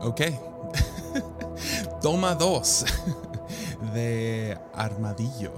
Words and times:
Ok. 0.00 0.20
Toma 2.02 2.36
dos 2.36 2.84
de 3.94 4.56
Armadillo. 4.72 5.52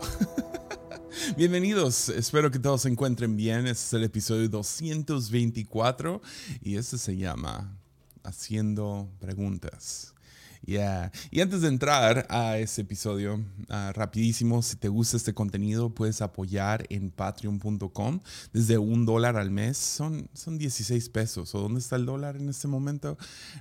Bienvenidos, 1.37 2.09
espero 2.09 2.51
que 2.51 2.59
todos 2.59 2.83
se 2.83 2.89
encuentren 2.89 3.37
bien. 3.37 3.67
Este 3.67 3.73
es 3.73 3.93
el 3.93 4.05
episodio 4.05 4.49
224 4.49 6.23
y 6.63 6.77
este 6.77 6.97
se 6.97 7.19
llama 7.19 7.77
Haciendo 8.23 9.11
Preguntas. 9.21 10.15
Y 10.63 11.41
antes 11.41 11.63
de 11.63 11.69
entrar 11.69 12.27
a 12.29 12.59
ese 12.59 12.83
episodio, 12.83 13.45
ah, 13.69 13.93
rapidísimo, 13.95 14.63
si 14.63 14.77
te 14.77 14.89
gusta 14.89 15.17
este 15.17 15.35
contenido, 15.35 15.91
puedes 15.95 16.21
apoyar 16.23 16.87
en 16.91 17.11
patreon.com 17.11 18.21
desde 18.53 18.79
un 18.79 19.07
dólar 19.07 19.37
al 19.37 19.51
mes. 19.51 19.77
Son, 19.79 20.29
son 20.33 20.59
16 20.59 21.09
pesos. 21.09 21.55
¿O 21.55 21.61
dónde 21.61 21.81
está 21.81 21.97
el 21.97 22.07
dólar 22.07 22.37
en 22.37 22.49
este 22.49 22.69
momento? 22.69 23.19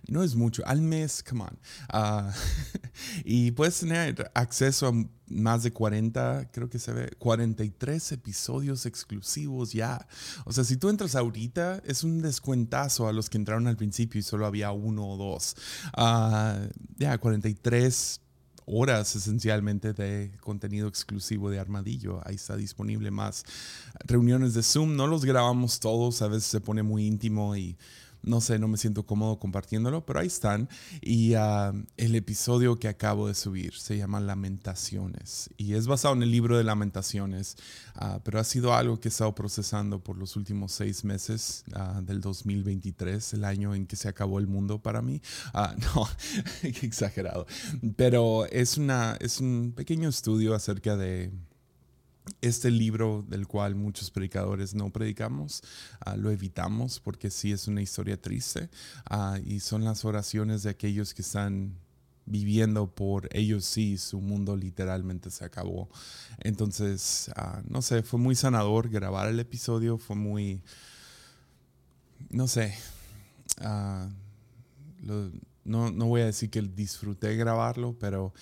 No 0.07 0.23
es 0.23 0.35
mucho. 0.35 0.61
Al 0.65 0.81
mes, 0.81 1.23
come 1.27 1.43
on. 1.43 1.59
Ah, 1.89 2.31
y 3.23 3.51
puedes 3.51 3.79
tener 3.79 4.29
acceso 4.35 4.87
a 4.87 4.93
más 5.29 5.63
de 5.63 5.71
40, 5.71 6.49
creo 6.51 6.69
que 6.69 6.79
se 6.79 6.93
ve, 6.93 7.11
43 7.17 8.11
episodios 8.11 8.85
exclusivos 8.85 9.73
ya. 9.73 10.07
O 10.45 10.51
sea, 10.51 10.63
si 10.63 10.77
tú 10.77 10.89
entras 10.89 11.15
ahorita, 11.15 11.81
es 11.85 12.03
un 12.03 12.21
descuentazo 12.21 13.07
a 13.07 13.13
los 13.13 13.29
que 13.29 13.37
entraron 13.37 13.67
al 13.67 13.77
principio 13.77 14.19
y 14.19 14.23
solo 14.23 14.45
había 14.45 14.71
uno 14.71 15.07
o 15.07 15.17
dos. 15.17 15.55
Uh, 15.97 16.67
ya, 16.97 17.17
43 17.17 18.21
horas 18.71 19.15
esencialmente 19.15 19.93
de 19.93 20.31
contenido 20.41 20.87
exclusivo 20.87 21.49
de 21.49 21.59
Armadillo. 21.59 22.21
Ahí 22.25 22.35
está 22.35 22.55
disponible 22.55 23.11
más 23.11 23.43
reuniones 24.05 24.53
de 24.53 24.63
Zoom. 24.63 24.95
No 24.95 25.07
los 25.07 25.25
grabamos 25.25 25.79
todos, 25.79 26.21
a 26.21 26.27
veces 26.27 26.45
se 26.45 26.61
pone 26.61 26.83
muy 26.83 27.05
íntimo 27.05 27.55
y 27.55 27.77
no 28.21 28.41
sé, 28.41 28.59
no 28.59 28.67
me 28.67 28.77
siento 28.77 29.05
cómodo 29.05 29.39
compartiéndolo, 29.39 30.05
pero 30.05 30.19
ahí 30.19 30.27
están. 30.27 30.69
Y 31.01 31.33
ah, 31.35 31.73
el 31.97 32.15
episodio 32.15 32.77
que 32.77 32.87
acabo 32.87 33.27
de 33.27 33.35
subir 33.35 33.73
se 33.73 33.97
llama 33.97 34.19
Lamentaciones 34.19 35.49
y 35.57 35.73
es 35.73 35.87
basado 35.87 36.15
en 36.15 36.23
el 36.23 36.31
libro 36.31 36.57
de 36.57 36.63
Lamentaciones, 36.63 37.57
ah, 37.95 38.19
pero 38.23 38.39
ha 38.39 38.43
sido 38.43 38.73
algo 38.73 38.99
que 38.99 39.07
he 39.07 39.11
estado 39.11 39.33
procesando 39.35 40.03
por 40.03 40.17
los 40.17 40.35
últimos 40.35 40.71
seis 40.71 41.03
meses 41.03 41.63
uh, 41.75 42.01
del 42.01 42.21
2023, 42.21 43.33
el 43.33 43.43
año 43.43 43.75
en 43.75 43.85
que 43.87 43.95
se 43.95 44.07
acabó 44.07 44.39
el 44.39 44.47
mundo 44.47 44.81
para 44.81 45.01
mí. 45.01 45.21
no, 45.95 46.07
exagerado. 46.63 47.45
Pero 47.95 48.45
es, 48.47 48.77
una, 48.77 49.17
es 49.19 49.39
un 49.39 49.73
pequeño 49.75 50.09
estudio 50.09 50.53
acerca 50.53 50.95
de 50.97 51.31
este 52.41 52.71
libro 52.71 53.25
del 53.27 53.47
cual 53.47 53.75
muchos 53.75 54.11
predicadores 54.11 54.73
no 54.73 54.89
predicamos, 54.91 55.61
ah, 55.99 56.15
lo 56.15 56.31
evitamos 56.31 56.99
porque 56.99 57.29
sí 57.29 57.51
es 57.51 57.67
una 57.67 57.81
historia 57.81 58.19
triste 58.19 58.69
ah, 59.09 59.39
y 59.45 59.59
son 59.59 59.83
las 59.83 60.05
oraciones 60.05 60.63
de 60.63 60.69
aquellos 60.69 61.13
que 61.13 61.21
están 61.21 61.75
viviendo 62.25 62.93
por 62.93 63.27
ellos 63.35 63.65
sí, 63.65 63.97
su 63.97 64.21
mundo 64.21 64.55
literalmente 64.55 65.31
se 65.31 65.43
acabó. 65.43 65.89
Entonces, 66.39 67.31
ah, 67.35 67.61
no 67.67 67.81
sé, 67.81 68.03
fue 68.03 68.19
muy 68.19 68.35
sanador 68.35 68.89
grabar 68.89 69.27
el 69.27 69.39
episodio, 69.39 69.97
fue 69.97 70.15
muy, 70.15 70.61
no 72.29 72.47
sé, 72.47 72.75
no, 75.63 75.91
no 75.91 76.05
voy 76.07 76.21
a 76.21 76.25
decir 76.25 76.49
que 76.49 76.61
disfruté 76.61 77.35
grabarlo, 77.35 77.95
pero 77.99 78.33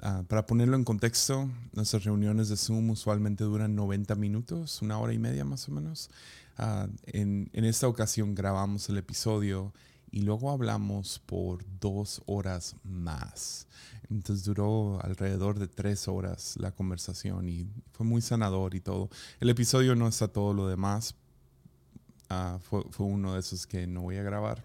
Ah, 0.00 0.22
para 0.28 0.46
ponerlo 0.46 0.76
en 0.76 0.84
contexto, 0.84 1.50
nuestras 1.72 2.04
reuniones 2.04 2.48
de 2.48 2.56
Zoom 2.56 2.90
usualmente 2.90 3.42
duran 3.42 3.74
90 3.74 4.14
minutos, 4.14 4.80
una 4.80 4.98
hora 4.98 5.12
y 5.12 5.18
media 5.18 5.44
más 5.44 5.68
o 5.68 5.72
menos. 5.72 6.10
Ah, 6.56 6.86
en, 7.06 7.50
en, 7.52 7.64
esta 7.64 7.88
ocasión 7.88 8.34
grabamos 8.34 8.88
el 8.88 8.98
episodio 8.98 9.72
y 10.12 10.22
luego 10.22 10.52
hablamos 10.52 11.18
por 11.26 11.64
dos 11.80 12.22
horas 12.26 12.76
más. 12.84 13.66
Entonces 14.08 14.44
duró 14.44 15.00
alrededor 15.02 15.58
de 15.58 15.66
tres 15.66 16.06
horas 16.06 16.54
la 16.58 16.70
conversación 16.70 17.48
y 17.48 17.66
fue 17.92 18.06
muy 18.06 18.20
sanador 18.20 18.76
y 18.76 18.80
todo. 18.80 19.10
El 19.40 19.50
episodio 19.50 19.96
no 19.96 20.06
está 20.06 20.28
todo 20.28 20.54
lo 20.54 20.68
demás. 20.68 21.16
Ah, 22.28 22.58
fue, 22.62 22.84
fue 22.90 23.06
uno 23.06 23.34
de 23.34 23.40
esos 23.40 23.66
que 23.66 23.86
no 23.88 24.02
voy 24.02 24.16
a 24.16 24.22
grabar 24.22 24.64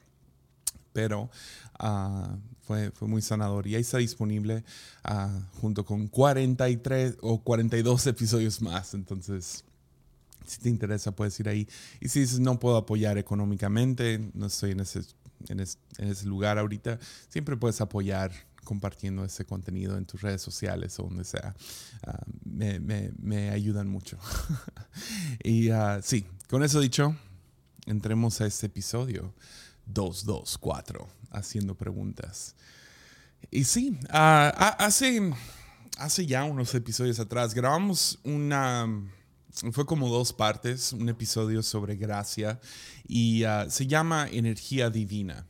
pero 0.93 1.29
uh, 1.79 2.37
fue, 2.65 2.91
fue, 2.91 3.07
muy 3.07 3.21
sanador. 3.21 3.67
Y 3.67 3.75
ahí 3.75 3.81
está 3.81 3.97
disponible 3.97 4.63
uh, 5.09 5.59
junto 5.59 5.85
con 5.85 6.07
43 6.07 7.17
o 7.21 7.41
42 7.41 8.07
episodios 8.07 8.61
más. 8.61 8.93
Entonces, 8.93 9.63
si 10.45 10.59
te 10.59 10.69
interesa, 10.69 11.11
puedes 11.11 11.39
ir 11.39 11.49
ahí. 11.49 11.67
Y 11.99 12.09
si 12.09 12.21
dices, 12.21 12.39
no 12.39 12.59
puedo 12.59 12.77
apoyar 12.77 13.17
económicamente, 13.17 14.31
no 14.33 14.47
estoy 14.47 14.71
en 14.71 14.81
ese, 14.81 15.01
en 15.47 15.59
ese, 15.59 16.25
lugar 16.25 16.57
ahorita, 16.57 16.99
siempre 17.29 17.57
puedes 17.57 17.81
apoyar 17.81 18.31
compartiendo 18.63 19.25
ese 19.25 19.43
contenido 19.43 19.97
en 19.97 20.05
tus 20.05 20.21
redes 20.21 20.41
sociales 20.41 20.97
o 20.99 21.03
donde 21.03 21.25
sea. 21.25 21.53
Uh, 22.07 22.11
me, 22.45 22.79
me, 22.79 23.11
me, 23.19 23.49
ayudan 23.49 23.89
mucho. 23.89 24.17
y 25.43 25.69
sí, 26.01 26.25
con 26.49 26.63
eso 26.63 26.79
dicho, 26.79 27.15
entremos 27.85 28.39
a 28.41 28.45
este 28.45 28.67
episodio. 28.67 29.33
224, 29.85 31.07
haciendo 31.33 31.75
preguntas. 31.75 32.55
Y 33.51 33.65
sí, 33.65 33.97
ah, 34.09 34.75
hace, 34.79 35.33
hace 35.97 36.25
ya 36.25 36.43
unos 36.43 36.73
episodios 36.75 37.19
atrás 37.19 37.53
grabamos 37.53 38.19
una, 38.23 38.87
fue 39.71 39.85
como 39.85 40.09
dos 40.09 40.33
partes, 40.33 40.93
un 40.93 41.09
episodio 41.09 41.61
sobre 41.61 41.95
gracia 41.95 42.59
y 43.07 43.43
ah, 43.43 43.67
se 43.69 43.87
llama 43.87 44.27
Energía 44.31 44.89
Divina. 44.89 45.45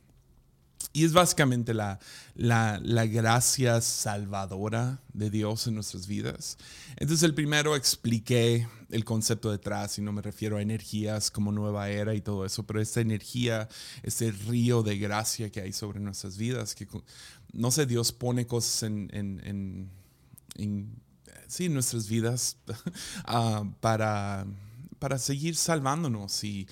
Y 0.96 1.04
es 1.04 1.12
básicamente 1.12 1.74
la, 1.74 1.98
la, 2.36 2.78
la, 2.80 3.04
gracia 3.06 3.80
salvadora 3.80 5.00
de 5.12 5.28
Dios 5.28 5.66
en 5.66 5.74
nuestras 5.74 6.06
vidas. 6.06 6.56
Entonces 6.96 7.24
el 7.24 7.34
primero 7.34 7.74
expliqué 7.74 8.68
el 8.90 9.04
concepto 9.04 9.50
detrás 9.50 9.98
y 9.98 10.02
no 10.02 10.12
me 10.12 10.22
refiero 10.22 10.56
a 10.56 10.62
energías 10.62 11.32
como 11.32 11.50
nueva 11.50 11.90
era 11.90 12.14
y 12.14 12.20
todo 12.20 12.46
eso, 12.46 12.62
pero 12.62 12.80
esta 12.80 13.00
energía, 13.00 13.68
este 14.04 14.30
río 14.30 14.84
de 14.84 14.96
gracia 14.96 15.50
que 15.50 15.62
hay 15.62 15.72
sobre 15.72 15.98
nuestras 15.98 16.38
vidas, 16.38 16.76
que 16.76 16.86
no 17.52 17.72
sé, 17.72 17.86
Dios 17.86 18.12
pone 18.12 18.46
cosas 18.46 18.84
en, 18.84 19.10
en, 19.12 19.90
en, 20.54 21.02
sí, 21.48 21.68
nuestras 21.68 22.08
vidas 22.08 22.56
uh, 23.26 23.68
para, 23.80 24.46
para 25.00 25.18
seguir 25.18 25.56
salvándonos 25.56 26.44
y 26.44 26.68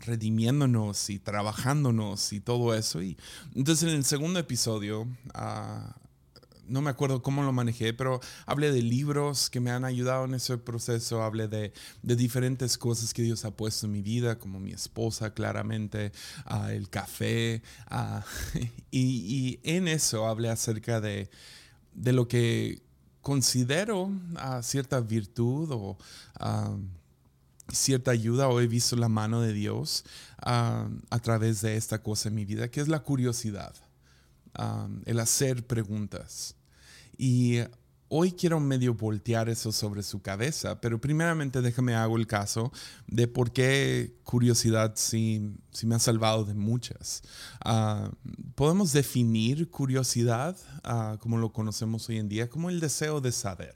Redimiéndonos 0.00 1.10
y 1.10 1.18
trabajándonos 1.18 2.32
y 2.32 2.40
todo 2.40 2.74
eso. 2.74 3.02
Y 3.02 3.16
entonces 3.54 3.88
en 3.88 3.96
el 3.96 4.04
segundo 4.04 4.38
episodio, 4.38 5.06
ah, 5.34 5.96
no 6.68 6.82
me 6.82 6.90
acuerdo 6.90 7.22
cómo 7.22 7.42
lo 7.42 7.52
manejé, 7.52 7.94
pero 7.94 8.20
hablé 8.44 8.72
de 8.72 8.82
libros 8.82 9.50
que 9.50 9.60
me 9.60 9.70
han 9.70 9.84
ayudado 9.84 10.24
en 10.24 10.34
ese 10.34 10.58
proceso, 10.58 11.22
hablé 11.22 11.48
de, 11.48 11.72
diferentes 12.02 12.76
cosas 12.76 13.14
que 13.14 13.22
Dios 13.22 13.44
ha 13.44 13.50
puesto 13.50 13.86
en 13.86 13.92
mi 13.92 14.02
vida, 14.02 14.38
como 14.38 14.60
mi 14.60 14.72
esposa 14.72 15.32
claramente, 15.32 16.12
uh, 16.50 16.68
el 16.68 16.88
café, 16.88 17.62
y, 18.90 19.00
y, 19.00 19.60
en 19.62 19.88
eso 19.88 20.26
hablé 20.26 20.48
acerca 20.50 21.00
de, 21.00 21.30
de 21.94 22.12
lo 22.12 22.28
que 22.28 22.82
considero 23.22 24.12
cierta 24.62 25.00
virtud 25.00 25.68
o 25.72 25.98
cierta 27.72 28.10
ayuda 28.10 28.48
o 28.48 28.60
he 28.60 28.66
visto 28.66 28.96
la 28.96 29.08
mano 29.08 29.40
de 29.40 29.52
Dios 29.52 30.04
ah, 30.38 30.88
a 31.10 31.18
través 31.18 31.60
de 31.62 31.76
esta 31.76 32.02
cosa 32.02 32.28
en 32.28 32.34
mi 32.34 32.44
vida, 32.44 32.70
que 32.70 32.80
es 32.80 32.88
la 32.88 33.00
curiosidad, 33.00 33.74
ah, 34.54 34.88
el 35.04 35.20
hacer 35.20 35.66
preguntas. 35.66 36.54
Y 37.18 37.60
hoy 38.08 38.32
quiero 38.32 38.60
medio 38.60 38.94
voltear 38.94 39.48
eso 39.48 39.72
sobre 39.72 40.02
su 40.02 40.20
cabeza, 40.20 40.80
pero 40.80 41.00
primeramente 41.00 41.60
déjame 41.60 41.94
hago 41.94 42.16
el 42.16 42.26
caso 42.26 42.72
de 43.06 43.26
por 43.26 43.52
qué 43.52 44.14
curiosidad 44.22 44.92
sí, 44.96 45.54
me 45.84 45.96
ha 45.96 45.98
salvado 45.98 46.44
de 46.44 46.54
muchas. 46.54 47.22
Ah, 47.60 48.10
podemos 48.54 48.92
definir 48.92 49.68
curiosidad, 49.70 50.56
como 51.20 51.36
lo 51.36 51.52
conocemos 51.52 52.08
hoy 52.08 52.18
en 52.18 52.28
día, 52.28 52.48
como 52.48 52.70
el 52.70 52.80
deseo 52.80 53.20
de 53.20 53.32
saber. 53.32 53.74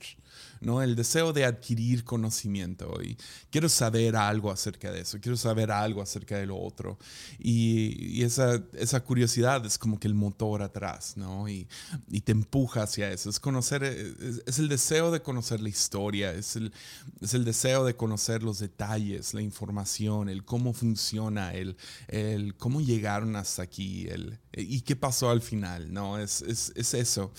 ¿no? 0.61 0.81
El 0.81 0.95
deseo 0.95 1.33
de 1.33 1.43
adquirir 1.43 2.03
conocimiento 2.03 3.01
y 3.03 3.17
quiero 3.49 3.67
saber 3.67 4.15
algo 4.15 4.51
acerca 4.51 4.91
de 4.91 5.01
eso, 5.01 5.17
quiero 5.19 5.35
saber 5.35 5.71
algo 5.71 6.01
acerca 6.01 6.37
de 6.37 6.45
lo 6.45 6.57
otro. 6.57 6.97
Y, 7.39 8.21
esa, 8.23 8.61
esa, 8.73 9.03
curiosidad 9.03 9.65
es 9.65 9.77
como 9.77 9.99
que 9.99 10.07
el 10.07 10.13
motor 10.13 10.61
atrás, 10.61 11.17
¿no? 11.17 11.49
Y, 11.49 11.67
y 12.09 12.21
te 12.21 12.31
empuja 12.31 12.83
hacia 12.83 13.11
eso. 13.11 13.29
Es 13.29 13.39
conocer, 13.39 13.83
es, 13.83 14.59
el 14.59 14.69
deseo 14.69 15.11
de 15.11 15.21
conocer 15.21 15.59
la 15.59 15.69
historia, 15.69 16.31
es 16.31 16.55
el, 16.55 16.71
es 17.19 17.33
el 17.33 17.43
deseo 17.43 17.83
de 17.83 17.95
conocer 17.95 18.43
los 18.43 18.59
detalles, 18.59 19.33
la 19.33 19.41
información, 19.41 20.29
el 20.29 20.45
cómo 20.45 20.73
funciona, 20.73 21.53
el, 21.53 21.75
el 22.07 22.55
cómo 22.55 22.81
llegaron 22.81 23.35
hasta 23.35 23.63
aquí, 23.63 24.07
el, 24.07 24.39
y 24.53 24.81
qué 24.81 24.95
pasó 24.95 25.29
al 25.29 25.41
final, 25.41 25.91
¿no? 25.93 26.19
Es, 26.19 26.41
es, 26.41 26.71
es 26.75 26.93
eso. 26.93 27.31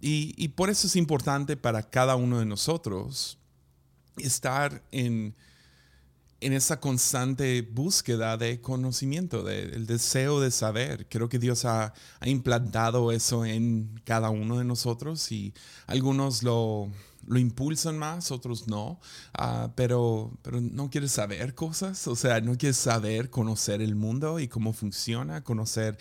Y, 0.00 0.48
por 0.48 0.70
eso 0.70 0.86
es 0.86 0.96
importante 0.96 1.56
para 1.56 1.82
cada 1.82 2.16
uno 2.16 2.38
de 2.38 2.46
nosotros 2.46 3.38
estar 4.16 4.82
en, 4.92 5.34
en 6.40 6.52
esa 6.54 6.80
constante 6.80 7.60
búsqueda 7.60 8.38
de 8.38 8.62
conocimiento, 8.62 9.42
del 9.42 9.86
deseo 9.86 10.40
de 10.40 10.50
saber. 10.50 11.06
Creo 11.10 11.28
que 11.28 11.38
Dios 11.38 11.66
ha, 11.66 11.92
implantado 12.24 13.12
eso 13.12 13.44
en 13.44 14.00
cada 14.04 14.30
uno 14.30 14.56
de 14.56 14.64
nosotros 14.64 15.30
y 15.32 15.52
algunos 15.86 16.42
lo, 16.42 16.88
lo 17.30 17.38
impulsan 17.38 17.96
más, 17.96 18.32
otros 18.32 18.66
no, 18.66 18.98
ah, 19.34 19.70
pero, 19.76 20.32
pero 20.42 20.60
no 20.60 20.90
quieres 20.90 21.12
saber 21.12 21.54
cosas, 21.54 22.08
o 22.08 22.16
sea, 22.16 22.40
no 22.40 22.58
quieres 22.58 22.76
saber, 22.76 23.30
conocer 23.30 23.80
el 23.82 23.94
mundo 23.94 24.40
y 24.40 24.48
cómo 24.48 24.72
funciona, 24.72 25.44
conocer 25.44 25.96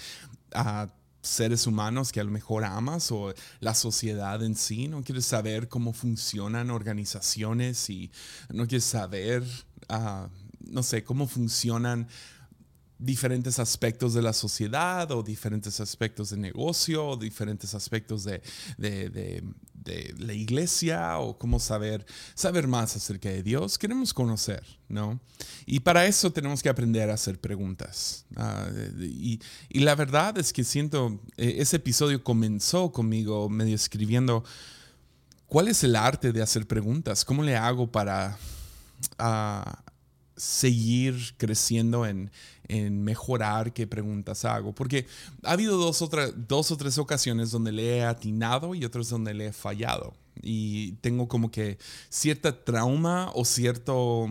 a 0.56 0.90
seres 1.22 1.68
humanos 1.68 2.12
que 2.12 2.20
a 2.20 2.24
lo 2.24 2.32
mejor 2.32 2.64
amas 2.64 3.12
o 3.12 3.32
la 3.60 3.76
sociedad 3.76 4.44
en 4.44 4.56
sí, 4.56 4.88
no 4.88 5.04
quieres 5.04 5.26
saber 5.26 5.68
cómo 5.68 5.94
funcionan 5.94 6.72
organizaciones 6.72 7.92
y 7.92 8.10
no 8.52 8.66
quieres 8.66 8.86
saber, 8.86 9.44
ah, 9.88 10.30
no 10.62 10.82
sé, 10.82 11.04
cómo 11.04 11.28
funcionan 11.28 12.08
diferentes 13.00 13.60
aspectos 13.60 14.14
de 14.14 14.22
la 14.22 14.34
sociedad 14.34 15.10
o 15.12 15.24
diferentes 15.24 15.80
aspectos 15.80 16.32
de 16.32 16.38
negocio 16.38 17.08
o 17.08 17.16
diferentes 17.16 17.74
aspectos 17.74 18.26
de, 18.26 18.42
la 20.18 20.34
iglesia 20.34 21.20
o 21.20 21.38
cómo 21.38 21.60
saber, 21.60 22.06
saber 22.36 22.68
más 22.68 22.96
acerca 22.96 23.30
de 23.30 23.44
Dios. 23.44 23.78
Queremos 23.78 24.14
conocer, 24.14 24.64
¿no? 24.88 25.20
Y 25.66 25.80
para 25.80 26.06
eso 26.06 26.32
tenemos 26.32 26.62
que 26.62 26.70
aprender 26.70 27.10
a 27.10 27.14
hacer 27.16 27.40
preguntas. 27.40 28.26
Ah, 28.36 28.70
y, 29.00 29.40
y, 29.70 29.80
la 29.80 29.96
verdad 29.96 30.38
es 30.38 30.54
que 30.54 30.64
siento, 30.64 31.20
e, 31.38 31.62
ese 31.62 31.78
episodio 31.78 32.24
comenzó 32.24 32.92
conmigo 32.92 33.50
medio 33.50 33.76
escribiendo, 33.76 34.44
¿cuál 35.48 35.68
es 35.68 35.84
el 35.84 35.96
arte 35.96 36.32
de 36.32 36.42
hacer 36.42 36.68
preguntas? 36.68 37.26
¿Cómo 37.26 37.44
le 37.44 37.56
hago 37.56 37.92
para... 37.92 38.38
Ah, 39.18 39.84
seguir 40.40 41.36
creciendo 41.38 42.06
en, 42.06 42.32
en 42.70 43.04
mejorar 43.04 43.74
qué 43.74 43.86
preguntas 43.88 44.46
hago. 44.46 44.74
Porque 44.74 45.06
ha 45.44 45.52
habido 45.52 45.78
dos, 45.78 46.08
dos 46.48 46.72
o 46.72 46.78
tres 46.78 46.98
ocasiones 46.98 47.52
donde 47.52 47.74
le 47.74 47.98
he 47.98 48.04
atinado 48.04 48.74
y 48.76 48.86
otras 48.86 49.10
donde 49.10 49.34
le 49.34 49.48
he 49.48 49.54
fallado. 49.54 50.14
Y 50.42 50.94
tengo 51.02 51.28
como 51.28 51.52
que 51.52 51.78
cierta 52.10 52.64
trauma 52.64 53.32
o 53.36 53.44
cierto 53.44 54.30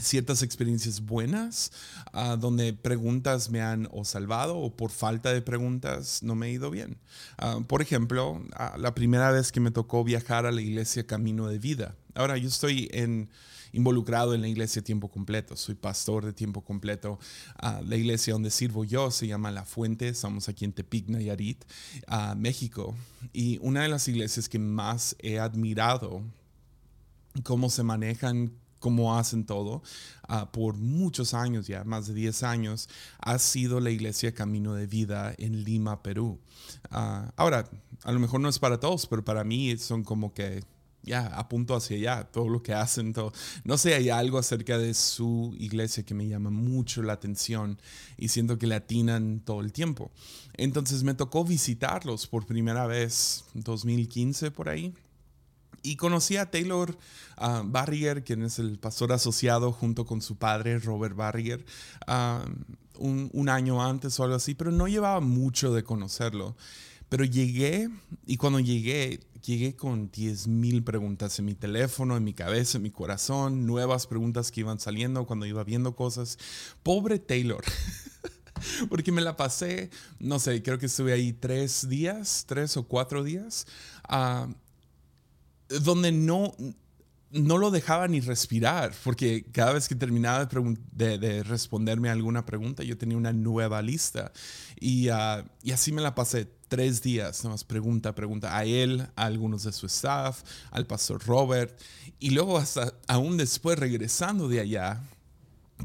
ciertas 0.00 0.42
experiencias 0.42 1.00
buenas 1.00 1.72
ah, 2.12 2.36
donde 2.36 2.72
preguntas 2.72 3.50
me 3.50 3.62
han 3.62 3.88
o 3.90 4.04
salvado 4.04 4.56
o 4.56 4.74
por 4.76 4.90
falta 4.90 5.32
de 5.32 5.42
preguntas 5.42 6.22
no 6.22 6.34
me 6.34 6.46
ha 6.46 6.50
ido 6.50 6.70
bien. 6.70 6.98
Ah, 7.36 7.58
por 7.66 7.82
ejemplo, 7.82 8.40
ah, 8.54 8.76
la 8.78 8.94
primera 8.94 9.30
vez 9.30 9.52
que 9.52 9.60
me 9.60 9.70
tocó 9.70 10.04
viajar 10.04 10.46
a 10.46 10.52
la 10.52 10.60
iglesia 10.60 11.06
Camino 11.06 11.48
de 11.48 11.58
Vida. 11.58 11.96
Ahora 12.14 12.36
yo 12.36 12.48
estoy 12.48 12.88
en 12.92 13.28
involucrado 13.72 14.34
en 14.34 14.40
la 14.40 14.48
iglesia 14.48 14.80
a 14.80 14.84
tiempo 14.84 15.08
completo. 15.08 15.56
Soy 15.56 15.74
pastor 15.74 16.24
de 16.24 16.32
tiempo 16.32 16.62
completo. 16.62 17.18
Uh, 17.62 17.84
la 17.84 17.96
iglesia 17.96 18.32
donde 18.32 18.50
sirvo 18.50 18.84
yo 18.84 19.10
se 19.10 19.26
llama 19.26 19.50
La 19.50 19.64
Fuente. 19.64 20.08
Estamos 20.08 20.48
aquí 20.48 20.64
en 20.64 20.72
Tepic, 20.72 21.08
Nayarit, 21.08 21.64
uh, 22.08 22.36
México. 22.36 22.94
Y 23.32 23.58
una 23.62 23.82
de 23.82 23.88
las 23.88 24.08
iglesias 24.08 24.48
que 24.48 24.58
más 24.58 25.16
he 25.20 25.38
admirado 25.38 26.22
cómo 27.44 27.70
se 27.70 27.82
manejan 27.82 28.52
cómo 28.78 29.18
hacen 29.18 29.44
todo, 29.44 29.82
uh, 30.28 30.46
por 30.52 30.76
muchos 30.76 31.34
años 31.34 31.66
ya, 31.66 31.82
más 31.84 32.06
de 32.06 32.14
10 32.14 32.42
años, 32.44 32.88
ha 33.18 33.38
sido 33.38 33.80
la 33.80 33.90
iglesia 33.90 34.32
Camino 34.32 34.74
de 34.74 34.86
Vida 34.86 35.34
en 35.36 35.64
Lima, 35.64 36.02
Perú. 36.02 36.38
ahora, 36.90 37.68
a 38.04 38.12
lo 38.12 38.20
mejor 38.20 38.40
no 38.40 38.48
es 38.48 38.58
para 38.60 38.78
todos, 38.78 39.06
pero 39.06 39.24
para 39.24 39.42
mí 39.42 39.76
son 39.78 40.04
como 40.04 40.32
que 40.32 40.62
ya 41.08 41.26
apunto 41.26 41.74
hacia 41.74 41.96
allá, 41.96 42.24
todo 42.30 42.48
lo 42.48 42.62
que 42.62 42.72
hacen, 42.72 43.12
todo. 43.12 43.32
No 43.64 43.78
sé, 43.78 43.94
hay 43.94 44.10
algo 44.10 44.38
acerca 44.38 44.78
de 44.78 44.94
su 44.94 45.54
iglesia 45.58 46.04
que 46.04 46.14
me 46.14 46.28
llama 46.28 46.50
mucho 46.50 47.02
la 47.02 47.14
atención 47.14 47.80
y 48.16 48.28
siento 48.28 48.58
que 48.58 48.66
le 48.66 48.76
atinan 48.76 49.40
todo 49.40 49.60
el 49.60 49.72
tiempo. 49.72 50.12
Entonces 50.54 51.02
me 51.02 51.14
tocó 51.14 51.44
visitarlos 51.44 52.26
por 52.26 52.46
primera 52.46 52.86
vez, 52.86 53.44
2015 53.54 54.50
por 54.50 54.68
ahí. 54.68 54.94
Y 55.82 55.96
conocí 55.96 56.36
a 56.36 56.50
Taylor 56.50 56.96
uh, 57.40 57.62
Barrier, 57.64 58.24
quien 58.24 58.42
es 58.42 58.58
el 58.58 58.78
pastor 58.78 59.12
asociado 59.12 59.72
junto 59.72 60.04
con 60.04 60.20
su 60.20 60.36
padre, 60.36 60.78
Robert 60.80 61.14
Barrier, 61.14 61.64
ah, 62.06 62.44
un, 62.96 63.30
un 63.32 63.48
año 63.48 63.82
antes 63.82 64.18
o 64.18 64.24
algo 64.24 64.36
así, 64.36 64.54
pero 64.54 64.72
no 64.72 64.88
llevaba 64.88 65.20
mucho 65.20 65.72
de 65.72 65.84
conocerlo. 65.84 66.56
Pero 67.08 67.24
llegué 67.24 67.88
y 68.26 68.36
cuando 68.36 68.60
llegué, 68.60 69.20
llegué 69.40 69.76
con 69.76 70.10
10.000 70.10 70.84
preguntas 70.84 71.38
en 71.38 71.44
mi 71.44 71.54
teléfono, 71.54 72.16
en 72.16 72.24
mi 72.24 72.34
cabeza, 72.34 72.78
en 72.78 72.82
mi 72.82 72.90
corazón, 72.90 73.66
nuevas 73.66 74.06
preguntas 74.06 74.50
que 74.50 74.60
iban 74.60 74.78
saliendo 74.80 75.26
cuando 75.26 75.46
iba 75.46 75.64
viendo 75.64 75.94
cosas. 75.94 76.38
Pobre 76.82 77.18
Taylor. 77.18 77.64
Porque 78.88 79.12
me 79.12 79.22
la 79.22 79.36
pasé, 79.36 79.90
no 80.18 80.38
sé, 80.38 80.62
creo 80.62 80.78
que 80.78 80.86
estuve 80.86 81.12
ahí 81.12 81.32
tres 81.32 81.88
días, 81.88 82.44
tres 82.46 82.76
o 82.76 82.88
cuatro 82.88 83.22
días, 83.22 83.66
ah, 84.04 84.48
donde 85.68 86.12
no, 86.12 86.54
no 87.30 87.58
lo 87.58 87.70
dejaba 87.70 88.08
ni 88.08 88.20
respirar, 88.20 88.94
porque 89.04 89.44
cada 89.52 89.72
vez 89.72 89.88
que 89.88 89.94
terminaba 89.94 90.48
de, 90.92 91.18
de, 91.18 91.42
responderme 91.42 92.08
a 92.08 92.12
alguna 92.12 92.46
pregunta, 92.46 92.82
yo 92.82 92.96
tenía 92.96 93.16
una 93.16 93.32
nueva 93.32 93.82
lista. 93.82 94.32
Y, 94.80 95.08
ah, 95.08 95.44
así 95.72 95.92
me 95.92 96.00
la 96.00 96.14
pasé 96.14 96.48
tres 96.68 97.02
días, 97.02 97.44
más 97.44 97.64
pregunta, 97.64 98.14
pregunta 98.14 98.56
a 98.56 98.64
él, 98.64 99.06
a 99.16 99.24
algunos 99.24 99.64
de 99.64 99.72
su 99.72 99.86
staff, 99.86 100.42
al 100.70 100.86
pastor 100.86 101.22
Robert. 101.24 101.78
Y 102.18 102.30
luego 102.30 102.58
hasta 102.58 102.94
aún 103.06 103.36
después 103.36 103.78
regresando 103.78 104.48
de 104.48 104.60
allá, 104.60 105.02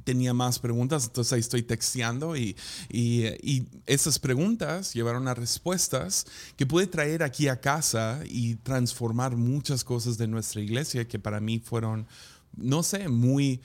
tenía 0.04 0.34
más 0.34 0.60
preguntas, 0.60 1.06
entonces 1.06 1.34
ahí 1.34 1.40
estoy 1.40 1.64
texteando 1.64 2.36
y, 2.36 2.56
y, 2.90 3.66
esas 3.86 4.20
preguntas 4.20 4.94
llevaron 4.94 5.28
a 5.28 5.34
respuestas 5.34 6.26
que 6.56 6.66
pude 6.66 6.88
traer 6.88 7.24
aquí 7.24 7.48
a 7.48 7.60
casa 7.60 8.22
y 8.26 8.56
transformar 8.56 9.36
muchas 9.36 9.84
cosas 9.84 10.18
de 10.18 10.28
nuestra 10.28 10.62
iglesia 10.62 11.08
que 11.08 11.20
para 11.20 11.40
mí 11.40 11.60
fueron, 11.60 12.08
no 12.56 12.84
sé, 12.84 13.10
muy, 13.10 13.62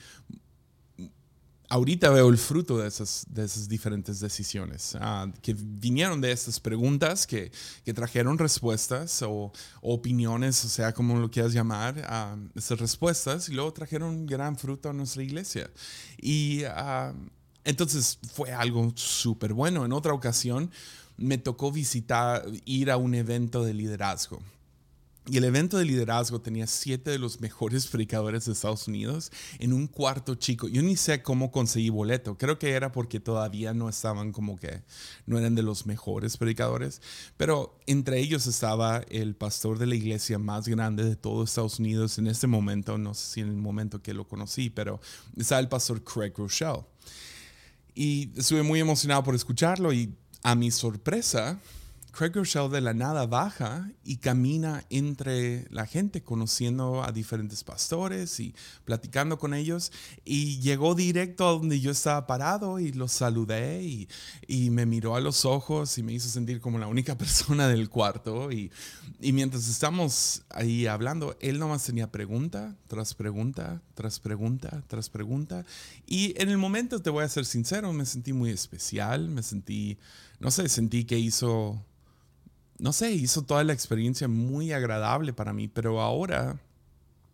ahorita 1.69 2.09
veo 2.09 2.29
el 2.29 2.37
fruto 2.37 2.77
de 2.79 2.87
esas, 2.87 3.25
de 3.29 3.45
esas 3.45 3.69
diferentes 3.69 4.19
decisiones, 4.19 4.97
ah, 4.99 5.31
que 5.41 5.55
vinieron 5.55 6.19
de 6.19 6.31
estas 6.31 6.59
preguntas, 6.59 7.27
que, 7.27 7.51
que 7.85 7.93
trajeron 7.93 8.37
respuestas 8.37 9.21
o, 9.21 9.51
opiniones, 9.81 10.65
o 10.65 10.69
sea, 10.69 10.93
como 10.93 11.17
lo 11.19 11.29
quieras 11.29 11.53
llamar, 11.53 12.03
a 12.07 12.35
esas 12.55 12.79
respuestas, 12.79 13.49
y 13.49 13.53
luego 13.53 13.71
trajeron 13.71 14.25
gran 14.25 14.57
fruto 14.57 14.89
a 14.89 14.93
nuestra 14.93 15.23
iglesia. 15.23 15.69
Y 16.17 16.63
ah, 16.65 17.13
entonces 17.63 18.17
fue 18.33 18.51
algo 18.51 18.91
súper 18.95 19.53
bueno. 19.53 19.85
En 19.85 19.93
otra 19.93 20.13
ocasión 20.13 20.71
me 21.17 21.37
tocó 21.37 21.71
visitar, 21.71 22.45
ir 22.65 22.89
a 22.89 22.97
un 22.97 23.13
evento 23.13 23.63
de 23.63 23.73
liderazgo. 23.73 24.41
Y 25.31 25.37
el 25.37 25.43
evento 25.43 25.77
de 25.77 25.85
liderazgo 25.85 26.41
tenía 26.41 26.65
siete 26.65 27.11
de 27.11 27.19
los 27.19 27.39
mejores 27.39 27.85
predicadores 27.85 28.45
de 28.45 28.53
Estados 28.53 28.87
Unidos 28.87 29.31
en 29.59 29.73
un 29.73 29.85
cuarto 29.85 30.33
chico. 30.33 30.67
Yo 30.67 30.81
ni 30.81 30.95
sé 30.95 31.21
cómo 31.21 31.51
conseguí 31.51 31.89
boleto. 31.89 32.35
Creo 32.35 32.57
que 32.57 32.71
era 32.71 32.91
porque 32.91 33.19
todavía 33.19 33.75
no 33.75 33.89
estaban 33.89 34.31
como 34.31 34.57
que, 34.57 34.81
no 35.27 35.37
eran 35.37 35.53
de 35.53 35.61
los 35.61 35.85
mejores 35.85 36.35
predicadores. 36.35 36.99
Pero 37.37 37.77
entre 37.85 38.19
ellos 38.19 38.47
estaba 38.47 39.03
el 39.09 39.35
pastor 39.35 39.77
de 39.77 39.85
la 39.85 39.95
iglesia 39.95 40.39
más 40.39 40.67
grande 40.67 41.03
de 41.03 41.15
todo 41.15 41.43
Estados 41.43 41.77
Unidos 41.77 42.17
en 42.17 42.25
este 42.25 42.47
momento. 42.47 42.97
No 42.97 43.13
sé 43.13 43.33
si 43.33 43.41
en 43.41 43.49
el 43.49 43.57
momento 43.57 44.01
que 44.01 44.15
lo 44.15 44.27
conocí, 44.27 44.71
pero 44.71 44.99
estaba 45.37 45.61
el 45.61 45.69
pastor 45.69 46.03
Craig 46.03 46.33
Rochelle. 46.35 46.85
Y 47.93 48.31
estuve 48.35 48.63
muy 48.63 48.79
emocionado 48.79 49.23
por 49.23 49.35
escucharlo 49.35 49.93
y 49.93 50.11
a 50.41 50.55
mi 50.55 50.71
sorpresa, 50.71 51.59
Craig 52.11 52.31
Rochelle 52.33 52.69
de 52.69 52.81
la 52.81 52.93
nada 52.93 53.25
baja 53.25 53.89
y 54.03 54.17
camina 54.17 54.83
entre 54.89 55.67
la 55.69 55.85
gente, 55.85 56.23
conociendo 56.23 57.03
a 57.03 57.11
diferentes 57.11 57.63
pastores 57.63 58.39
y 58.39 58.55
platicando 58.85 59.37
con 59.37 59.53
ellos. 59.53 59.91
Y 60.25 60.59
llegó 60.59 60.95
directo 60.95 61.47
a 61.47 61.51
donde 61.51 61.79
yo 61.79 61.91
estaba 61.91 62.27
parado 62.27 62.79
y 62.79 62.91
los 62.91 63.11
saludé 63.11 63.83
y, 63.83 64.09
y 64.47 64.69
me 64.69 64.85
miró 64.85 65.15
a 65.15 65.21
los 65.21 65.45
ojos 65.45 65.97
y 65.97 66.03
me 66.03 66.13
hizo 66.13 66.29
sentir 66.29 66.59
como 66.59 66.79
la 66.79 66.87
única 66.87 67.17
persona 67.17 67.67
del 67.67 67.89
cuarto. 67.89 68.51
Y, 68.51 68.71
y 69.21 69.31
mientras 69.31 69.67
estamos 69.67 70.43
ahí 70.49 70.87
hablando, 70.87 71.37
él 71.39 71.59
nomás 71.59 71.83
tenía 71.83 72.11
pregunta 72.11 72.75
tras 72.87 73.13
pregunta, 73.13 73.81
tras 73.93 74.19
pregunta, 74.19 74.83
tras 74.87 75.09
pregunta. 75.09 75.65
Y 76.05 76.33
en 76.41 76.49
el 76.49 76.57
momento, 76.57 77.01
te 77.01 77.09
voy 77.09 77.23
a 77.23 77.29
ser 77.29 77.45
sincero, 77.45 77.93
me 77.93 78.05
sentí 78.05 78.33
muy 78.33 78.49
especial, 78.49 79.29
me 79.29 79.43
sentí, 79.43 79.97
no 80.39 80.51
sé, 80.51 80.69
sentí 80.69 81.05
que 81.05 81.17
hizo 81.17 81.83
no 82.79 82.93
sé, 82.93 83.11
hizo 83.11 83.43
toda 83.43 83.63
la 83.63 83.73
experiencia 83.73 84.27
muy 84.27 84.71
agradable 84.71 85.33
para 85.33 85.53
mí, 85.53 85.67
pero 85.67 86.01
ahora, 86.01 86.59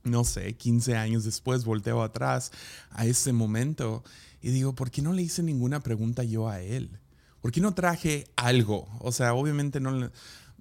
no 0.03 0.23
sé, 0.23 0.55
15 0.55 0.95
años 0.97 1.23
después, 1.23 1.65
volteo 1.65 2.01
atrás 2.01 2.51
a 2.89 3.05
ese 3.05 3.31
momento 3.31 4.03
y 4.41 4.49
digo, 4.49 4.73
¿por 4.73 4.91
qué 4.91 5.01
no 5.01 5.13
le 5.13 5.21
hice 5.21 5.43
ninguna 5.43 5.81
pregunta 5.81 6.23
yo 6.23 6.49
a 6.49 6.61
él? 6.61 6.99
¿Por 7.41 7.51
qué 7.51 7.61
no 7.61 7.75
traje 7.75 8.27
algo? 8.35 8.87
O 8.99 9.11
sea, 9.11 9.35
obviamente 9.35 9.79
no, 9.79 10.09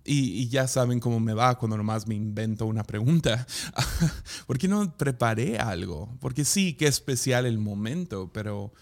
y, 0.05 0.49
ya 0.49 0.69
saben 0.69 1.01
cómo 1.01 1.19
me 1.19 1.33
va 1.33 1.59
cuando 1.59 1.79
nomás 1.79 2.07
me 2.07 2.15
invento 2.15 2.67
una 2.67 2.85
pregunta. 2.85 3.47
¿Por 4.47 4.59
qué 4.59 4.69
no 4.69 4.95
preparé 4.99 5.59
algo? 5.59 6.15
Porque 6.21 6.45
sí, 6.45 6.75
qué 6.75 6.87
especial 6.87 7.47
el 7.47 7.59
momento, 7.59 8.31
pero 8.35 8.75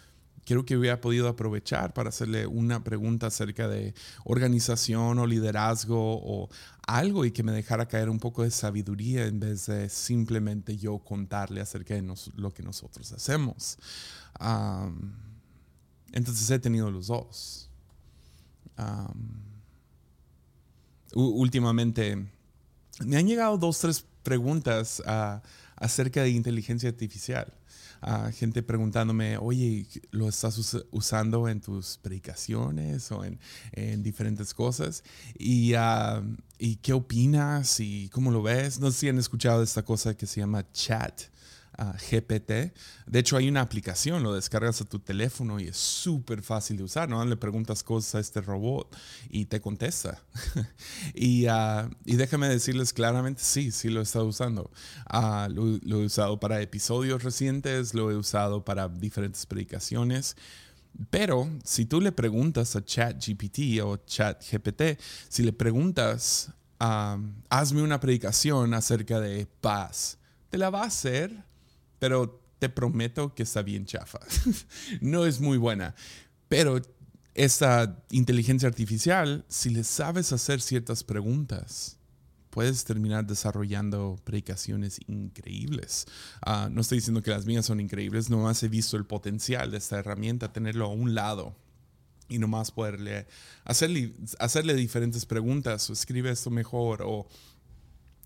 creo 0.52 0.66
que 0.66 0.76
hubiera 0.76 1.00
podido 1.00 1.28
aprovechar 1.28 1.94
para 1.94 2.10
hacerle 2.10 2.46
una 2.46 2.84
pregunta 2.84 3.28
acerca 3.28 3.68
de 3.68 3.94
organización 4.24 5.18
o 5.18 5.26
liderazgo 5.26 5.96
o 5.98 6.50
algo 6.86 7.24
y 7.24 7.30
que 7.30 7.42
me 7.42 7.52
dejara 7.52 7.88
caer 7.88 8.10
un 8.10 8.18
poco 8.18 8.42
de 8.42 8.50
sabiduría 8.50 9.24
en 9.24 9.40
vez 9.40 9.64
de 9.64 9.88
simplemente 9.88 10.76
yo 10.76 10.98
contarle 10.98 11.62
acerca 11.62 11.94
de 11.94 12.02
lo 12.36 12.52
que 12.52 12.62
nosotros 12.62 13.10
hacemos. 13.12 13.78
entonces 16.12 16.50
he 16.50 16.58
tenido 16.58 16.90
los 16.90 17.06
dos. 17.06 17.70
últimamente 21.14 22.28
me 23.06 23.16
han 23.16 23.26
llegado 23.26 23.56
dos, 23.56 23.78
tres 23.78 24.04
preguntas 24.22 25.02
ah, 25.06 25.40
acerca 25.76 26.22
de 26.22 26.30
inteligencia 26.30 26.90
artificial 26.90 27.50
gente 28.32 28.62
preguntándome, 28.62 29.36
oye, 29.38 29.86
¿lo 30.10 30.28
estás 30.28 30.76
usando 30.90 31.48
en 31.48 31.60
tus 31.60 31.98
predicaciones 31.98 33.12
o 33.12 33.24
en, 33.24 34.02
diferentes 34.02 34.54
cosas? 34.54 35.04
Y, 35.38 35.74
¿Y 36.58 36.76
qué 36.76 36.92
opinas? 36.92 37.80
¿Y 37.80 38.08
cómo 38.10 38.30
lo 38.30 38.42
ves? 38.42 38.80
No 38.80 38.90
sé 38.90 38.98
si 38.98 39.08
han 39.08 39.18
escuchado 39.18 39.62
esta 39.62 39.84
cosa 39.84 40.16
que 40.16 40.26
se 40.26 40.40
llama 40.40 40.70
chat 40.72 41.22
GPT. 41.78 42.72
De 43.06 43.18
hecho, 43.18 43.36
hay 43.36 43.48
una 43.48 43.62
aplicación, 43.62 44.22
lo 44.22 44.34
descargas 44.34 44.80
a 44.80 44.84
tu 44.84 44.98
teléfono 44.98 45.58
y 45.58 45.68
es 45.68 45.76
súper 45.76 46.42
fácil 46.42 46.76
de 46.76 46.84
usar, 46.84 47.08
¿no? 47.08 47.24
Le 47.24 47.36
preguntas 47.36 47.82
cosas 47.82 48.14
a 48.14 48.20
este 48.20 48.40
robot 48.40 48.94
y 49.30 49.46
te 49.46 49.60
contesta. 49.60 50.22
y, 51.14 51.46
uh, 51.46 51.90
y, 52.04 52.16
déjame 52.16 52.48
decirles 52.48 52.92
claramente, 52.92 53.42
sí, 53.42 53.70
sí 53.70 53.88
lo 53.88 54.00
he 54.00 54.02
estado 54.02 54.26
usando. 54.26 54.70
Uh, 55.12 55.48
lo, 55.50 56.00
he 56.00 56.04
usado 56.04 56.38
para 56.38 56.60
episodios 56.60 57.22
recientes, 57.22 57.94
lo 57.94 58.10
he 58.10 58.16
usado 58.16 58.64
para 58.64 58.88
diferentes 58.88 59.46
predicaciones. 59.46 60.36
Pero 61.10 61.48
si 61.64 61.86
tú 61.86 62.00
le 62.00 62.12
preguntas 62.12 62.76
a 62.76 62.84
ChatGPT 62.84 63.80
o 63.82 63.96
ChatGPT, 63.96 65.00
si 65.28 65.42
le 65.42 65.52
preguntas, 65.54 66.52
uh, 66.80 67.18
hazme 67.48 67.82
una 67.82 67.98
predicación 67.98 68.74
acerca 68.74 69.18
de 69.18 69.46
paz, 69.46 70.18
te 70.50 70.58
la 70.58 70.68
va 70.68 70.82
a 70.82 70.86
hacer 70.86 71.51
pero 72.02 72.42
te 72.58 72.68
prometo 72.68 73.32
que 73.32 73.44
está 73.44 73.62
bien 73.62 73.86
chafa. 73.86 74.18
no 75.00 75.24
es 75.24 75.40
muy 75.40 75.56
buena. 75.56 75.94
Pero 76.48 76.82
esta 77.32 78.02
inteligencia 78.10 78.68
artificial, 78.68 79.44
si 79.46 79.70
le 79.70 79.84
sabes 79.84 80.32
hacer 80.32 80.60
ciertas 80.60 81.04
preguntas, 81.04 81.98
puedes 82.50 82.84
terminar 82.84 83.24
desarrollando 83.24 84.18
predicaciones 84.24 84.98
increíbles. 85.06 86.06
Ah, 86.44 86.68
no 86.72 86.80
estoy 86.80 86.98
diciendo 86.98 87.22
que 87.22 87.30
las 87.30 87.46
mías 87.46 87.66
son 87.66 87.78
increíbles, 87.78 88.30
nomás 88.30 88.60
he 88.64 88.68
visto 88.68 88.96
el 88.96 89.06
potencial 89.06 89.70
de 89.70 89.76
esta 89.76 90.00
herramienta, 90.00 90.52
tenerlo 90.52 90.86
a 90.86 90.92
un 90.92 91.14
lado 91.14 91.54
y 92.28 92.40
nomás 92.40 92.72
poderle 92.72 93.28
hacerle, 93.62 94.12
hacerle 94.40 94.74
diferentes 94.74 95.24
preguntas, 95.24 95.88
o 95.88 95.92
escribe 95.92 96.32
esto 96.32 96.50
mejor, 96.50 97.02
o 97.06 97.28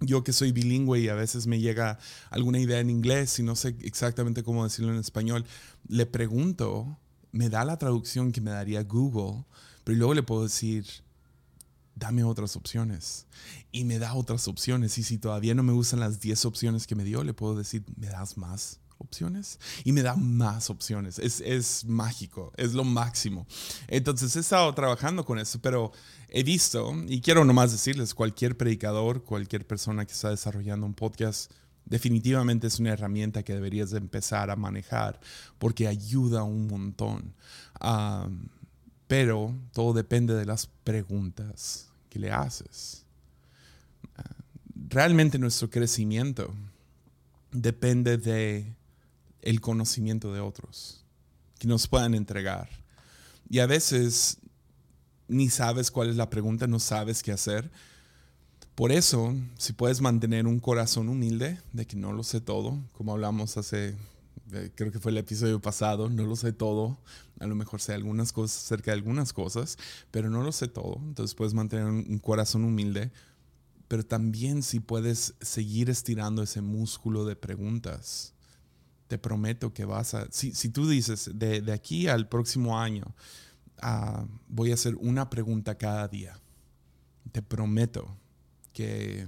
yo 0.01 0.25
que 0.25 0.33
soy 0.33 0.53
bilingüe 0.53 1.01
y 1.01 1.09
a 1.09 1.15
veces 1.15 1.47
me 1.47 1.59
llega 1.59 1.99
alguna 2.31 2.59
idea 2.59 2.81
en 2.81 2.91
inglés 2.91 3.39
y 3.39 3.43
no 3.43 3.57
sé 3.57 3.77
exactamente 3.81 4.43
cómo 4.43 4.65
decirlo 4.65 4.93
en 4.93 4.99
español, 4.99 5.45
le 5.89 6.07
pregunto, 6.07 6.99
me 7.33 7.49
da 7.49 7.65
la 7.65 7.79
traducción 7.79 8.33
que 8.33 8.41
me 8.41 8.51
daría 8.51 8.83
Google, 8.83 9.45
pero 9.85 9.99
luego 9.99 10.15
le 10.15 10.23
puedo 10.23 10.43
decir, 10.43 10.85
dame 11.95 12.25
otras 12.25 12.57
opciones. 12.57 13.27
Y 13.73 13.85
me 13.85 13.99
da 13.99 14.15
otras 14.15 14.47
opciones. 14.49 14.97
Y 14.99 15.03
si 15.03 15.19
todavía 15.19 15.55
no 15.55 15.63
me 15.63 15.73
gustan 15.73 16.01
las 16.01 16.21
10 16.21 16.45
opciones 16.45 16.87
que 16.87 16.95
me 16.95 17.05
dio, 17.05 17.25
le 17.25 17.35
puedo 17.35 17.57
decir, 17.57 17.85
¿me 17.97 18.07
das 18.07 18.37
más? 18.37 18.81
Opciones 18.99 19.59
y 19.85 19.93
me 19.93 20.03
da 20.03 20.17
más 20.17 20.71
opciones. 20.71 21.19
Es, 21.19 21.41
es, 21.41 21.85
mágico, 21.85 22.53
es 22.57 22.75
lo 22.75 22.85
máximo. 22.85 23.47
Entonces 23.89 24.35
he 24.37 24.41
estado 24.41 24.73
trabajando 24.75 25.25
con 25.25 25.39
eso, 25.39 25.61
pero 25.61 25.93
he 26.29 26.43
visto, 26.43 26.95
y 27.07 27.21
quiero 27.21 27.45
nomás 27.45 27.73
decirles, 27.73 28.15
cualquier 28.15 28.57
predicador, 28.57 29.23
cualquier 29.23 29.67
persona 29.67 30.05
que 30.05 30.13
está 30.13 30.31
desarrollando 30.31 30.87
un 30.87 30.95
podcast, 30.95 31.51
definitivamente 31.85 32.67
es 32.67 32.81
una 32.81 32.93
herramienta 32.93 33.43
que 33.43 33.55
deberías 33.55 33.93
empezar 33.93 34.51
a 34.51 34.57
manejar 34.57 35.21
porque 35.59 35.87
ayuda 35.87 36.43
un 36.43 36.67
montón. 36.67 37.35
pero 39.07 39.55
todo 39.73 39.93
depende 39.93 40.35
de 40.35 40.45
las 40.45 40.67
preguntas 40.85 41.89
que 42.11 42.19
le 42.19 42.33
haces. 42.33 43.05
Realmente 44.89 45.39
nuestro 45.39 45.71
crecimiento 45.71 46.53
depende 47.53 48.19
de 48.19 48.75
el 49.43 49.61
conocimiento 49.61 50.33
de 50.33 50.41
otros 50.41 51.05
que 51.59 51.69
nos 51.69 51.87
puedan 51.87 52.15
entregar. 52.15 52.69
Y 53.49 53.61
a 53.61 53.67
veces 53.67 54.39
ni 55.29 55.49
sabes 55.51 55.91
cuál 55.91 56.11
es 56.11 56.17
la 56.17 56.31
pregunta, 56.31 56.67
no 56.67 56.79
sabes 56.79 57.23
qué 57.23 57.33
hacer. 57.33 57.71
Por 58.75 58.93
eso, 58.93 59.35
si 59.59 59.73
puedes 59.73 60.01
mantener 60.01 60.47
un 60.47 60.61
corazón 60.61 61.09
humilde 61.09 61.59
de 61.73 61.87
que 61.87 61.97
no 61.97 62.13
lo 62.13 62.23
sé 62.23 62.41
todo, 62.41 62.79
como 62.93 63.13
hablamos 63.13 63.57
hace, 63.57 63.97
eh, 64.53 64.71
creo 64.75 64.93
que 64.93 65.01
fue 65.01 65.13
el 65.13 65.19
episodio 65.19 65.61
pasado, 65.61 66.11
no 66.11 66.25
lo 66.27 66.37
sé 66.37 66.53
todo, 66.53 66.99
a 67.41 67.47
lo 67.47 67.55
mejor 67.55 67.81
sé 67.81 67.95
algunas 67.95 68.33
cosas 68.33 68.65
acerca 68.65 68.91
de 68.91 68.99
algunas 68.99 69.33
cosas, 69.33 69.79
pero 70.11 70.29
no 70.29 70.43
lo 70.43 70.53
sé 70.53 70.69
todo. 70.69 71.01
Entonces 71.05 71.35
puedes 71.35 71.55
mantener 71.55 71.87
un 71.87 72.19
corazón 72.19 72.65
humilde, 72.65 73.11
pero 73.89 74.05
también 74.05 74.63
si 74.63 74.81
puedes 74.81 75.35
seguir 75.41 75.89
estirando 75.89 76.43
ese 76.43 76.61
músculo 76.61 77.25
de 77.25 77.37
preguntas 77.37 78.36
te 79.09 79.19
prometo 79.19 79.73
que 79.73 79.85
vas 79.85 80.15
a, 80.15 80.27
si, 80.31 80.69
tú 80.71 80.89
dices, 80.89 81.31
de, 81.35 81.73
aquí 81.73 82.09
al 82.09 82.29
próximo 82.29 82.79
año, 82.79 83.15
ah, 83.81 84.27
voy 84.49 84.71
a 84.71 84.75
hacer 84.75 84.97
una 84.97 85.31
pregunta 85.31 85.77
cada 85.77 86.09
día, 86.09 86.39
te 87.33 87.43
prometo 87.43 88.17
que 88.73 89.27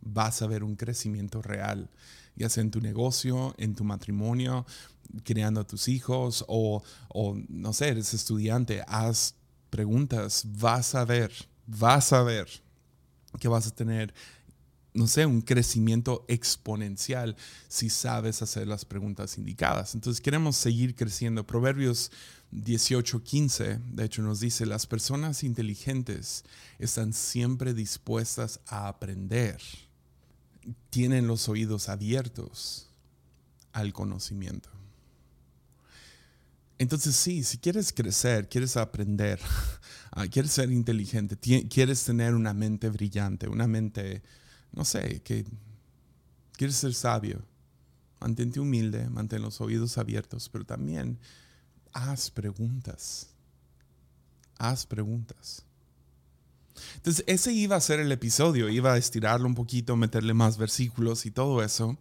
vas 0.00 0.42
a 0.42 0.46
ver 0.46 0.62
un 0.62 0.76
crecimiento 0.76 1.42
real, 1.42 1.90
ya 2.36 2.48
sea 2.48 2.62
en 2.62 2.70
tu 2.70 2.80
negocio, 2.80 3.54
en 3.58 3.74
tu 3.74 3.84
matrimonio, 3.84 4.66
creando 5.24 5.60
a 5.60 5.66
tus 5.66 5.88
hijos 5.88 6.44
o, 6.48 6.82
o 7.08 7.36
no 7.48 7.72
sé, 7.72 7.88
eres 7.88 8.14
estudiante, 8.14 8.84
haz 8.86 9.34
preguntas, 9.70 10.44
vas 10.46 10.94
a 10.94 11.04
ver, 11.04 11.32
vas 11.66 12.12
a 12.12 12.22
ver 12.22 12.48
que 13.38 13.48
vas 13.48 13.66
a 13.66 13.74
tener 13.74 14.14
no 14.94 15.06
sé, 15.06 15.26
un 15.26 15.42
crecimiento 15.42 16.24
exponencial 16.28 17.36
si 17.68 17.90
sabes 17.90 18.42
hacer 18.42 18.66
las 18.66 18.84
preguntas 18.84 19.38
indicadas. 19.38 19.94
Entonces 19.94 20.20
queremos 20.20 20.56
seguir 20.56 20.94
creciendo. 20.94 21.46
Proverbios 21.46 22.10
18:15, 22.50 23.78
de 23.92 24.04
hecho, 24.04 24.22
nos 24.22 24.40
dice, 24.40 24.66
las 24.66 24.86
personas 24.86 25.44
inteligentes 25.44 26.44
están 26.78 27.12
siempre 27.12 27.74
dispuestas 27.74 28.60
a 28.66 28.88
aprender, 28.88 29.60
tienen 30.90 31.26
los 31.26 31.48
oídos 31.48 31.88
abiertos 31.88 32.88
al 33.72 33.92
conocimiento. 33.92 34.70
Entonces 36.78 37.16
sí, 37.16 37.42
si 37.42 37.58
quieres 37.58 37.92
crecer, 37.92 38.48
quieres 38.48 38.76
aprender, 38.76 39.40
ah, 40.12 40.26
quieres 40.28 40.52
ser 40.52 40.70
inteligente, 40.70 41.36
quieres 41.68 42.04
tener 42.04 42.34
una 42.34 42.54
mente 42.54 42.88
brillante, 42.88 43.48
una 43.48 43.66
mente 43.66 44.22
no 44.72 44.84
sé, 44.84 45.20
que 45.22 45.44
quieres 46.56 46.76
ser 46.76 46.94
sabio, 46.94 47.42
mantente 48.20 48.60
humilde, 48.60 49.08
mantén 49.08 49.42
los 49.42 49.60
oídos 49.60 49.98
abiertos, 49.98 50.48
pero 50.48 50.64
también 50.64 51.18
haz 51.92 52.30
preguntas. 52.30 53.28
Haz 54.58 54.86
preguntas. 54.86 55.64
Entonces, 56.96 57.24
ese 57.26 57.52
iba 57.52 57.76
a 57.76 57.80
ser 57.80 58.00
el 58.00 58.10
episodio, 58.12 58.68
iba 58.68 58.92
a 58.92 58.98
estirarlo 58.98 59.46
un 59.46 59.54
poquito, 59.54 59.96
meterle 59.96 60.34
más 60.34 60.58
versículos 60.58 61.26
y 61.26 61.30
todo 61.30 61.62
eso, 61.62 61.96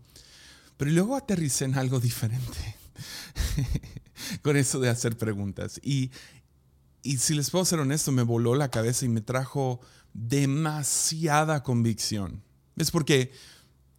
pero 0.78 0.92
luego 0.92 1.16
aterricé 1.16 1.66
en 1.66 1.78
algo 1.78 2.00
diferente 2.00 2.76
con 4.44 4.58
eso 4.58 4.80
de 4.80 4.90
hacer 4.90 5.18
preguntas. 5.18 5.80
Y, 5.84 6.12
y 7.02 7.18
si 7.18 7.34
les 7.34 7.50
puedo 7.50 7.66
ser 7.66 7.80
honesto, 7.80 8.12
me 8.12 8.24
voló 8.24 8.56
la 8.56 8.70
cabeza 8.70 9.06
y 9.06 9.10
me 9.10 9.22
trajo 9.22 9.80
demasiada 10.14 11.64
convicción. 11.64 12.44
Es 12.78 12.92
porque 12.92 13.32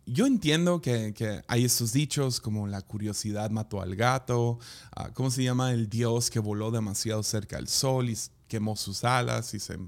yo 0.06 0.26
entiendo 0.26 0.80
que, 0.80 1.42
hay 1.46 1.64
estos 1.64 1.92
dichos 1.92 2.40
como 2.40 2.66
la 2.66 2.80
curiosidad 2.82 3.50
mató 3.50 3.82
al 3.82 3.94
gato, 3.94 4.58
ah, 4.96 5.10
¿cómo 5.12 5.30
se 5.30 5.42
llama? 5.42 5.72
El 5.72 5.88
dios 5.88 6.30
que 6.30 6.38
voló 6.38 6.70
demasiado 6.70 7.22
cerca 7.22 7.56
del 7.56 7.68
sol 7.68 8.08
y 8.08 8.16
quemó 8.46 8.76
sus 8.76 9.04
alas 9.04 9.52
y 9.54 9.60
se, 9.60 9.78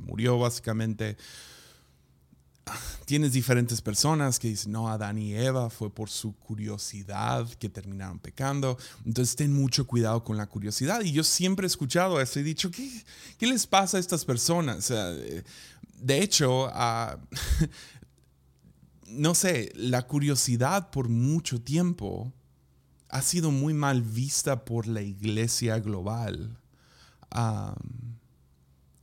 murió 0.00 0.38
básicamente. 0.38 1.16
Tienes 3.04 3.32
diferentes 3.32 3.80
personas 3.80 4.40
que 4.40 4.48
dicen, 4.48 4.72
no, 4.72 4.88
Adán 4.88 5.18
y 5.18 5.34
Eva 5.34 5.70
fue 5.70 5.88
por 5.88 6.10
su 6.10 6.34
curiosidad 6.34 7.48
que 7.60 7.68
terminaron 7.68 8.18
pecando. 8.18 8.76
Entonces 9.04 9.36
ten 9.36 9.52
mucho 9.52 9.86
cuidado 9.86 10.24
con 10.24 10.36
la 10.36 10.46
curiosidad. 10.46 11.02
Y 11.02 11.12
yo 11.12 11.22
siempre 11.22 11.64
he 11.64 11.68
escuchado 11.68 12.20
eso 12.20 12.40
y 12.40 12.42
he 12.42 12.44
dicho, 12.44 12.70
¿qué, 12.72 12.90
qué 13.38 13.46
les 13.46 13.68
pasa 13.68 13.98
a 13.98 14.00
estas 14.00 14.24
personas? 14.24 14.92
de 15.98 16.22
hecho, 16.22 16.68
ah, 16.72 17.16
no 19.08 19.34
sé, 19.34 19.72
la 19.74 20.06
curiosidad 20.06 20.90
por 20.90 21.08
mucho 21.08 21.60
tiempo 21.60 22.32
ha 23.08 23.22
sido 23.22 23.50
muy 23.50 23.74
mal 23.74 24.02
vista 24.02 24.64
por 24.64 24.86
la 24.86 25.02
iglesia 25.02 25.78
global. 25.78 26.58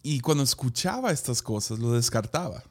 y 0.02 0.20
cuando 0.20 0.44
escuchaba 0.44 1.12
estas 1.12 1.42
cosas, 1.42 1.80
lo 1.80 1.94
descartaba. 1.94 2.64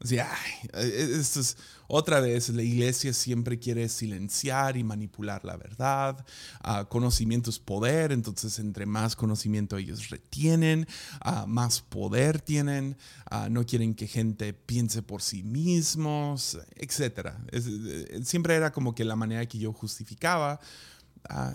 Decía, 0.00 0.28
e-, 0.74 1.18
esto 1.18 1.40
es 1.40 1.56
otra 1.88 2.20
vez, 2.20 2.48
la 2.48 2.62
iglesia 2.62 3.12
siempre 3.12 3.58
quiere 3.58 3.88
silenciar 3.88 4.76
y 4.76 4.84
manipular 4.84 5.44
la 5.44 5.56
verdad. 5.56 6.24
Uh, 6.64 6.86
conocimiento 6.88 7.50
es 7.50 7.58
poder, 7.58 8.12
entonces 8.12 8.58
entre 8.58 8.86
más 8.86 9.16
conocimiento 9.16 9.76
ellos 9.76 10.10
retienen, 10.10 10.86
uh, 11.24 11.46
más 11.46 11.80
poder 11.80 12.40
tienen. 12.40 12.96
Uh, 13.30 13.48
no 13.50 13.64
quieren 13.64 13.94
que 13.94 14.06
gente 14.06 14.52
piense 14.52 15.02
por 15.02 15.22
sí 15.22 15.42
mismos, 15.42 16.58
etc. 16.76 17.30
Eh, 17.52 18.20
siempre 18.24 18.54
era 18.54 18.72
como 18.72 18.94
que 18.94 19.04
la 19.04 19.16
manera 19.16 19.46
que 19.46 19.58
yo 19.58 19.72
justificaba. 19.72 20.60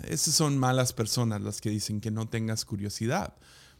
esas 0.06 0.34
son 0.34 0.58
malas 0.58 0.92
personas 0.92 1.40
las 1.40 1.60
que 1.60 1.70
dicen 1.70 2.00
que 2.00 2.10
no 2.10 2.28
tengas 2.28 2.64
curiosidad. 2.64 3.34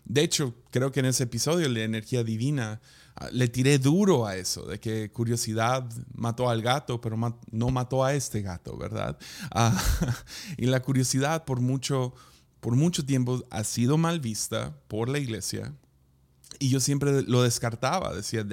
De 0.05 0.23
hecho, 0.23 0.55
creo 0.71 0.93
que 0.93 1.01
en 1.01 1.07
ese 1.07 1.25
episodio 1.25 1.73
de 1.73 1.85
energía 1.85 2.25
divina 2.25 2.81
ah, 3.17 3.29
le 3.33 3.49
tiré 3.49 3.79
duro 3.79 4.27
a 4.27 4.37
eso, 4.37 4.67
de 4.67 4.81
que 4.81 5.11
curiosidad 5.11 5.89
mató 6.15 6.49
al 6.51 6.63
gato, 6.63 7.01
pero 7.01 7.17
no 7.51 7.71
mató 7.71 8.05
a 8.05 8.15
este 8.15 8.43
gato, 8.43 8.77
¿verdad? 8.77 9.19
Ah, 9.53 9.81
y 10.57 10.67
la 10.67 10.81
curiosidad 10.81 11.45
por 11.45 11.61
mucho, 11.61 12.15
por 12.61 12.75
mucho 12.75 13.05
tiempo 13.05 13.45
ha 13.51 13.65
sido 13.65 13.99
mal 13.99 14.21
vista 14.21 14.75
por 14.89 15.09
la 15.09 15.19
iglesia. 15.19 15.75
Y 16.59 16.69
yo 16.69 16.81
siempre 16.81 17.23
lo 17.23 17.43
descartaba, 17.43 18.15
decía, 18.15 18.47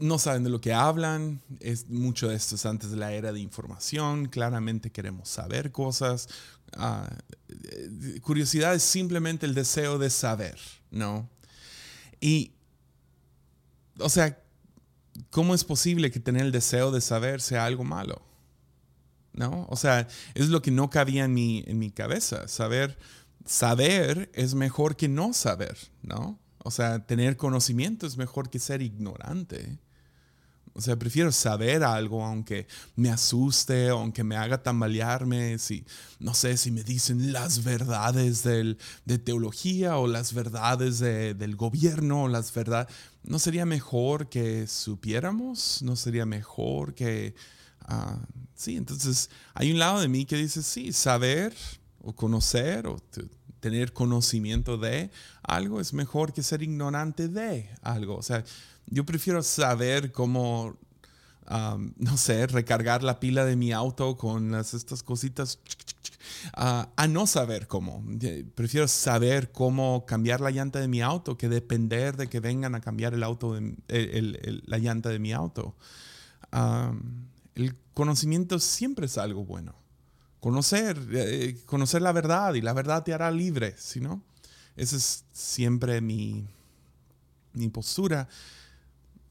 no 0.00 0.18
saben 0.18 0.44
de 0.44 0.50
lo 0.50 0.60
que 0.60 0.72
hablan, 0.72 1.40
es 1.60 1.88
mucho 1.88 2.28
de 2.28 2.36
esto 2.36 2.56
es 2.56 2.66
antes 2.66 2.90
de 2.90 2.96
la 2.96 3.12
era 3.12 3.32
de 3.32 3.40
información, 3.40 4.26
claramente 4.26 4.90
queremos 4.90 5.28
saber 5.28 5.72
cosas, 5.72 6.28
Ah, 6.76 7.08
curiosidad 8.22 8.74
es 8.74 8.82
simplemente 8.82 9.46
el 9.46 9.54
deseo 9.54 9.98
de 9.98 10.10
saber, 10.10 10.58
¿no? 10.90 11.28
Y, 12.20 12.52
o 13.98 14.08
sea, 14.08 14.38
¿cómo 15.30 15.54
es 15.54 15.64
posible 15.64 16.10
que 16.10 16.20
tener 16.20 16.42
el 16.42 16.52
deseo 16.52 16.90
de 16.90 17.00
saber 17.00 17.40
sea 17.40 17.66
algo 17.66 17.84
malo? 17.84 18.22
¿No? 19.32 19.66
O 19.70 19.76
sea, 19.76 20.08
es 20.34 20.48
lo 20.48 20.60
que 20.60 20.70
no 20.70 20.90
cabía 20.90 21.24
en 21.24 21.32
mi, 21.32 21.64
en 21.66 21.78
mi 21.78 21.90
cabeza. 21.90 22.48
Saber, 22.48 22.98
saber 23.46 24.30
es 24.34 24.54
mejor 24.54 24.96
que 24.96 25.08
no 25.08 25.32
saber, 25.32 25.78
¿no? 26.02 26.38
O 26.58 26.70
sea, 26.70 27.06
tener 27.06 27.36
conocimiento 27.36 28.06
es 28.06 28.16
mejor 28.16 28.50
que 28.50 28.58
ser 28.58 28.82
ignorante. 28.82 29.78
O 30.74 30.80
sea, 30.80 30.96
prefiero 30.96 31.30
saber 31.32 31.84
algo 31.84 32.24
aunque 32.24 32.66
me 32.96 33.10
asuste, 33.10 33.88
aunque 33.90 34.24
me 34.24 34.36
haga 34.36 34.62
tambalearme, 34.62 35.58
si, 35.58 35.84
no 36.18 36.34
sé, 36.34 36.56
si 36.56 36.70
me 36.70 36.82
dicen 36.82 37.32
las 37.32 37.62
verdades 37.62 38.42
del, 38.42 38.78
de 39.04 39.18
teología 39.18 39.98
o 39.98 40.06
las 40.06 40.32
verdades 40.32 40.98
del 40.98 41.56
gobierno 41.56 42.24
o 42.24 42.28
las 42.28 42.54
verdades. 42.54 42.94
¿No 43.22 43.38
sería 43.38 43.66
mejor 43.66 44.28
que 44.28 44.66
supiéramos? 44.66 45.82
¿No 45.82 45.96
sería 45.96 46.26
mejor 46.26 46.94
que... 46.94 47.34
Ah, 47.80 48.18
sí, 48.54 48.76
entonces 48.76 49.28
hay 49.54 49.72
un 49.72 49.78
lado 49.78 50.00
de 50.00 50.08
mí 50.08 50.24
que 50.24 50.36
dice, 50.36 50.62
sí, 50.62 50.92
saber 50.92 51.52
o 52.00 52.14
conocer 52.14 52.86
o 52.86 52.96
tener 53.62 53.92
conocimiento 53.92 54.76
de 54.76 55.10
algo 55.44 55.80
es 55.80 55.92
mejor 55.94 56.32
que 56.32 56.42
ser 56.42 56.64
ignorante 56.64 57.28
de 57.28 57.70
algo. 57.80 58.16
O 58.16 58.22
sea, 58.22 58.44
yo 58.86 59.06
prefiero 59.06 59.40
saber 59.44 60.10
cómo, 60.10 60.76
no 61.48 62.16
sé, 62.16 62.48
recargar 62.48 63.04
la 63.04 63.20
pila 63.20 63.44
de 63.44 63.54
mi 63.54 63.72
auto 63.72 64.16
con 64.18 64.56
estas 64.56 65.04
cositas 65.04 65.60
a 66.54 67.06
no 67.08 67.28
saber 67.28 67.68
cómo. 67.68 68.04
Prefiero 68.56 68.88
saber 68.88 69.52
cómo 69.52 70.06
cambiar 70.06 70.40
la 70.40 70.50
llanta 70.50 70.80
de 70.80 70.88
mi 70.88 71.00
auto 71.00 71.38
que 71.38 71.48
depender 71.48 72.16
de 72.16 72.28
que 72.28 72.40
vengan 72.40 72.74
a 72.74 72.80
cambiar 72.80 73.14
el 73.14 73.22
auto 73.22 73.56
la 73.86 74.78
llanta 74.78 75.08
de 75.08 75.20
mi 75.20 75.32
auto. 75.32 75.76
el 77.54 77.76
conocimiento 77.94 78.58
siempre 78.58 79.06
es 79.06 79.18
algo 79.18 79.44
bueno. 79.44 79.81
Conocer, 80.42 80.98
eh, 81.12 81.56
conocer 81.66 82.02
la 82.02 82.10
verdad 82.10 82.54
y 82.54 82.62
la 82.62 82.72
verdad 82.72 83.04
te 83.04 83.14
hará 83.14 83.30
libre, 83.30 83.76
¿sí 83.78 84.00
no? 84.00 84.24
Esa 84.74 84.96
es 84.96 85.24
siempre 85.32 86.00
mi, 86.00 86.44
mi 87.52 87.68
postura. 87.68 88.26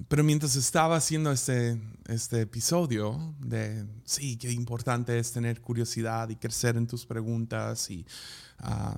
Pero 0.08 0.24
mientras 0.24 0.56
estaba 0.56 0.96
haciendo 0.96 1.34
este, 1.34 1.78
este 2.08 2.40
episodio 2.40 3.36
de, 3.40 3.86
sí, 4.06 4.38
qué 4.38 4.54
importante 4.54 5.20
es 5.20 5.34
tener 5.34 5.60
curiosidad 5.60 6.30
y 6.30 6.38
crecer 6.38 6.78
en 6.78 6.88
tus 6.88 7.06
preguntas 7.06 7.92
y 7.92 8.06
uh, 8.64 8.98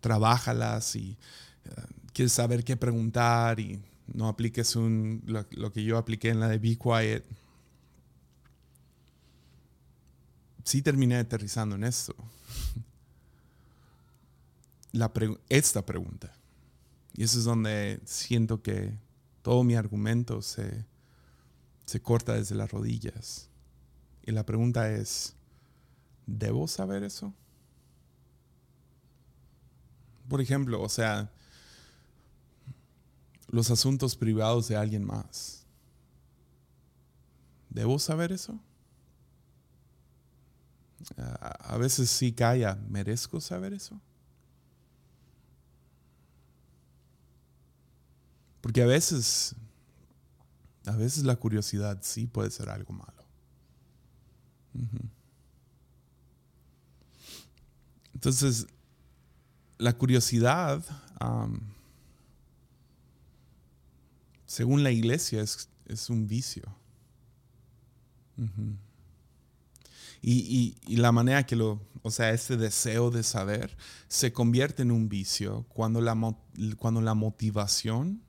trabajalas 0.00 0.96
y 0.96 1.18
uh, 1.66 2.10
quieres 2.14 2.32
saber 2.32 2.64
qué 2.64 2.78
preguntar 2.78 3.60
y 3.60 3.82
no 4.14 4.28
apliques 4.28 4.76
un, 4.76 5.22
lo, 5.26 5.70
que 5.70 5.84
yo 5.84 5.98
apliqué 5.98 6.30
en 6.30 6.40
la 6.40 6.48
de 6.48 6.56
Be 6.56 6.78
Quiet. 6.78 7.22
Sí 10.64 10.82
terminé 10.82 11.16
aterrizando 11.16 11.76
en 11.76 11.84
esto. 11.84 12.14
Esta 15.48 15.84
pregunta. 15.84 16.32
Y 17.14 17.24
eso 17.24 17.38
es 17.38 17.44
donde 17.44 18.00
siento 18.04 18.62
que 18.62 18.92
todo 19.42 19.64
mi 19.64 19.74
argumento 19.74 20.42
se, 20.42 20.84
se 21.86 22.00
corta 22.00 22.34
desde 22.34 22.54
las 22.54 22.70
rodillas. 22.70 23.48
Y 24.24 24.32
la 24.32 24.44
pregunta 24.44 24.90
es, 24.90 25.34
¿debo 26.26 26.68
saber 26.68 27.02
eso? 27.02 27.32
Por 30.28 30.40
ejemplo, 30.40 30.80
o 30.80 30.88
sea, 30.88 31.30
los 33.48 33.70
asuntos 33.70 34.16
privados 34.16 34.68
de 34.68 34.76
alguien 34.76 35.04
más. 35.04 35.66
¿Debo 37.68 37.98
saber 37.98 38.32
eso? 38.32 38.60
A 41.16 41.76
veces 41.76 42.10
sí 42.10 42.32
calla, 42.32 42.76
¿merezco 42.88 43.40
saber 43.40 43.72
eso? 43.72 44.00
Porque 48.60 48.82
a 48.82 48.86
veces, 48.86 49.54
a 50.86 50.96
veces 50.96 51.24
la 51.24 51.36
curiosidad 51.36 51.98
sí 52.02 52.26
puede 52.26 52.50
ser 52.50 52.68
algo 52.68 52.92
malo. 52.92 53.24
Entonces, 58.14 58.66
la 59.78 59.94
curiosidad, 59.94 60.84
según 64.46 64.82
la 64.82 64.90
iglesia, 64.90 65.42
es, 65.42 66.10
un 66.10 66.28
vicio. 66.28 66.64
Y, 70.22 70.76
la 70.96 71.12
manera 71.12 71.46
que 71.46 71.56
lo, 71.56 71.80
o 72.02 72.10
sea, 72.10 72.30
este 72.30 72.56
deseo 72.56 73.10
de 73.10 73.22
saber 73.22 73.76
se 74.08 74.32
convierte 74.32 74.82
en 74.82 74.90
un 74.90 75.08
vicio 75.08 75.64
cuando 75.68 76.00
la, 76.00 76.14
cuando 76.76 77.00
la 77.00 77.14
motivación 77.14 78.22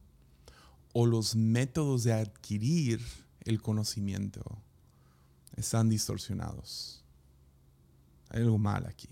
o 0.94 1.06
los 1.06 1.36
métodos 1.36 2.04
de 2.04 2.14
adquirir 2.14 3.02
el 3.44 3.62
conocimiento 3.62 4.42
están 5.56 5.90
distorsionados. 5.90 7.04
Hay 8.30 8.42
algo 8.42 8.58
mal 8.58 8.86
aquí. 8.86 9.10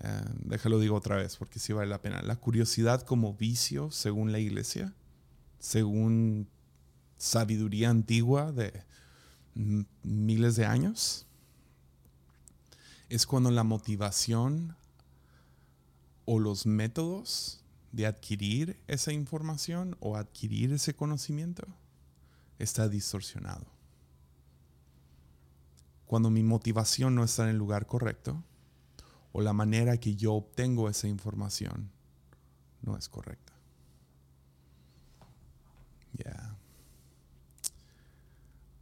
Eh, 0.00 0.24
déjalo 0.44 0.80
digo 0.80 0.96
otra 0.96 1.16
vez 1.16 1.36
porque 1.36 1.58
sí 1.58 1.72
vale 1.72 1.88
la 1.88 2.02
pena. 2.02 2.20
La 2.22 2.36
curiosidad 2.36 3.02
como 3.02 3.34
vicio, 3.34 3.90
según 3.90 4.32
la 4.32 4.38
iglesia, 4.38 4.94
según 5.58 6.48
sabiduría 7.16 7.88
antigua 7.88 8.52
de 8.52 8.84
miles 9.54 10.56
de 10.56 10.66
años, 10.66 11.26
es 13.08 13.26
cuando 13.26 13.50
la 13.50 13.64
motivación 13.64 14.76
o 16.24 16.38
los 16.38 16.66
métodos 16.66 17.62
de 17.92 18.06
adquirir 18.06 18.80
esa 18.86 19.12
información 19.12 19.96
o 20.00 20.16
adquirir 20.16 20.72
ese 20.72 20.94
conocimiento 20.94 21.66
está 22.58 22.88
distorsionado. 22.88 23.66
Cuando 26.06 26.30
mi 26.30 26.42
motivación 26.42 27.14
no 27.14 27.24
está 27.24 27.44
en 27.44 27.50
el 27.50 27.58
lugar 27.58 27.86
correcto 27.86 28.42
o 29.32 29.40
la 29.40 29.52
manera 29.52 29.96
que 29.98 30.14
yo 30.14 30.34
obtengo 30.34 30.88
esa 30.88 31.08
información 31.08 31.90
no 32.82 32.96
es 32.96 33.08
correcta. 33.08 33.52
Ya. 36.12 36.51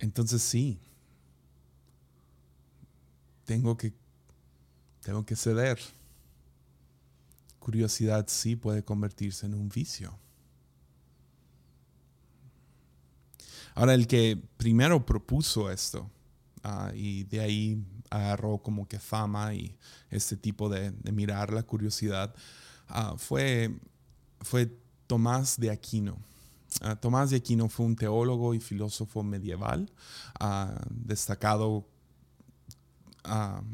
Entonces 0.00 0.42
sí, 0.42 0.80
tengo 3.44 3.76
que, 3.76 3.92
tengo 5.02 5.24
que 5.24 5.36
ceder 5.36 5.78
curiosidad 7.60 8.26
sí 8.28 8.56
puede 8.56 8.82
convertirse 8.82 9.46
en 9.46 9.54
un 9.54 9.68
vicio. 9.68 10.18
Ahora, 13.74 13.94
el 13.94 14.08
que 14.08 14.42
primero 14.56 15.06
propuso 15.06 15.70
esto 15.70 16.10
ah, 16.64 16.90
y 16.92 17.22
de 17.24 17.40
ahí 17.40 17.84
agarró 18.10 18.58
como 18.58 18.88
que 18.88 18.98
fama 18.98 19.54
y 19.54 19.76
este 20.10 20.36
tipo 20.36 20.68
de, 20.68 20.90
mirar 21.12 21.52
la 21.52 21.62
curiosidad 21.62 22.34
ah, 22.88 23.14
fue, 23.16 23.78
fue 24.40 24.76
Tomás 25.06 25.60
de 25.60 25.70
Aquino. 25.70 26.18
Tomás 27.00 27.30
de 27.30 27.36
Aquino 27.36 27.68
fue 27.68 27.86
un 27.86 27.96
teólogo 27.96 28.54
y 28.54 28.60
filósofo 28.60 29.22
medieval, 29.22 29.90
destacado 30.88 31.86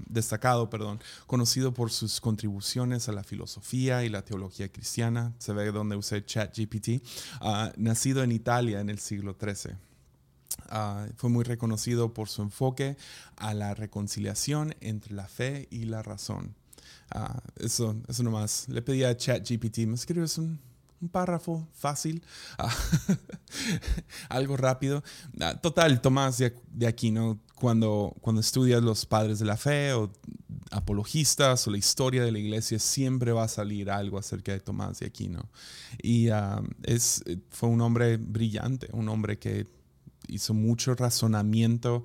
destacado, 0.09 0.69
perdón, 0.71 1.01
conocido 1.27 1.73
por 1.73 1.91
sus 1.91 2.21
contribuciones 2.21 3.09
a 3.09 3.13
la 3.13 3.25
filosofía 3.25 4.05
y 4.05 4.09
la 4.09 4.23
teología 4.23 4.71
cristiana. 4.71 5.35
Se 5.39 5.53
ve 5.53 5.71
donde 5.71 5.97
usé 5.97 6.25
ChatGPT. 6.25 7.03
Nacido 7.77 8.23
en 8.23 8.33
Italia 8.33 8.81
en 8.81 8.91
el 8.91 8.99
siglo 8.99 9.37
XIII. 9.41 9.77
Ah, 10.69 11.07
fue 11.17 11.31
muy 11.31 11.45
reconocido 11.45 12.13
por 12.13 12.29
su 12.29 12.43
enfoque 12.43 12.97
a 13.37 13.55
la 13.55 13.75
reconciliación 13.75 14.75
entre 14.81 15.15
la 15.15 15.29
fe 15.29 15.69
y 15.71 15.85
la 15.85 16.03
razón. 16.03 16.55
Ah, 17.11 17.41
eso, 17.57 17.97
eso 18.09 18.23
nomás. 18.23 18.69
Le 18.69 18.83
pedí 18.83 19.05
a 19.05 19.17
ChatGPT, 19.17 19.79
¿me 19.87 19.95
escribes 19.95 20.39
un, 20.39 20.59
un 21.01 21.09
párrafo 21.09 21.69
fácil, 21.73 22.23
algo 24.29 24.57
rápido. 24.57 25.03
total, 25.63 26.01
Tomás 26.01 26.39
de, 26.39 26.87
Aquino 26.87 27.39
cuando, 27.55 28.15
cuando 28.21 28.41
estudias 28.41 28.83
los 28.83 29.07
padres 29.07 29.39
de 29.39 29.45
la 29.45 29.57
fe 29.57 29.93
o 29.93 30.11
apologistas 30.71 31.67
o 31.67 31.71
la 31.71 31.79
historia 31.79 32.25
de 32.25 32.33
la 32.33 32.39
iglesia, 32.39 32.79
siempre 32.79 33.33
va 33.33 33.45
a 33.45 33.49
salir 33.49 33.91
algo 33.91 34.19
acerca 34.19 34.53
de 34.53 34.61
Tomás 34.61 35.01
de 35.01 35.07
Aquino. 35.07 35.49
Y 36.03 36.29
ah, 36.31 36.63
es, 36.83 37.23
fue 37.51 37.69
un 37.69 37.81
hombre 37.81 38.17
brillante, 38.17 38.89
un 38.93 39.09
hombre 39.09 39.39
que 39.39 39.67
hizo 40.29 40.55
mucho 40.55 40.95
razonamiento, 40.95 42.05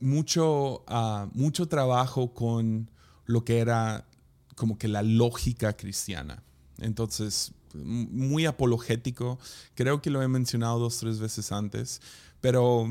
mucho, 0.00 0.84
ah, 0.86 1.28
mucho 1.32 1.68
trabajo 1.68 2.32
con 2.32 2.90
lo 3.26 3.44
que 3.44 3.58
era 3.58 4.06
como 4.54 4.78
que 4.78 4.88
la 4.88 5.02
lógica 5.02 5.76
cristiana. 5.76 6.42
Entonces, 6.78 7.52
muy 7.74 8.46
apologético, 8.46 9.38
creo 9.74 10.00
que 10.00 10.10
lo 10.10 10.22
he 10.22 10.28
mencionado 10.28 10.78
dos, 10.78 10.98
tres 10.98 11.18
veces 11.18 11.52
antes, 11.52 12.00
pero 12.40 12.82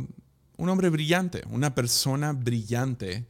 un 0.58 0.70
hombre 0.70 0.90
brillante, 0.90 1.44
una 1.50 1.74
persona 1.74 2.34
brillante 2.34 3.26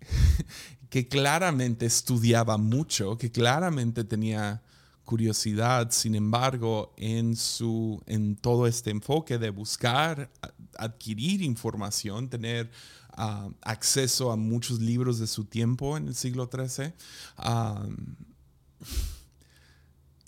que 0.90 1.08
claramente 1.08 1.86
estudiaba 1.86 2.56
mucho, 2.56 3.18
que 3.18 3.30
claramente 3.30 4.04
tenía 4.04 4.62
curiosidad, 5.04 5.90
sin 5.90 6.14
embargo, 6.14 6.92
en, 6.98 7.34
su, 7.34 8.02
en 8.06 8.36
todo 8.36 8.66
este 8.66 8.90
enfoque 8.90 9.38
de 9.38 9.48
buscar, 9.48 10.30
adquirir 10.76 11.40
información, 11.40 12.28
tener 12.28 12.70
ah, 13.12 13.48
acceso 13.62 14.30
a 14.30 14.36
muchos 14.36 14.80
libros 14.80 15.18
de 15.18 15.26
su 15.26 15.46
tiempo 15.46 15.96
en 15.96 16.08
el 16.08 16.14
siglo 16.14 16.50
XIII, 16.52 16.92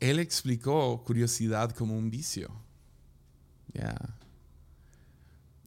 él 0.01 0.19
explicó 0.19 1.03
curiosidad 1.05 1.71
como 1.73 1.97
un 1.97 2.11
vicio. 2.11 2.51
Yeah. 3.73 4.17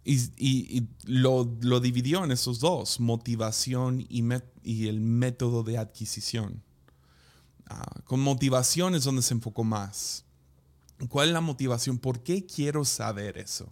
Y, 0.06 0.88
lo, 1.06 1.46
dividió 1.80 2.26
en 2.26 2.32
esos 2.32 2.60
dos, 2.60 3.00
motivación 3.00 4.02
y, 4.02 4.24
y 4.64 4.88
el 4.90 5.00
método 5.00 5.64
de 5.64 5.78
adquisición. 5.78 6.62
Ah, 7.68 8.02
con 8.04 8.20
motivación 8.20 8.96
es 8.96 9.06
donde 9.06 9.22
se 9.22 9.34
enfocó 9.34 9.64
más. 9.64 10.26
¿Cuál 11.08 11.30
es 11.30 11.34
la 11.34 11.42
motivación? 11.42 11.98
¿Por 11.98 12.22
qué 12.22 12.46
quiero 12.46 12.84
saber 12.84 13.38
eso? 13.38 13.70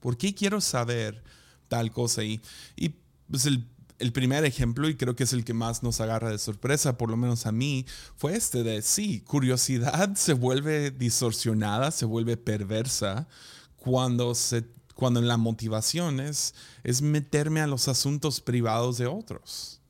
¿Por 0.00 0.16
qué 0.16 0.34
quiero 0.34 0.60
saber 0.60 1.22
tal 1.66 1.90
cosa? 1.90 2.22
Y, 2.22 2.40
y 2.76 2.94
pues 3.28 3.46
el, 3.46 3.66
el, 3.98 4.12
primer 4.12 4.44
ejemplo, 4.44 4.88
y 4.88 4.96
creo 4.96 5.16
que 5.16 5.24
es 5.24 5.32
el 5.32 5.44
que 5.44 5.54
más 5.54 5.82
nos 5.82 6.00
agarra 6.00 6.30
de 6.30 6.38
sorpresa, 6.38 6.98
por 6.98 7.10
lo 7.10 7.16
menos 7.16 7.46
a 7.46 7.52
mí, 7.52 7.86
fue 8.16 8.36
este 8.36 8.62
de, 8.62 8.82
sí, 8.82 9.20
curiosidad 9.20 10.14
se 10.14 10.34
vuelve 10.34 10.90
distorsionada, 10.90 11.90
se 11.90 12.04
vuelve 12.04 12.36
perversa 12.36 13.28
cuando 13.76 14.34
se 14.34 14.64
cuando 14.98 15.20
la 15.20 15.36
motivación 15.36 16.18
es, 16.18 16.54
meterme 17.02 17.60
a 17.60 17.68
los 17.68 17.86
asuntos 17.86 18.40
privados 18.40 18.98
de 18.98 19.06
otros. 19.06 19.80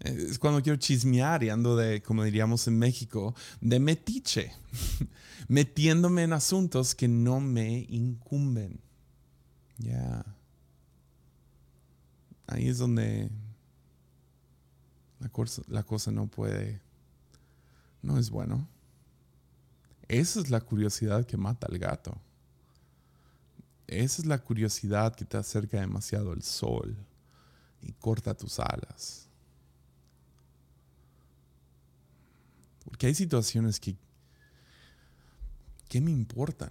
Es 0.00 0.38
cuando 0.38 0.62
quiero 0.62 0.78
chismear 0.78 1.42
y 1.42 1.48
ando 1.48 1.74
de, 1.74 2.02
como 2.02 2.22
diríamos 2.22 2.68
en 2.68 2.78
México, 2.78 3.34
de 3.62 3.80
metiche, 3.80 4.52
metiéndome 5.48 6.24
en 6.24 6.34
asuntos 6.34 6.94
que 6.94 7.08
no 7.08 7.40
me 7.40 7.86
incumben. 7.88 8.78
Ya. 9.78 10.33
Ahí 12.46 12.68
es 12.68 12.78
donde 12.78 13.30
la 15.20 15.28
cosa, 15.28 15.62
la 15.68 15.82
cosa 15.82 16.10
no 16.10 16.26
puede, 16.26 16.80
no 18.02 18.18
es 18.18 18.30
bueno. 18.30 18.68
Esa 20.08 20.40
es 20.40 20.50
la 20.50 20.60
curiosidad 20.60 21.24
que 21.24 21.36
mata 21.36 21.66
al 21.66 21.78
gato. 21.78 22.14
Esa 23.86 24.22
es 24.22 24.26
la 24.26 24.38
curiosidad 24.38 25.14
que 25.14 25.24
te 25.24 25.36
acerca 25.36 25.80
demasiado 25.80 26.32
al 26.32 26.42
sol 26.42 26.96
y 27.82 27.92
corta 27.92 28.34
tus 28.34 28.58
alas. 28.58 29.28
Porque 32.84 33.06
hay 33.06 33.14
situaciones 33.14 33.80
que, 33.80 33.96
¿qué 35.88 36.00
me 36.00 36.10
importan? 36.10 36.70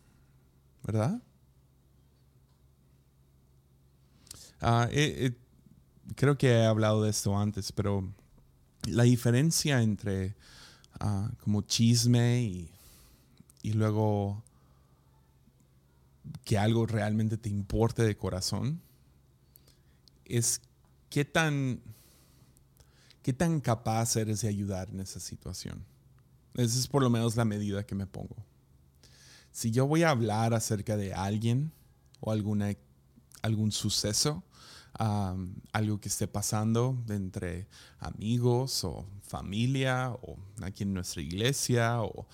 ¿Verdad? 0.84 1.22
Ah, 4.64 4.88
eh, 4.92 5.26
eh, 5.26 5.32
creo 6.14 6.38
que 6.38 6.52
he 6.52 6.64
hablado 6.64 7.02
de 7.02 7.10
esto 7.10 7.36
antes, 7.36 7.72
pero 7.72 8.08
la 8.84 9.02
diferencia 9.02 9.82
entre 9.82 10.36
ah, 11.00 11.32
como 11.40 11.62
chisme 11.62 12.42
y, 12.42 12.70
y 13.62 13.72
luego 13.72 14.44
que 16.44 16.58
algo 16.58 16.86
realmente 16.86 17.36
te 17.36 17.48
importe 17.48 18.04
de 18.04 18.16
corazón 18.16 18.80
es 20.24 20.60
qué 21.10 21.24
tan, 21.24 21.80
qué 23.22 23.32
tan 23.32 23.60
capaz 23.60 24.14
eres 24.14 24.42
de 24.42 24.48
ayudar 24.48 24.90
en 24.90 25.00
esa 25.00 25.18
situación. 25.18 25.84
Esa 26.54 26.78
es 26.78 26.86
por 26.86 27.02
lo 27.02 27.10
menos 27.10 27.34
la 27.34 27.44
medida 27.44 27.84
que 27.84 27.96
me 27.96 28.06
pongo. 28.06 28.36
Si 29.50 29.72
yo 29.72 29.88
voy 29.88 30.04
a 30.04 30.10
hablar 30.10 30.54
acerca 30.54 30.96
de 30.96 31.12
alguien 31.14 31.72
o 32.20 32.30
alguna, 32.30 32.72
algún 33.42 33.72
suceso, 33.72 34.44
algo 34.94 36.00
que 36.00 36.08
esté 36.08 36.28
pasando 36.28 37.02
entre 37.08 37.66
amigos 37.98 38.84
o 38.84 39.06
familia 39.22 40.10
o 40.22 40.36
aquí 40.62 40.82
en 40.82 40.92
nuestra 40.92 41.22
iglesia 41.22 42.02
o, 42.02 42.26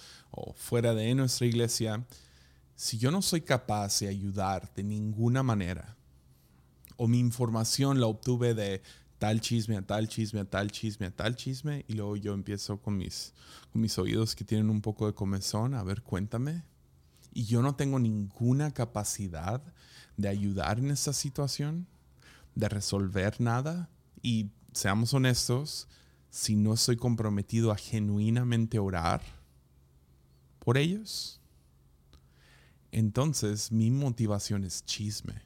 fuera 0.55 0.95
de 0.95 1.15
nuestra 1.15 1.47
iglesia, 1.47 2.05
si 2.77 2.99
yo 2.99 3.11
no 3.11 3.23
soy 3.23 3.41
capaz 3.41 4.01
de 4.01 4.09
ayudar 4.09 4.73
de 4.75 4.85
ninguna 4.85 5.43
manera, 5.43 5.97
o 6.97 7.09
mi 7.09 7.19
información 7.19 8.01
la 8.01 8.07
obtuve 8.07 8.55
de 8.55 8.83
tal 9.19 9.41
chisme 9.41 9.77
a 9.77 9.83
tal 9.83 10.09
chisme 10.09 10.41
a 10.41 10.45
tal 10.45 10.71
chisme 10.71 11.07
a 11.07 11.11
tal 11.11 11.35
chisme, 11.35 11.85
y 11.89 11.95
luego 11.95 12.17
yo 12.17 12.35
empiezo 12.35 12.81
con 12.81 12.97
mis, 12.97 13.33
con 13.73 13.83
mis 13.83 13.99
oídos 13.99 14.37
que 14.37 14.45
tienen 14.45 14.71
un 14.71 14.81
poco 14.81 15.07
de 15.07 15.15
comezón, 15.15 15.75
a 15.75 15.83
ver, 15.83 16.03
cuéntame, 16.03 16.63
y 17.33 17.45
yo 17.45 17.63
no 17.63 17.75
tengo 17.75 17.99
ninguna 17.99 18.73
capacidad 18.73 19.63
de 20.17 20.29
ayudar 20.29 20.79
en 20.79 20.91
esa 20.91 21.13
situación, 21.13 21.87
de 22.59 22.69
resolver 22.69 23.41
nada, 23.41 23.89
y 24.21 24.51
seamos 24.73 25.15
honestos, 25.15 25.87
si 26.29 26.57
no 26.57 26.75
estoy 26.75 26.97
comprometido 26.97 27.71
a 27.71 27.77
genuinamente 27.77 28.81
orar 28.81 29.23
por 30.59 30.77
ellos, 30.77 31.41
entonces 32.91 33.71
mi 33.71 33.91
motivación 33.93 34.65
es 34.65 34.85
chisme. 34.85 35.41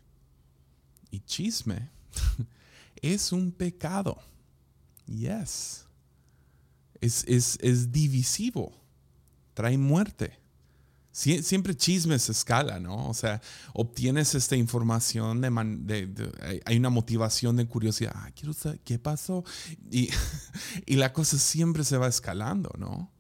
Y 1.10 1.20
chisme 1.20 1.90
es 2.96 3.30
un 3.30 3.52
pecado. 3.52 4.18
Yes. 5.06 5.86
Es, 7.00 7.24
es, 7.26 7.92
divisivo. 7.92 8.72
Trae 9.52 9.76
muerte. 9.76 10.38
Siempre 11.12 11.76
chisme 11.76 12.18
se 12.18 12.32
escala, 12.32 12.80
¿no? 12.80 13.08
O 13.08 13.14
sea, 13.14 13.40
obtienes 13.74 14.34
esta 14.34 14.56
información 14.56 15.40
de, 15.40 16.60
hay 16.64 16.76
una 16.76 16.90
motivación 16.90 17.56
de 17.56 17.66
curiosidad. 17.66 18.12
Ah, 18.14 18.30
quiero 18.34 18.54
saber 18.54 18.80
qué 18.80 18.98
pasó. 18.98 19.44
Y, 19.90 20.08
y, 20.86 20.96
la 20.96 21.12
cosa 21.12 21.38
siempre 21.38 21.84
se 21.84 21.98
va 21.98 22.08
escalando, 22.08 22.70
¿no? 22.78 23.12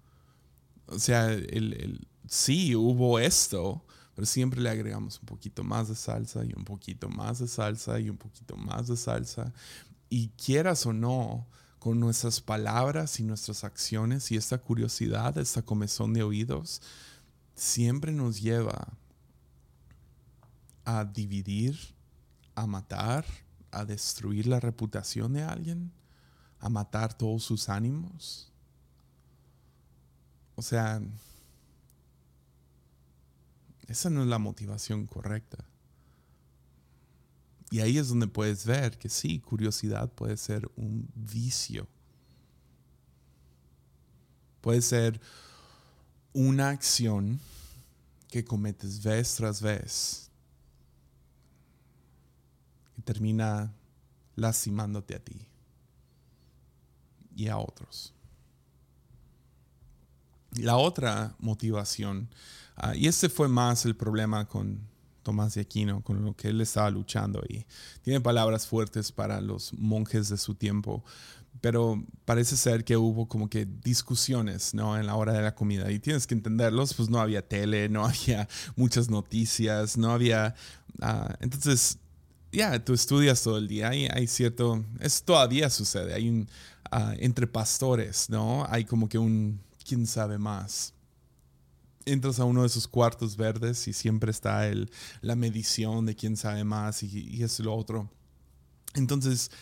O 0.86 0.98
sea, 0.98 1.30
el, 1.32 2.06
sí, 2.26 2.74
hubo 2.74 3.18
esto, 3.18 3.84
pero 4.14 4.26
siempre 4.26 4.60
le 4.60 4.70
agregamos 4.70 5.18
un 5.20 5.26
poquito 5.26 5.62
más 5.62 5.88
de 5.88 5.94
salsa 5.94 6.44
y 6.44 6.52
un 6.56 6.64
poquito 6.64 7.08
más 7.08 7.38
de 7.38 7.48
salsa 7.48 8.00
y 8.00 8.08
un 8.08 8.16
poquito 8.16 8.56
más 8.56 8.88
de 8.88 8.96
salsa. 8.96 9.52
Y 10.08 10.28
quieras 10.30 10.86
o 10.86 10.92
no, 10.92 11.46
con 11.78 11.98
nuestras 12.00 12.40
palabras 12.40 13.20
y 13.20 13.22
nuestras 13.22 13.64
acciones 13.64 14.30
y 14.30 14.36
esta 14.36 14.58
curiosidad, 14.58 15.36
esta 15.36 15.62
comezón 15.62 16.14
de 16.14 16.22
oídos, 16.22 16.80
siempre 17.54 18.12
nos 18.12 18.40
lleva 18.40 18.88
a 20.84 21.04
dividir, 21.04 21.78
a 22.54 22.66
matar, 22.66 23.24
a 23.70 23.84
destruir 23.84 24.46
la 24.46 24.60
reputación 24.60 25.32
de 25.32 25.42
alguien, 25.42 25.92
a 26.58 26.68
matar 26.68 27.16
todos 27.16 27.44
sus 27.44 27.68
ánimos. 27.68 28.52
O 30.54 30.62
sea, 30.62 31.00
esa 33.88 34.10
no 34.10 34.22
es 34.22 34.28
la 34.28 34.38
motivación 34.38 35.06
correcta. 35.06 35.64
Y 37.70 37.80
ahí 37.80 37.96
es 37.96 38.08
donde 38.08 38.26
puedes 38.26 38.66
ver 38.66 38.98
que 38.98 39.08
sí, 39.08 39.40
curiosidad 39.40 40.12
puede 40.12 40.36
ser 40.36 40.70
un 40.76 41.08
vicio. 41.14 41.88
Puede 44.60 44.82
ser 44.82 45.20
una 46.32 46.70
acción 46.70 47.40
que 48.28 48.44
cometes 48.44 49.02
vez 49.02 49.34
tras 49.34 49.60
vez 49.60 50.30
y 52.96 53.02
termina 53.02 53.72
lastimándote 54.36 55.14
a 55.14 55.18
ti 55.18 55.46
y 57.36 57.48
a 57.48 57.58
otros. 57.58 58.14
La 60.52 60.76
otra 60.76 61.34
motivación, 61.38 62.28
ah, 62.76 62.94
y 62.94 63.06
ese 63.06 63.28
fue 63.28 63.48
más 63.48 63.84
el 63.86 63.96
problema 63.96 64.46
con 64.46 64.80
Tomás 65.22 65.54
de 65.54 65.62
Aquino, 65.62 66.02
con 66.02 66.24
lo 66.24 66.34
que 66.34 66.48
él 66.48 66.60
estaba 66.60 66.90
luchando 66.90 67.42
y 67.48 67.64
tiene 68.02 68.20
palabras 68.20 68.66
fuertes 68.66 69.12
para 69.12 69.40
los 69.40 69.72
monjes 69.74 70.28
de 70.28 70.36
su 70.36 70.54
tiempo, 70.54 71.04
pero 71.62 72.04
parece 72.24 72.56
ser 72.56 72.84
que 72.84 72.96
hubo 72.96 73.28
como 73.28 73.48
que 73.48 73.66
discusiones, 73.84 74.74
¿no? 74.74 74.98
En 74.98 75.06
la 75.06 75.14
hora 75.14 75.32
de 75.32 75.42
la 75.42 75.54
comida 75.54 75.92
y 75.92 76.00
tienes 76.00 76.26
que 76.26 76.34
entenderlos, 76.34 76.92
pues 76.92 77.08
no 77.08 77.20
había 77.20 77.46
tele, 77.48 77.88
no 77.88 78.04
había 78.06 78.48
muchas 78.76 79.08
noticias, 79.08 79.96
no 79.96 80.10
había... 80.10 80.56
Ah, 81.00 81.36
entonces, 81.40 81.98
ya, 82.50 82.84
tú 82.84 82.92
estudias 82.92 83.42
todo 83.42 83.58
el 83.58 83.68
día 83.68 83.94
y 83.94 84.06
hay 84.06 84.26
cierto... 84.26 84.84
Eso 84.98 85.22
todavía 85.24 85.70
sucede, 85.70 86.12
hay 86.12 86.28
un... 86.28 86.48
Ah, 86.90 87.14
entre 87.18 87.46
pastores, 87.46 88.28
¿no? 88.28 88.66
Hay 88.68 88.84
como 88.84 89.08
que 89.08 89.18
un... 89.18 89.60
¿Quién 89.86 90.06
sabe 90.06 90.36
más? 90.38 90.92
entras 92.04 92.40
a 92.40 92.44
uno 92.44 92.62
de 92.62 92.66
esos 92.66 92.88
cuartos 92.88 93.36
verdes 93.36 93.86
y 93.86 93.92
siempre 93.92 94.32
está 94.32 94.66
el, 94.66 94.90
la 95.20 95.36
medición 95.36 96.04
de 96.04 96.16
quién 96.16 96.36
sabe 96.36 96.64
más 96.64 97.04
y, 97.04 97.28
y 97.30 97.44
es 97.44 97.60
lo 97.60 97.72
otro. 97.72 98.10
Entonces, 98.94 99.52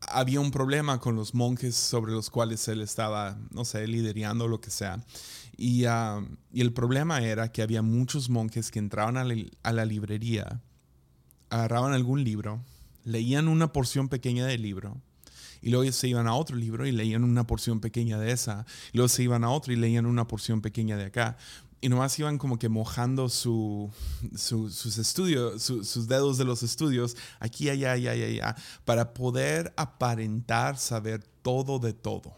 había 0.00 0.40
un 0.40 0.50
problema 0.50 1.00
con 1.00 1.16
los 1.16 1.34
monjes 1.34 1.74
sobre 1.74 2.12
los 2.12 2.30
cuales 2.30 2.66
él 2.68 2.80
estaba, 2.80 3.38
no 3.50 3.64
sé, 3.64 3.86
liderando 3.86 4.48
lo 4.48 4.60
que 4.60 4.70
sea. 4.70 5.04
Y, 5.56 5.86
ah, 5.86 6.24
y, 6.52 6.60
el 6.60 6.72
problema 6.72 7.20
era 7.20 7.50
que 7.50 7.62
había 7.62 7.82
muchos 7.82 8.30
monjes 8.30 8.70
que 8.70 8.78
entraban 8.78 9.16
a 9.16 9.24
la, 9.24 9.34
a 9.62 9.72
la, 9.72 9.84
librería, 9.84 10.60
agarraban 11.50 11.92
algún 11.92 12.22
libro, 12.22 12.62
leían 13.04 13.48
una 13.48 13.72
porción 13.72 14.08
pequeña 14.08 14.46
del 14.46 14.62
libro, 14.62 15.00
y 15.60 15.70
luego 15.70 15.90
se 15.90 16.06
iban 16.06 16.28
a 16.28 16.34
otro 16.34 16.56
libro 16.56 16.86
y 16.86 16.92
leían 16.92 17.24
una 17.24 17.44
porción 17.44 17.80
pequeña 17.80 18.18
de 18.18 18.30
esa, 18.30 18.66
y 18.92 18.98
luego 18.98 19.08
se 19.08 19.24
iban 19.24 19.42
a 19.42 19.50
otro 19.50 19.72
y 19.72 19.76
leían 19.76 20.06
una 20.06 20.28
porción 20.28 20.60
pequeña 20.60 20.96
de 20.96 21.06
acá 21.06 21.36
y 21.80 21.88
nomás 21.88 22.18
iban 22.18 22.38
como 22.38 22.58
que 22.58 22.68
mojando 22.68 23.28
su, 23.28 23.90
sus 24.36 24.98
estudios, 24.98 25.62
sus 25.62 26.08
dedos 26.08 26.38
de 26.38 26.44
los 26.44 26.62
estudios, 26.62 27.16
aquí, 27.38 27.68
allá, 27.68 27.92
allá, 27.92 28.12
allá, 28.12 28.56
para 28.84 29.14
poder 29.14 29.72
aparentar 29.76 30.76
saber 30.78 31.22
todo 31.42 31.78
de 31.78 31.92
todo. 31.92 32.36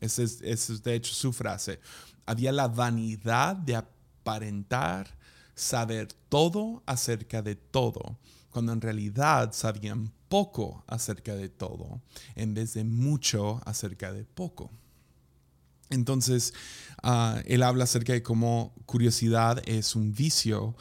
Esa 0.00 0.22
es, 0.22 0.40
es 0.42 0.82
de 0.82 0.94
hecho 0.94 1.12
su 1.12 1.32
frase. 1.32 1.80
Había 2.24 2.52
la 2.52 2.68
vanidad 2.68 3.56
de 3.56 3.76
aparentar 3.76 5.08
saber 5.54 6.08
todo 6.28 6.82
acerca 6.86 7.42
de 7.42 7.56
todo, 7.56 8.18
cuando 8.50 8.72
en 8.72 8.80
realidad 8.80 9.52
sabían 9.52 10.12
poco 10.28 10.84
acerca 10.86 11.34
de 11.34 11.48
todo, 11.48 12.00
en 12.34 12.54
vez 12.54 12.74
de 12.74 12.84
mucho 12.84 13.60
acerca 13.66 14.12
de 14.12 14.24
poco. 14.24 14.70
Entonces, 15.90 16.54
ah, 17.02 17.40
él 17.46 17.62
habla 17.62 17.84
acerca 17.84 18.12
de 18.12 18.22
cómo 18.22 18.74
curiosidad 18.86 19.62
es 19.66 19.96
un 19.96 20.12
vicio 20.12 20.76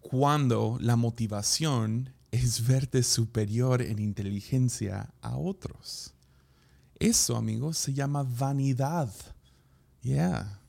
cuando 0.00 0.78
la 0.80 0.96
motivación 0.96 2.12
es 2.30 2.66
verte 2.66 3.02
superior 3.02 3.82
en 3.82 3.98
inteligencia 3.98 5.12
a 5.20 5.36
otros. 5.36 6.14
Eso, 6.98 7.36
amigos, 7.36 7.78
se 7.78 7.92
llama 7.92 8.22
vanidad. 8.22 9.12
Yeah. 10.02 10.60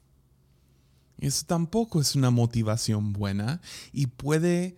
Eso 1.18 1.46
tampoco 1.46 2.02
es 2.02 2.16
una 2.16 2.32
motivación 2.32 3.14
buena 3.14 3.62
y 3.92 4.08
puede, 4.08 4.78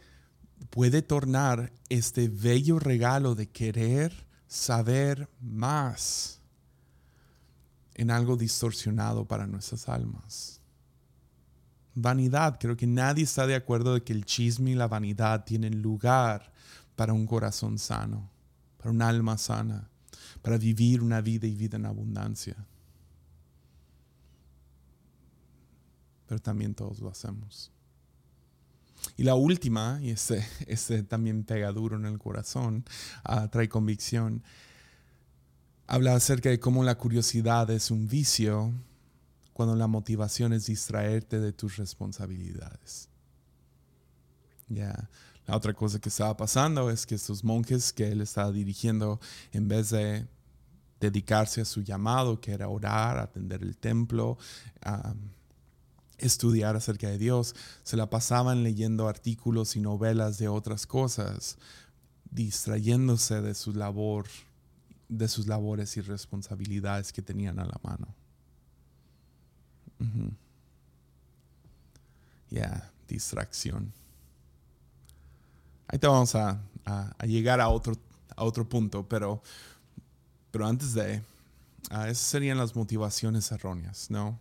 puede 0.69 1.01
tornar 1.01 1.71
este 1.89 2.27
bello 2.27 2.79
regalo 2.79 3.33
de 3.33 3.47
querer 3.47 4.25
saber 4.47 5.29
más 5.39 6.42
en 7.95 8.11
algo 8.11 8.37
distorsionado 8.37 9.25
para 9.25 9.47
nuestras 9.47 9.87
almas. 9.89 10.59
Vanidad, 11.95 12.57
creo 12.59 12.75
que 12.75 12.87
nadie 12.87 13.23
está 13.23 13.45
de 13.45 13.55
acuerdo 13.55 13.93
de 13.93 14.03
que 14.03 14.13
el 14.13 14.25
chisme 14.25 14.71
y 14.71 14.75
la 14.75 14.87
vanidad 14.87 15.45
tienen 15.45 15.81
lugar 15.81 16.51
para 16.95 17.13
un 17.13 17.27
corazón 17.27 17.77
sano, 17.77 18.29
para 18.77 18.91
un 18.91 19.01
alma 19.01 19.37
sana, 19.37 19.89
para 20.41 20.57
vivir 20.57 21.01
una 21.01 21.21
vida 21.21 21.45
y 21.45 21.55
vida 21.55 21.77
en 21.77 21.85
abundancia. 21.85 22.55
Pero 26.27 26.41
también 26.41 26.73
todos 26.73 26.99
lo 26.99 27.09
hacemos. 27.09 27.71
Y 29.17 29.23
la 29.23 29.35
última, 29.35 29.99
y 30.01 30.09
este, 30.09 30.45
este 30.67 31.03
también 31.03 31.43
pega 31.43 31.71
duro 31.71 31.97
en 31.97 32.05
el 32.05 32.17
corazón, 32.17 32.85
ah, 33.23 33.49
trae 33.49 33.69
convicción, 33.69 34.43
habla 35.93 36.15
acerca 36.15 36.49
de 36.49 36.59
cómo 36.59 36.83
la 36.83 36.97
curiosidad 36.97 37.69
es 37.69 37.91
un 37.91 38.07
vicio 38.07 38.73
cuando 39.53 39.75
la 39.75 39.85
motivación 39.85 40.51
es 40.51 40.65
distraerte 40.65 41.39
de 41.39 41.53
tus 41.53 41.77
responsabilidades. 41.77 43.09
Ya. 44.69 45.07
La 45.45 45.55
otra 45.55 45.71
cosa 45.75 45.99
que 45.99 46.09
estaba 46.09 46.35
pasando 46.35 46.89
es 46.89 47.05
que 47.05 47.13
estos 47.13 47.43
monjes 47.43 47.93
que 47.93 48.11
él 48.11 48.21
estaba 48.21 48.51
dirigiendo, 48.51 49.19
en 49.51 49.67
vez 49.67 49.91
de 49.91 50.25
dedicarse 50.99 51.61
a 51.61 51.65
su 51.65 51.83
llamado, 51.83 52.41
que 52.41 52.53
era 52.53 52.69
orar, 52.69 53.19
atender 53.19 53.61
el 53.61 53.77
templo, 53.77 54.39
estudiar 56.17 56.75
acerca 56.75 57.07
de 57.07 57.19
Dios, 57.19 57.53
se 57.83 57.97
la 57.97 58.09
pasaban 58.09 58.63
leyendo 58.63 59.07
artículos 59.07 59.75
y 59.75 59.79
novelas 59.79 60.39
de 60.39 60.47
otras 60.47 60.87
cosas, 60.87 61.59
distrayéndose 62.31 63.43
de 63.43 63.53
su 63.53 63.73
labor 63.73 64.25
de 65.17 65.27
sus 65.27 65.47
labores 65.47 65.95
y 65.97 66.01
responsabilidades 66.01 67.13
que 67.13 67.21
tenían 67.21 67.59
a 67.59 67.65
la 67.65 67.79
mano. 67.83 68.07
Ya, 72.49 72.91
distracción. 73.07 73.91
Ahí 75.87 75.99
te 75.99 76.07
vamos 76.07 76.35
a, 76.35 76.59
llegar 77.23 77.61
a 77.61 77.69
otro, 77.69 77.95
a 78.35 78.43
otro 78.43 78.67
punto, 78.67 79.07
pero, 79.07 79.41
pero 80.51 80.67
antes 80.67 80.93
de, 80.93 81.21
uh, 81.91 82.01
esas 82.01 82.17
serían 82.17 82.57
las 82.57 82.75
motivaciones 82.75 83.51
erróneas, 83.51 84.09
¿no? 84.09 84.39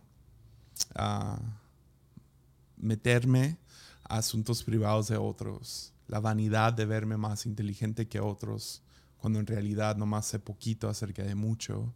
meterme 2.75 3.57
a 4.03 4.17
asuntos 4.17 4.63
privados 4.63 5.07
de 5.07 5.17
otros, 5.17 5.93
la 6.07 6.19
vanidad 6.19 6.73
de 6.73 6.85
verme 6.85 7.15
más 7.15 7.45
inteligente 7.45 8.07
que 8.07 8.19
otros, 8.19 8.81
cuando 9.23 9.39
en 9.39 9.47
realidad 9.47 9.95
nomás 9.95 10.25
sé 10.25 10.37
poquito 10.37 10.89
acerca 10.89 11.23
de 11.23 11.33
mucho, 11.33 11.93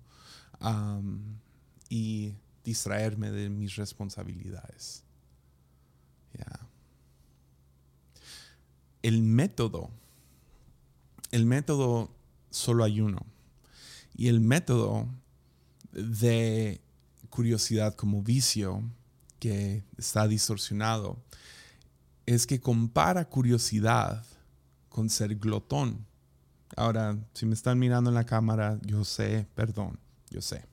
y 1.89 2.33
distraerme 2.63 3.31
de 3.31 3.49
mis 3.49 3.75
responsabilidades. 3.75 5.03
El 9.01 9.23
método, 9.23 9.89
el 11.31 11.45
método 11.45 12.15
solo 12.49 12.85
hay 12.85 13.01
uno. 13.01 13.25
Y 14.15 14.29
el 14.29 14.39
método 14.39 15.05
de 15.91 16.79
curiosidad 17.29 17.93
como 17.95 18.23
vicio 18.23 18.81
que 19.39 19.83
está 19.97 20.29
distorsionado 20.29 21.21
es 22.25 22.47
que 22.47 22.61
compara 22.61 23.27
curiosidad 23.27 24.25
con 24.87 25.09
ser 25.09 25.35
glotón. 25.35 26.06
Ahora, 26.75 27.17
si 27.33 27.45
me 27.45 27.53
están 27.53 27.79
mirando 27.79 28.09
en 28.09 28.15
la 28.15 28.25
cámara, 28.25 28.79
yo 28.83 29.03
sé, 29.03 29.47
perdón, 29.55 29.99
yo 30.29 30.41
sé. 30.41 30.65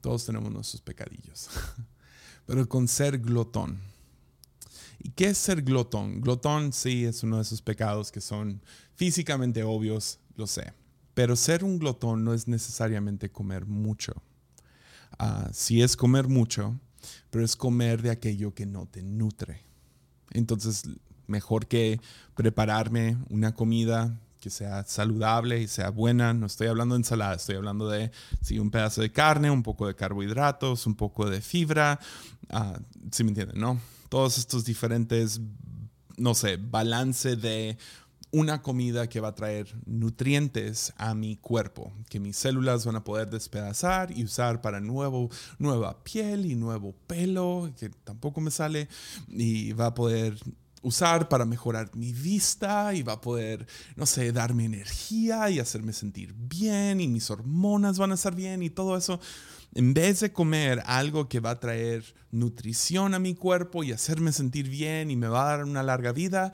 Todos 0.00 0.26
tenemos 0.26 0.52
nuestros 0.52 0.82
pecadillos. 0.82 1.48
Pero 2.46 2.68
con 2.68 2.88
ser 2.88 3.18
glotón. 3.18 3.78
¿Y 4.98 5.10
qué 5.10 5.26
es 5.26 5.38
ser 5.38 5.62
glotón? 5.62 6.20
Glotón 6.20 6.72
sí 6.72 7.04
es 7.04 7.22
uno 7.22 7.36
de 7.36 7.42
esos 7.42 7.62
pecados 7.62 8.10
que 8.10 8.20
son 8.20 8.62
físicamente 8.94 9.62
obvios, 9.62 10.18
lo 10.36 10.46
sé. 10.46 10.72
Pero 11.14 11.36
ser 11.36 11.64
un 11.64 11.78
glotón 11.78 12.24
no 12.24 12.34
es 12.34 12.48
necesariamente 12.48 13.30
comer 13.30 13.66
mucho. 13.66 14.12
Uh, 15.18 15.48
sí 15.52 15.82
es 15.82 15.96
comer 15.96 16.28
mucho, 16.28 16.78
pero 17.30 17.44
es 17.44 17.56
comer 17.56 18.02
de 18.02 18.10
aquello 18.10 18.54
que 18.54 18.66
no 18.66 18.86
te 18.86 19.02
nutre. 19.02 19.62
Entonces, 20.30 20.84
mejor 21.26 21.66
que 21.66 22.00
prepararme 22.34 23.16
una 23.28 23.54
comida 23.54 24.20
que 24.46 24.50
sea 24.50 24.84
saludable 24.84 25.60
y 25.60 25.66
sea 25.66 25.90
buena. 25.90 26.32
No 26.32 26.46
estoy 26.46 26.68
hablando 26.68 26.94
de 26.94 27.00
ensalada, 27.00 27.34
estoy 27.34 27.56
hablando 27.56 27.88
de 27.88 28.12
sí, 28.42 28.60
un 28.60 28.70
pedazo 28.70 29.00
de 29.00 29.10
carne, 29.10 29.50
un 29.50 29.64
poco 29.64 29.88
de 29.88 29.96
carbohidratos, 29.96 30.86
un 30.86 30.94
poco 30.94 31.28
de 31.28 31.40
fibra. 31.40 31.98
Uh, 32.52 32.78
¿Sí 33.10 33.24
me 33.24 33.30
entienden, 33.30 33.58
no? 33.58 33.80
Todos 34.08 34.38
estos 34.38 34.64
diferentes, 34.64 35.40
no 36.16 36.32
sé, 36.34 36.58
balance 36.58 37.34
de 37.34 37.76
una 38.30 38.62
comida 38.62 39.08
que 39.08 39.18
va 39.18 39.28
a 39.28 39.34
traer 39.34 39.74
nutrientes 39.84 40.92
a 40.96 41.16
mi 41.16 41.36
cuerpo, 41.36 41.92
que 42.08 42.20
mis 42.20 42.36
células 42.36 42.86
van 42.86 42.94
a 42.94 43.02
poder 43.02 43.28
despedazar 43.30 44.16
y 44.16 44.22
usar 44.22 44.60
para 44.60 44.78
nuevo, 44.78 45.28
nueva 45.58 46.04
piel 46.04 46.46
y 46.46 46.54
nuevo 46.54 46.94
pelo, 47.08 47.72
que 47.76 47.88
tampoco 47.88 48.40
me 48.40 48.52
sale, 48.52 48.88
y 49.26 49.72
va 49.72 49.86
a 49.86 49.94
poder 49.94 50.38
usar 50.86 51.28
para 51.28 51.44
mejorar 51.44 51.90
mi 51.96 52.12
vista 52.12 52.94
y 52.94 53.02
va 53.02 53.14
a 53.14 53.20
poder, 53.20 53.66
no 53.96 54.06
sé, 54.06 54.30
darme 54.30 54.66
energía 54.66 55.50
y 55.50 55.58
hacerme 55.58 55.92
sentir 55.92 56.32
bien 56.32 57.00
y 57.00 57.08
mis 57.08 57.28
hormonas 57.28 57.98
van 57.98 58.12
a 58.12 58.14
estar 58.14 58.36
bien 58.36 58.62
y 58.62 58.70
todo 58.70 58.96
eso. 58.96 59.18
En 59.74 59.94
vez 59.94 60.20
de 60.20 60.32
comer 60.32 60.84
algo 60.86 61.28
que 61.28 61.40
va 61.40 61.50
a 61.50 61.60
traer 61.60 62.14
nutrición 62.30 63.14
a 63.14 63.18
mi 63.18 63.34
cuerpo 63.34 63.82
y 63.82 63.90
hacerme 63.90 64.30
sentir 64.30 64.68
bien 64.68 65.10
y 65.10 65.16
me 65.16 65.26
va 65.26 65.42
a 65.42 65.56
dar 65.56 65.64
una 65.64 65.82
larga 65.82 66.12
vida, 66.12 66.52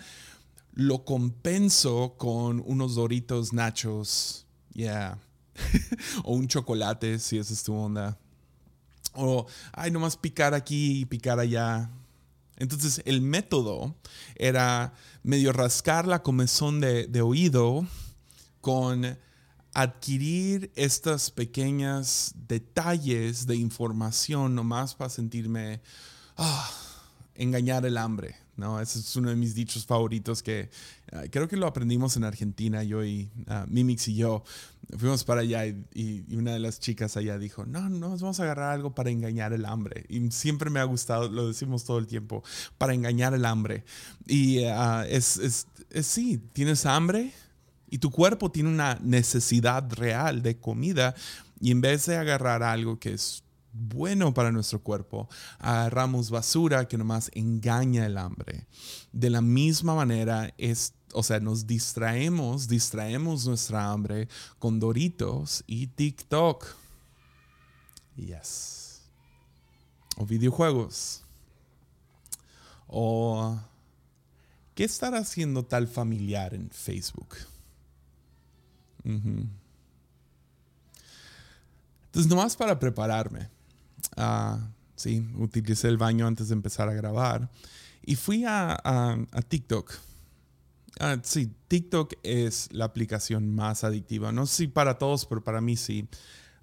lo 0.73 1.05
compenso 1.05 2.15
con 2.17 2.63
unos 2.65 2.95
doritos 2.95 3.53
nachos, 3.53 4.47
yeah. 4.73 5.19
o 6.25 6.33
un 6.33 6.49
chocolate, 6.49 7.19
si 7.19 7.37
esa 7.37 7.53
es 7.53 7.63
tu 7.63 7.75
onda. 7.75 8.19
O, 9.13 9.47
ay, 9.73 9.91
nomás 9.91 10.17
picar 10.17 10.55
aquí 10.55 11.03
y 11.03 11.05
picar 11.05 11.39
allá. 11.39 11.91
Entonces, 12.63 13.03
el 13.07 13.23
método 13.23 13.97
era 14.37 14.95
medio 15.25 15.53
rascar 15.53 16.07
la 16.07 16.23
comezón 16.23 16.81
de, 16.81 17.21
oído 17.21 17.85
con 18.61 19.19
adquirir 19.75 20.71
estos 20.77 21.33
pequeños 21.33 22.31
detalles 22.47 23.49
de 23.49 23.57
información 23.57 24.55
nomás 24.55 24.95
para 24.95 25.11
sentirme, 25.11 25.81
ah, 26.37 26.71
engañar 27.35 27.85
el 27.85 27.97
hambre. 27.97 28.37
¿no? 28.57 28.81
Ese 28.81 29.01
es 29.01 29.17
uno 29.17 29.31
de 29.31 29.37
mis 29.37 29.57
dichos 29.57 29.85
favoritos 29.85 30.41
que 30.41 30.71
ah, 31.13 31.23
creo 31.31 31.49
que 31.49 31.57
lo 31.57 31.67
aprendimos 31.67 32.17
en 32.17 32.25
Argentina, 32.25 32.83
yo 32.83 33.05
y 33.05 33.31
uh, 33.49 33.67
Mimix 33.69 34.09
y 34.09 34.17
yo. 34.17 34.43
Fuimos 34.99 35.25
para 35.25 35.43
allá 35.43 35.67
y, 35.67 36.35
una 36.35 36.53
de 36.53 36.59
las 36.59 36.81
chicas 36.81 37.17
allá 37.17 37.39
dijo, 37.39 37.65
no, 37.65 37.89
no, 37.89 38.11
vamos 38.11 38.41
a 38.41 38.43
agarrar 38.43 38.73
algo 38.73 38.95
para 38.95 39.11
engañar 39.11 39.53
el 39.53 39.65
hambre. 39.65 40.05
Y 40.09 40.31
siempre 40.31 40.71
me 40.71 40.81
ha 40.81 40.85
gustado, 40.85 41.29
lo 41.29 41.49
decimos 41.49 41.85
todo 41.85 41.99
el 41.99 42.07
tiempo, 42.07 42.43
para 42.79 42.95
engañar 42.95 43.35
el 43.35 43.45
hambre. 43.45 43.85
Y 44.27 44.65
uh, 44.65 45.03
es, 45.09 45.37
es, 45.39 45.67
es, 45.91 46.07
sí, 46.07 46.41
tienes 46.53 46.87
hambre 46.87 47.33
y 47.89 47.99
tu 47.99 48.11
cuerpo 48.11 48.51
tiene 48.51 48.71
una 48.71 48.99
necesidad 49.03 49.91
real 49.93 50.43
de 50.43 50.59
comida 50.59 51.15
y 51.61 51.71
en 51.71 51.81
vez 51.81 52.07
de 52.07 52.17
agarrar 52.17 52.63
algo 52.63 52.99
que 52.99 53.13
es 53.13 53.45
bueno 53.73 54.35
para 54.35 54.53
nuestro 54.53 54.83
cuerpo, 54.83 55.29
agarramos 55.59 56.31
basura 56.31 56.87
que 56.87 56.99
nomás 56.99 57.31
engaña 57.35 58.07
el 58.07 58.19
hambre. 58.19 58.67
De 59.13 59.31
la 59.31 59.41
misma 59.41 59.95
manera, 59.95 60.53
es, 60.59 60.95
o 61.13 61.23
sea, 61.23 61.41
nos 61.41 61.67
distraemos, 61.67 62.69
distraemos 62.69 63.47
nuestra 63.47 63.91
hambre 63.91 64.29
con 64.59 64.81
Doritos 64.81 65.65
y 65.67 65.87
TikTok. 65.89 66.67
Yes. 68.17 69.03
O 70.17 70.27
videojuegos. 70.27 71.23
O 72.87 73.59
¿qué 74.75 74.85
estará 74.85 75.19
haciendo 75.19 75.65
tal 75.65 75.89
familiar 75.89 76.55
en 76.55 76.71
Facebook? 76.71 77.37
Entonces, 79.05 79.51
nomás 82.29 82.57
para 82.57 82.79
prepararme 82.79 83.49
Uh, 84.17 84.59
sí, 84.95 85.27
utilicé 85.39 85.89
el 85.89 85.97
baño 85.97 86.27
antes 86.27 86.49
de 86.49 86.55
empezar 86.55 86.89
a 86.89 86.95
grabar. 86.95 87.49
Y 88.05 88.17
fui 88.17 88.45
a, 88.47 89.17
TikTok. 89.49 89.93
Uh, 91.01 91.19
sí, 91.23 91.51
TikTok 91.69 92.15
es 92.23 92.69
la 92.73 92.85
aplicación 92.85 93.55
más 93.55 93.85
adictiva. 93.85 94.33
No 94.33 94.47
sé 94.47 94.57
si 94.57 94.67
para 94.69 94.99
todos, 94.99 95.27
pero 95.27 95.43
para 95.43 95.61
mí 95.61 95.77
sí. 95.77 96.09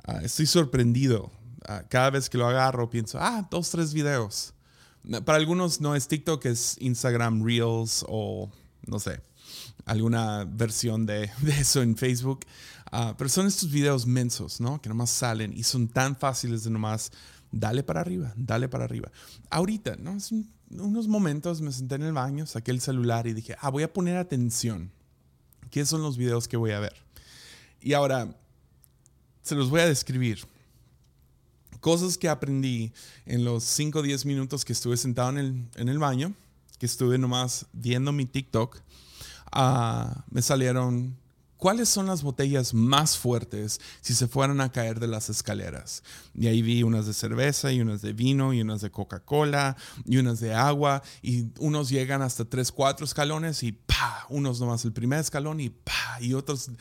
Uh, 0.07 0.23
estoy 0.23 0.45
sorprendido. 0.45 1.31
cada 1.89 2.09
vez 2.09 2.29
que 2.29 2.37
lo 2.37 2.47
agarro 2.47 2.89
pienso, 2.89 3.17
ah, 3.19 3.47
dos, 3.49 3.69
tres 3.69 3.93
videos. 3.93 4.53
Para 5.25 5.37
algunos 5.37 5.81
no 5.81 5.95
es 5.95 6.07
TikTok, 6.07 6.45
es 6.45 6.77
Instagram 6.79 7.43
Reels 7.43 8.05
o 8.07 8.49
no 8.85 8.99
sé, 8.99 9.21
alguna 9.85 10.45
versión 10.45 11.05
de, 11.05 11.29
eso 11.59 11.81
en 11.81 11.95
Facebook. 11.95 12.45
pero 13.17 13.29
son 13.29 13.47
estos 13.47 13.71
videos 13.71 14.05
mensos, 14.05 14.59
¿no? 14.59 14.81
Que 14.81 14.89
nomás 14.89 15.09
salen 15.09 15.53
y 15.55 15.63
son 15.63 15.87
tan 15.87 16.15
fáciles 16.15 16.63
de 16.63 16.69
nomás 16.69 17.11
dale 17.51 17.83
para 17.83 18.01
arriba, 18.01 18.33
dale 18.35 18.69
para 18.69 18.85
arriba. 18.85 19.11
Ahorita, 19.49 19.95
¿no? 19.97 20.11
Hace 20.11 20.43
unos 20.71 21.07
momentos 21.07 21.61
me 21.61 21.71
senté 21.71 21.95
en 21.95 22.03
el 22.03 22.13
baño, 22.13 22.45
saqué 22.45 22.71
el 22.71 22.81
celular 22.81 23.27
y 23.27 23.33
dije, 23.33 23.55
ah, 23.59 23.69
voy 23.69 23.83
a 23.83 23.91
poner 23.91 24.17
atención. 24.17 24.91
¿Qué 25.71 25.85
son 25.85 26.01
los 26.01 26.17
videos 26.17 26.47
que 26.47 26.57
voy 26.57 26.71
a 26.71 26.79
ver? 26.79 26.95
Y 27.81 27.93
ahora, 27.93 28.35
se 29.41 29.55
los 29.55 29.69
voy 29.69 29.81
a 29.81 29.87
describir. 29.87 30.45
Cosas 31.79 32.17
que 32.17 32.27
aprendí 32.27 32.91
en 33.25 33.45
los 33.45 33.63
5 33.63 33.99
o 33.99 34.01
10 34.01 34.25
minutos 34.25 34.65
que 34.65 34.73
estuve 34.73 34.97
sentado 34.97 35.29
en 35.29 35.37
el, 35.37 35.65
en 35.75 35.89
el 35.89 35.97
baño, 35.97 36.33
que 36.77 36.85
estuve 36.85 37.17
nomás 37.17 37.65
viendo 37.71 38.11
mi 38.11 38.25
TikTok, 38.25 38.79
ah, 39.51 40.23
me 40.29 40.41
salieron 40.41 41.15
¿cuáles 41.59 41.89
son 41.89 42.07
las 42.07 42.23
botellas 42.23 42.73
más 42.73 43.17
fuertes 43.17 43.79
si 44.01 44.15
se 44.15 44.27
fueran 44.27 44.61
a 44.61 44.71
caer 44.71 44.99
de 44.99 45.07
las 45.07 45.29
escaleras? 45.29 46.03
Y 46.33 46.47
ahí 46.47 46.63
vi 46.63 46.81
unas 46.81 47.05
de 47.05 47.13
cerveza 47.13 47.71
y 47.71 47.81
unas 47.81 48.01
de 48.01 48.13
vino 48.13 48.53
y 48.53 48.61
unas 48.61 48.81
de 48.81 48.89
Coca-Cola 48.89 49.77
y 50.05 50.17
unas 50.17 50.39
de 50.39 50.55
agua 50.55 51.03
y 51.21 51.47
unos 51.59 51.89
llegan 51.89 52.23
hasta 52.23 52.45
tres, 52.45 52.71
cuatro 52.71 53.05
escalones 53.05 53.61
y 53.61 53.73
pa, 53.73 54.25
unos 54.29 54.59
nomás 54.59 54.85
el 54.85 54.93
primer 54.93 55.19
escalón 55.19 55.59
y 55.59 55.69
pa, 55.69 56.17
y 56.21 56.33
otros 56.33 56.71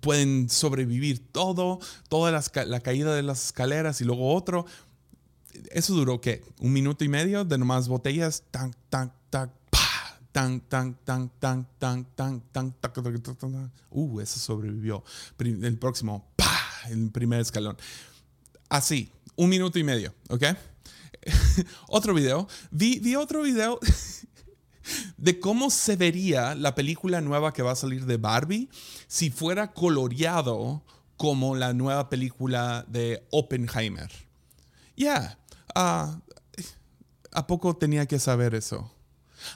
pueden 0.00 0.50
sobrevivir 0.50 1.20
todo, 1.32 1.78
toda 2.08 2.30
la, 2.32 2.80
caída 2.80 3.14
de 3.14 3.22
las 3.22 3.46
escaleras 3.46 4.00
y 4.00 4.04
luego 4.04 4.34
otro. 4.34 4.66
Eso 5.70 5.94
duró, 5.94 6.20
¿qué? 6.20 6.42
Un 6.60 6.72
minuto 6.72 7.04
y 7.04 7.08
medio 7.08 7.44
de 7.44 7.56
nomás 7.56 7.88
botellas, 7.88 8.42
tan, 8.50 8.74
tan, 8.90 9.12
tan, 9.30 9.52
tan, 10.38 10.60
tan, 10.60 10.94
tan, 11.04 11.28
tan, 11.40 11.66
tan, 11.80 12.04
tan, 12.14 12.40
tan, 12.52 12.72
tan, 13.36 13.72
uh, 13.90 14.20
ese 14.20 14.38
sobrevivió. 14.38 15.02
El 15.40 15.76
próximo, 15.78 16.30
pa, 16.36 16.56
el 16.88 17.10
primer 17.10 17.40
escalón. 17.40 17.76
Así, 18.68 19.10
un 19.34 19.48
minuto 19.48 19.80
y 19.80 19.82
medio, 19.82 20.14
¿ok? 20.28 20.44
otro 21.88 22.14
video. 22.14 22.46
Vi, 22.70 23.00
vi 23.00 23.16
otro 23.16 23.42
video 23.42 23.80
de 25.16 25.40
cómo 25.40 25.70
se 25.70 25.96
vería 25.96 26.54
la 26.54 26.76
película 26.76 27.20
nueva 27.20 27.52
que 27.52 27.62
va 27.62 27.72
a 27.72 27.76
salir 27.76 28.06
de 28.06 28.16
Barbie 28.16 28.68
si 29.08 29.30
fuera 29.30 29.72
coloreado 29.72 30.84
como 31.16 31.56
la 31.56 31.72
nueva 31.72 32.08
película 32.08 32.84
de 32.86 33.26
Oppenheimer. 33.32 34.08
Ya, 34.96 35.36
yeah, 35.74 36.22
¿a 37.32 37.46
poco 37.48 37.76
tenía 37.76 38.06
que 38.06 38.20
saber 38.20 38.54
eso? 38.54 38.97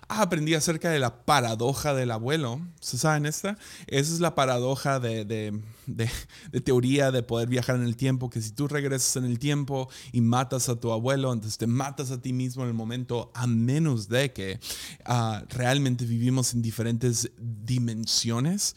Ah, 0.09 0.23
aprendí 0.23 0.55
acerca 0.55 0.91
de 0.91 0.99
la 0.99 1.25
paradoja 1.25 1.95
del 1.95 2.11
abuelo. 2.11 2.61
¿Se 2.81 2.99
saben 2.99 3.27
esta? 3.27 3.59
Esa 3.87 4.13
es 4.13 4.21
la 4.21 4.35
paradoja 4.35 5.01
de, 5.01 5.25
de, 5.25 5.61
de, 5.87 6.61
teoría 6.61 7.11
de 7.11 7.23
poder 7.23 7.49
viajar 7.49 7.77
en 7.77 7.83
el 7.83 7.97
tiempo, 7.97 8.31
que 8.31 8.41
si 8.41 8.53
tú 8.53 8.69
regresas 8.69 9.17
en 9.17 9.25
el 9.25 9.39
tiempo 9.39 9.89
y 10.13 10.21
matas 10.21 10.69
a 10.69 10.77
tu 10.77 10.93
abuelo, 10.93 11.33
entonces 11.33 11.59
te 11.59 11.67
matas 11.67 12.11
a 12.11 12.21
ti 12.21 12.33
mismo 12.33 12.63
en 12.63 12.69
el 12.69 12.75
momento, 12.75 13.31
a 13.35 13.47
menos 13.47 14.09
de 14.09 14.33
que 14.33 14.61
uh, 15.09 15.45
realmente 15.49 16.05
vivimos 16.05 16.55
en 16.55 16.63
diferentes 16.63 17.31
dimensiones. 17.39 18.77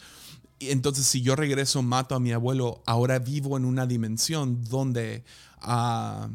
Y 0.59 0.69
entonces 0.69 1.05
si 1.05 1.21
yo 1.21 1.35
regreso, 1.35 1.81
mato 1.81 2.15
a 2.15 2.19
mi 2.19 2.31
abuelo, 2.31 2.81
ahora 2.85 3.19
vivo 3.19 3.57
en 3.57 3.65
una 3.65 3.85
dimensión 3.85 4.63
donde... 4.63 5.23
Uh, 5.65 6.29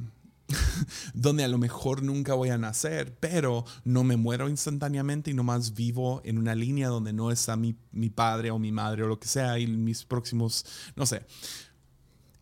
donde 1.14 1.44
a 1.44 1.48
lo 1.48 1.58
mejor 1.58 2.02
nunca 2.02 2.34
voy 2.34 2.50
a 2.50 2.58
nacer, 2.58 3.16
pero 3.20 3.64
no 3.84 4.04
me 4.04 4.16
muero 4.16 4.48
instantáneamente 4.48 5.30
y 5.30 5.34
nomás 5.34 5.74
vivo 5.74 6.20
en 6.24 6.38
una 6.38 6.54
línea 6.54 6.88
donde 6.88 7.12
no 7.12 7.30
está 7.30 7.56
mi, 7.56 7.76
mi 7.92 8.10
padre 8.10 8.50
o 8.50 8.58
mi 8.58 8.72
madre 8.72 9.02
o 9.04 9.08
lo 9.08 9.18
que 9.18 9.28
sea 9.28 9.58
y 9.58 9.66
mis 9.66 10.04
próximos, 10.04 10.64
no 10.96 11.06
sé. 11.06 11.22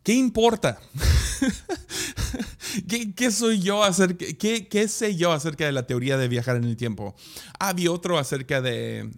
¿Qué 0.03 0.15
importa? 0.15 0.81
¿Qué, 2.89 3.15
¿Qué, 3.15 3.31
soy 3.31 3.61
yo 3.61 3.83
acerca, 3.85 4.25
qué, 4.39 4.69
qué, 4.69 4.89
sé 4.89 5.17
yo 5.17 5.33
acerca 5.33 5.67
de 5.67 5.73
la 5.73 5.87
teoría 5.87 6.17
de 6.17 6.29
viajar 6.29 6.57
en 6.57 6.65
el 6.65 6.77
tiempo? 6.77 7.15
Había 7.59 7.93
otro 7.93 8.19
acerca 8.19 8.63
de 8.63 9.11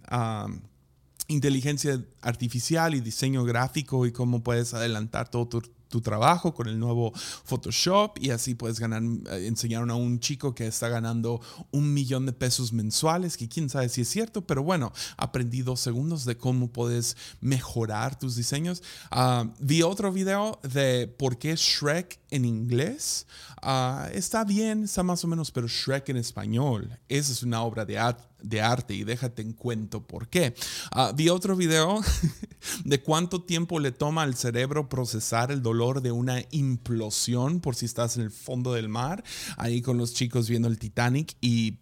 inteligencia 1.27 2.01
artificial 2.21 2.93
y 2.93 2.99
diseño 2.99 3.43
gráfico 3.45 4.05
y 4.05 4.11
cómo 4.11 4.43
puedes 4.43 4.73
adelantar 4.73 5.29
todo 5.29 5.47
tu, 5.47 5.61
tu 5.91 6.01
trabajo 6.01 6.55
con 6.55 6.67
el 6.67 6.79
nuevo 6.79 7.13
Photoshop 7.43 8.17
y 8.19 8.31
así 8.31 8.55
puedes 8.55 8.79
ganar, 8.79 9.03
eh, 9.03 9.45
enseñaron 9.45 9.91
a 9.91 9.95
un 9.95 10.19
chico 10.19 10.55
que 10.55 10.65
está 10.65 10.89
ganando 10.89 11.41
un 11.69 11.93
millón 11.93 12.25
de 12.25 12.33
pesos 12.33 12.73
mensuales, 12.73 13.37
que 13.37 13.47
quién 13.47 13.69
sabe 13.69 13.89
si 13.89 14.01
es 14.01 14.09
cierto, 14.09 14.41
pero 14.41 14.63
bueno, 14.63 14.91
aprendí 15.17 15.61
dos 15.61 15.81
segundos 15.81 16.25
de 16.25 16.37
cómo 16.37 16.71
puedes 16.71 17.17
mejorar 17.41 18.17
tus 18.17 18.35
diseños. 18.35 18.81
Ah, 19.11 19.51
vi 19.59 19.83
otro 19.83 20.11
video 20.11 20.59
de 20.63 21.07
por 21.07 21.37
qué 21.37 21.55
Shrek 21.55 22.19
en 22.31 22.45
inglés 22.45 23.27
ah, 23.61 24.09
está 24.13 24.43
bien, 24.43 24.83
está 24.83 25.03
más 25.03 25.23
o 25.23 25.27
menos, 25.27 25.51
pero 25.51 25.67
Shrek 25.67 26.09
en 26.09 26.17
español, 26.17 26.99
esa 27.09 27.31
es 27.31 27.43
una 27.43 27.61
obra 27.63 27.85
de 27.85 27.97
arte 28.61 28.93
y 28.93 29.03
déjate 29.03 29.41
en 29.41 29.53
cuento 29.53 30.05
por 30.05 30.27
qué. 30.27 30.53
Ah, 30.91 31.13
vi 31.15 31.29
otro 31.29 31.55
video 31.55 32.01
de 32.85 33.01
cuánto 33.01 33.43
tiempo 33.43 33.79
le 33.79 33.91
toma 33.91 34.23
al 34.23 34.35
cerebro 34.35 34.89
procesar 34.89 35.51
el 35.51 35.61
dolor 35.61 36.01
de 36.01 36.11
una 36.11 36.43
implosión 36.51 37.59
por 37.59 37.75
si 37.75 37.85
estás 37.85 38.17
en 38.17 38.23
el 38.23 38.31
fondo 38.31 38.73
del 38.73 38.89
mar, 38.89 39.23
ahí 39.57 39.81
con 39.81 39.97
los 39.97 40.13
chicos 40.13 40.49
viendo 40.49 40.67
el 40.67 40.79
Titanic 40.79 41.35
y 41.41 41.79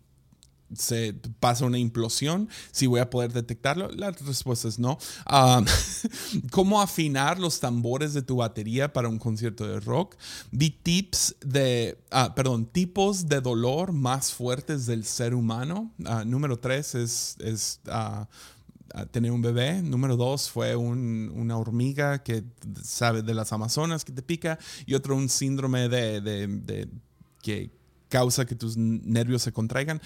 se 0.75 1.13
pasa 1.39 1.65
una 1.65 1.77
implosión, 1.77 2.49
si 2.71 2.87
voy 2.87 2.99
a 2.99 3.09
poder 3.09 3.33
detectarlo, 3.33 3.89
la 3.91 4.11
respuesta 4.11 4.67
es 4.67 4.79
no. 4.79 4.97
Ah, 5.25 5.63
¿Cómo 6.51 6.81
afinar 6.81 7.39
los 7.39 7.59
tambores 7.59 8.13
de 8.13 8.21
tu 8.21 8.37
batería 8.37 8.93
para 8.93 9.09
un 9.09 9.17
concierto 9.17 9.67
de 9.67 9.79
rock? 9.79 10.15
Vi 10.51 10.69
tips 10.69 11.35
de, 11.41 11.97
ah, 12.11 12.33
perdón, 12.35 12.65
tipos 12.65 13.27
de 13.27 13.41
dolor 13.41 13.91
más 13.93 14.31
fuertes 14.31 14.85
del 14.85 15.05
ser 15.05 15.33
humano. 15.33 15.91
Ah, 16.05 16.23
número 16.25 16.57
tres 16.57 16.95
es, 16.95 17.35
es 17.39 17.79
tener 19.11 19.31
un 19.31 19.41
bebé. 19.41 19.81
Número 19.81 20.17
dos 20.17 20.49
fue 20.49 20.75
una 20.75 21.57
hormiga 21.57 22.23
que 22.23 22.43
sabe 22.83 23.21
de 23.21 23.33
las 23.33 23.53
Amazonas 23.53 24.05
que 24.05 24.11
te 24.11 24.21
pica 24.21 24.59
y 24.85 24.93
otro 24.93 25.15
un 25.15 25.29
síndrome 25.29 25.89
de 25.89 26.89
que 27.41 27.78
causa 28.09 28.45
que 28.45 28.55
tus 28.55 28.75
nervios 28.75 29.43
se 29.43 29.53
contraigan. 29.53 30.01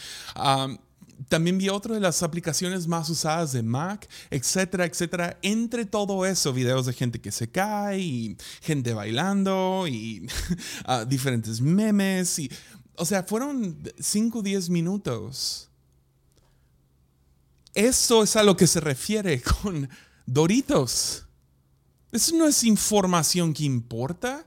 también 1.30 1.58
vi 1.58 1.70
otra 1.70 1.96
de 1.96 2.02
las 2.02 2.22
aplicaciones 2.22 2.88
más 2.88 3.10
usadas 3.10 3.54
de 3.54 3.64
Mac, 3.64 4.08
etcétera, 4.30 4.86
etcétera. 4.86 5.38
Entre 5.42 5.86
todo 5.86 6.26
eso, 6.26 6.54
videos 6.54 6.86
de 6.86 6.94
gente 6.94 7.20
que 7.20 7.32
se 7.32 7.50
cae 7.50 8.00
y 8.00 8.38
gente 8.62 8.94
bailando 8.94 9.86
y 9.88 10.28
ah, 10.86 11.06
diferentes 11.06 11.62
memes. 11.62 12.40
Y, 12.40 12.52
o 12.96 13.06
sea, 13.06 13.24
fueron 13.24 13.78
5 14.00 14.40
o 14.40 14.42
10 14.42 14.70
minutos. 14.70 15.70
Eso 17.74 18.22
es 18.22 18.36
a 18.36 18.44
lo 18.44 18.56
que 18.56 18.68
se 18.68 18.80
refiere 18.80 19.42
con 19.42 19.90
Doritos. 20.26 21.26
Eso 22.12 22.36
no 22.36 22.48
es 22.48 22.64
información 22.64 23.54
que 23.54 23.64
importa. 23.64 24.46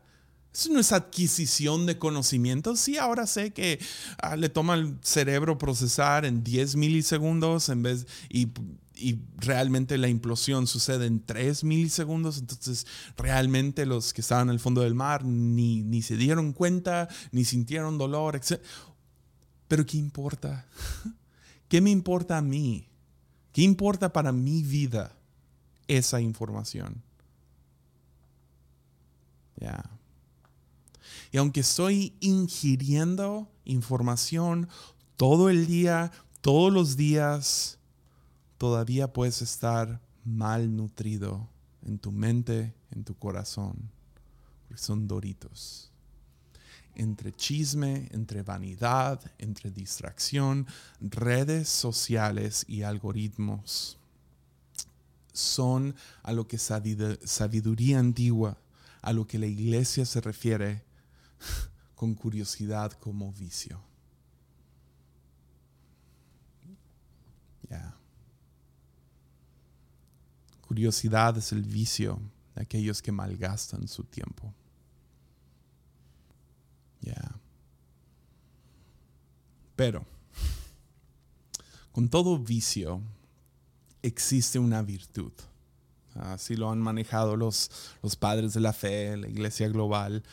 Eso 0.57 0.72
no 0.72 0.80
es 0.80 0.90
adquisición 0.92 1.84
de 1.84 1.98
conocimientos. 1.98 2.80
Sí, 2.80 2.96
ahora 2.96 3.26
sé 3.26 3.52
que 3.52 3.78
ah, 4.16 4.36
le 4.36 4.48
toma 4.48 4.72
el 4.72 4.96
cerebro 5.02 5.59
procesar 5.59 6.24
en 6.24 6.42
10 6.42 6.76
milisegundos 6.76 7.68
en 7.68 7.82
vez 7.82 8.07
y, 8.30 8.48
y, 8.94 9.18
realmente 9.36 9.98
la 9.98 10.09
implosión 10.09 10.66
sucede 10.66 11.04
en 11.04 11.22
3 11.22 11.62
milisegundos. 11.62 12.38
Entonces, 12.38 12.86
realmente 13.18 13.84
los 13.84 14.14
que 14.14 14.22
estaban 14.22 14.48
al 14.48 14.59
fondo 14.59 14.80
del 14.80 14.94
mar 14.94 15.26
ni, 15.26 15.82
ni 15.82 16.00
se 16.00 16.16
dieron 16.16 16.54
cuenta, 16.54 17.07
ni 17.32 17.44
sintieron 17.44 17.98
dolor, 17.98 18.34
etc. 18.34 18.59
Pero 19.68 19.84
¿qué 19.84 19.98
importa? 19.98 20.64
¿Qué 21.68 21.82
me 21.82 21.90
importa 21.90 22.38
a 22.38 22.42
mí? 22.42 22.88
¿Qué 23.52 23.61
importa 23.61 24.11
para 24.11 24.32
mi 24.32 24.62
vida 24.62 25.12
esa 25.86 26.18
información? 26.18 27.02
Ya. 29.61 29.84
Y 31.33 31.39
aunque 31.39 31.61
estoy 31.61 32.14
ingiriendo 32.20 33.49
información 33.64 34.68
todo 35.16 35.51
el 35.51 35.66
día, 35.66 36.12
todos 36.41 36.72
los 36.72 36.97
días, 36.97 37.79
todavía 38.59 39.12
puedes 39.12 39.43
estar 39.43 40.01
malnutrido 40.24 41.49
en 41.85 41.99
tu 41.99 42.12
mente, 42.12 42.74
en 42.91 43.05
tu 43.05 43.14
corazón, 43.14 43.91
porque 44.62 44.83
son 44.83 45.07
doritos. 45.07 45.91
Entre 46.95 47.33
chisme, 47.33 48.09
entre 48.12 48.43
vanidad, 48.43 49.20
entre 49.39 49.70
distracción, 49.70 50.66
redes 51.01 51.68
sociales 51.68 52.64
y 52.66 52.83
algoritmos 52.83 53.99
son 55.33 55.95
a 56.22 56.33
lo 56.33 56.49
que 56.49 56.59
sabiduría 56.59 57.99
antigua, 57.99 58.59
a 59.03 59.12
lo 59.12 59.27
que 59.27 59.39
la 59.39 59.47
iglesia 59.47 60.07
se 60.07 60.22
refiere 60.22 60.86
con 61.95 62.14
curiosidad 62.14 62.93
como 62.93 63.32
vicio. 63.32 63.80
Curiosidad 70.61 71.39
es 71.39 71.53
el 71.53 71.62
vicio 71.62 72.20
de 72.55 72.62
aquellos 72.62 73.01
que 73.01 73.12
malgastan 73.12 73.87
su 73.87 74.03
tiempo. 74.03 74.53
Pero, 79.76 80.05
con 81.93 82.09
todo 82.09 82.39
vicio 82.39 83.01
existe 84.03 84.59
una 84.59 84.82
virtud. 84.82 85.32
Así 86.14 86.57
lo 86.57 86.70
han 86.70 86.80
manejado 86.80 87.37
los, 87.37 87.70
los 88.03 88.16
padres 88.16 88.55
de 88.55 88.61
la 88.61 88.72
fe, 88.72 89.16
la 89.18 89.28
iglesia 89.28 89.68
global 89.68 90.24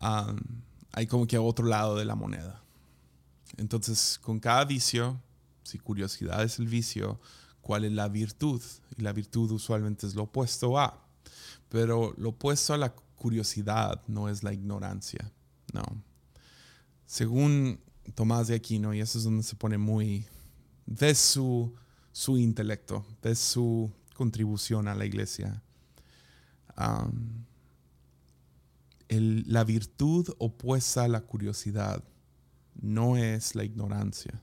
hay 0.00 1.06
como 1.06 1.26
que 1.26 1.38
otro 1.38 1.66
lado 1.66 1.96
de 1.96 2.04
la 2.04 2.14
moneda. 2.14 2.62
Entonces, 3.56 4.18
con 4.20 4.40
cada 4.40 4.64
vicio, 4.64 5.20
si 5.62 5.78
curiosidad 5.78 6.42
es 6.42 6.58
el 6.58 6.66
vicio, 6.66 7.20
¿cuál 7.60 7.84
es 7.84 7.92
la 7.92 8.08
virtud? 8.08 8.62
Y 8.96 9.02
la 9.02 9.12
virtud 9.12 9.50
usualmente 9.50 10.06
es 10.06 10.14
lo 10.14 10.24
opuesto 10.24 10.78
a. 10.78 11.06
Pero 11.68 12.14
lo 12.16 12.30
opuesto 12.30 12.74
a 12.74 12.78
la 12.78 12.94
curiosidad 13.16 14.02
no 14.06 14.28
es 14.28 14.42
la 14.42 14.52
ignorancia, 14.52 15.32
no. 15.72 15.82
Según 17.06 17.80
Tomás 18.14 18.48
de 18.48 18.56
Aquino, 18.56 18.94
y 18.94 19.00
eso 19.00 19.18
es 19.18 19.24
donde 19.24 19.42
se 19.42 19.56
pone 19.56 19.78
muy 19.78 20.26
de 20.86 21.14
su, 21.14 21.74
su 22.12 22.36
intelecto, 22.38 23.04
de 23.22 23.34
su 23.34 23.90
contribución 24.14 24.88
a 24.88 24.94
la 24.94 25.04
iglesia 25.04 25.62
la 29.08 29.64
virtud 29.64 30.34
opuesta 30.38 31.04
a 31.04 31.08
la 31.08 31.20
curiosidad 31.20 32.02
no 32.74 33.16
es 33.16 33.54
la 33.54 33.64
ignorancia, 33.64 34.42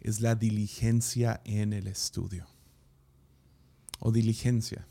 es 0.00 0.20
la 0.20 0.34
diligencia 0.34 1.40
en 1.44 1.72
el 1.72 1.86
estudio. 1.86 2.46
O 3.98 4.12
diligencia. 4.12 4.86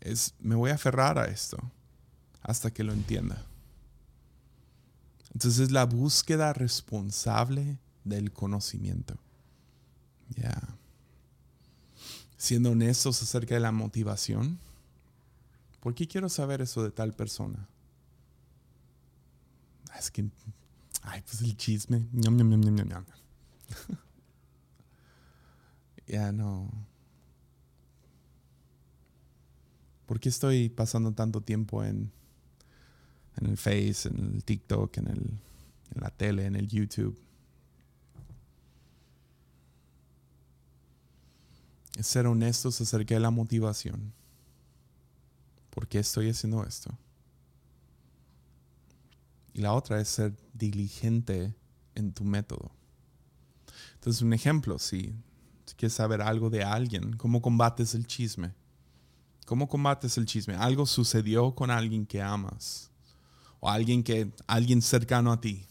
Es, 0.00 0.34
me 0.40 0.54
voy 0.54 0.70
a 0.70 0.74
aferrar 0.74 1.18
a 1.18 1.26
esto 1.26 1.58
hasta 2.42 2.72
que 2.72 2.82
lo 2.82 2.92
entienda. 2.92 3.44
Entonces 5.32 5.60
es 5.60 5.70
la 5.70 5.84
búsqueda 5.84 6.52
responsable 6.52 7.78
del 8.04 8.32
conocimiento. 8.32 9.18
Ya. 10.36 10.60
Siendo 12.36 12.72
honestos 12.72 13.22
acerca 13.22 13.54
de 13.54 13.60
la 13.60 13.72
motivación, 13.72 14.58
¿Por 15.80 15.94
qué 15.94 16.06
quiero 16.06 16.28
saber 16.28 16.60
eso 16.60 16.82
de 16.82 16.90
tal 16.90 17.14
persona? 17.14 17.68
Es 19.98 20.10
que, 20.10 20.28
ay, 21.02 21.22
pues 21.22 21.40
el 21.42 21.56
chisme. 21.56 22.06
ya 26.06 26.32
no. 26.32 26.70
¿Por 30.06 30.20
qué 30.20 30.28
estoy 30.28 30.68
pasando 30.68 31.12
tanto 31.12 31.42
tiempo 31.42 31.84
en, 31.84 32.10
en 33.36 33.46
el 33.46 33.56
Face, 33.56 34.08
en 34.08 34.36
el 34.36 34.44
TikTok, 34.44 34.96
en, 34.98 35.06
el, 35.08 35.18
en 35.94 36.00
la 36.00 36.10
tele, 36.10 36.46
en 36.46 36.56
el 36.56 36.66
YouTube? 36.66 37.18
Es 41.96 42.06
ser 42.06 42.26
honestos 42.26 42.80
acerca 42.80 43.14
de 43.14 43.20
la 43.20 43.30
motivación. 43.30 44.12
¿Por 45.78 45.86
qué 45.86 46.00
estoy 46.00 46.28
haciendo 46.28 46.64
esto? 46.64 46.90
Y 49.54 49.60
la 49.60 49.74
otra 49.74 50.00
es 50.00 50.08
ser 50.08 50.34
diligente 50.52 51.54
en 51.94 52.12
tu 52.12 52.24
método. 52.24 52.72
Entonces, 53.94 54.22
un 54.22 54.32
ejemplo, 54.32 54.80
si, 54.80 55.14
quieres 55.76 55.92
saber 55.92 56.20
algo 56.20 56.50
de 56.50 56.64
alguien, 56.64 57.12
¿cómo 57.12 57.40
combates 57.40 57.94
el 57.94 58.08
chisme? 58.08 58.54
¿Cómo 59.46 59.68
combates 59.68 60.18
el 60.18 60.26
chisme? 60.26 60.56
Algo 60.56 60.84
sucedió 60.84 61.54
con 61.54 61.70
alguien 61.70 62.06
que 62.06 62.20
amas 62.20 62.90
o 63.60 63.70
alguien 63.70 64.02
que 64.02 64.32
alguien 64.48 64.82
cercano 64.82 65.30
a 65.30 65.40
ti. 65.40 65.64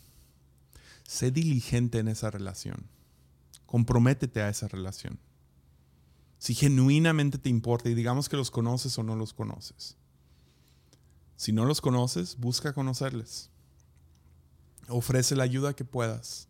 Sé 1.03 1.31
diligente 1.31 1.99
en 1.99 2.07
esa 2.07 2.31
relación. 2.31 2.85
Comprométete 3.65 4.41
a 4.41 4.47
esa 4.47 4.69
relación 4.69 5.19
si 6.37 6.53
genuinamente 6.53 7.37
te 7.37 7.49
importa 7.49 7.89
y 7.89 7.95
digamos 7.95 8.29
que 8.29 8.37
los 8.37 8.51
conoces 8.51 8.97
o 8.97 9.03
no 9.03 9.15
los 9.15 9.33
conoces. 9.33 9.97
Si 11.35 11.51
no 11.51 11.65
los 11.65 11.81
conoces, 11.81 12.37
busca 12.37 12.73
conocerles. 12.73 13.49
Ofrece 14.89 15.35
la 15.35 15.43
ayuda 15.43 15.75
que 15.75 15.85
puedas. 15.85 16.47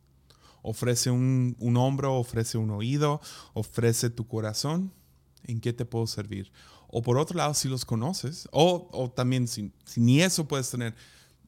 Ofrece 0.61 1.11
un, 1.11 1.55
hombro, 1.77 2.15
ofrece 2.15 2.57
un 2.57 2.71
oído, 2.71 3.21
ofrece 3.53 4.09
tu 4.09 4.27
corazón. 4.27 4.93
¿En 5.43 5.61
qué 5.61 5.71
te 5.71 5.85
puedo 5.85 6.07
servir? 6.07 6.51
O 6.87 7.01
por 7.01 7.17
otro 7.17 7.37
lado, 7.37 7.53
si 7.53 7.67
los 7.69 7.85
conoces, 7.85 8.47
o, 8.51 9.11
también 9.15 9.47
si, 9.47 9.71
ni 9.95 10.21
eso 10.21 10.47
puedes 10.47 10.69
tener 10.69 10.95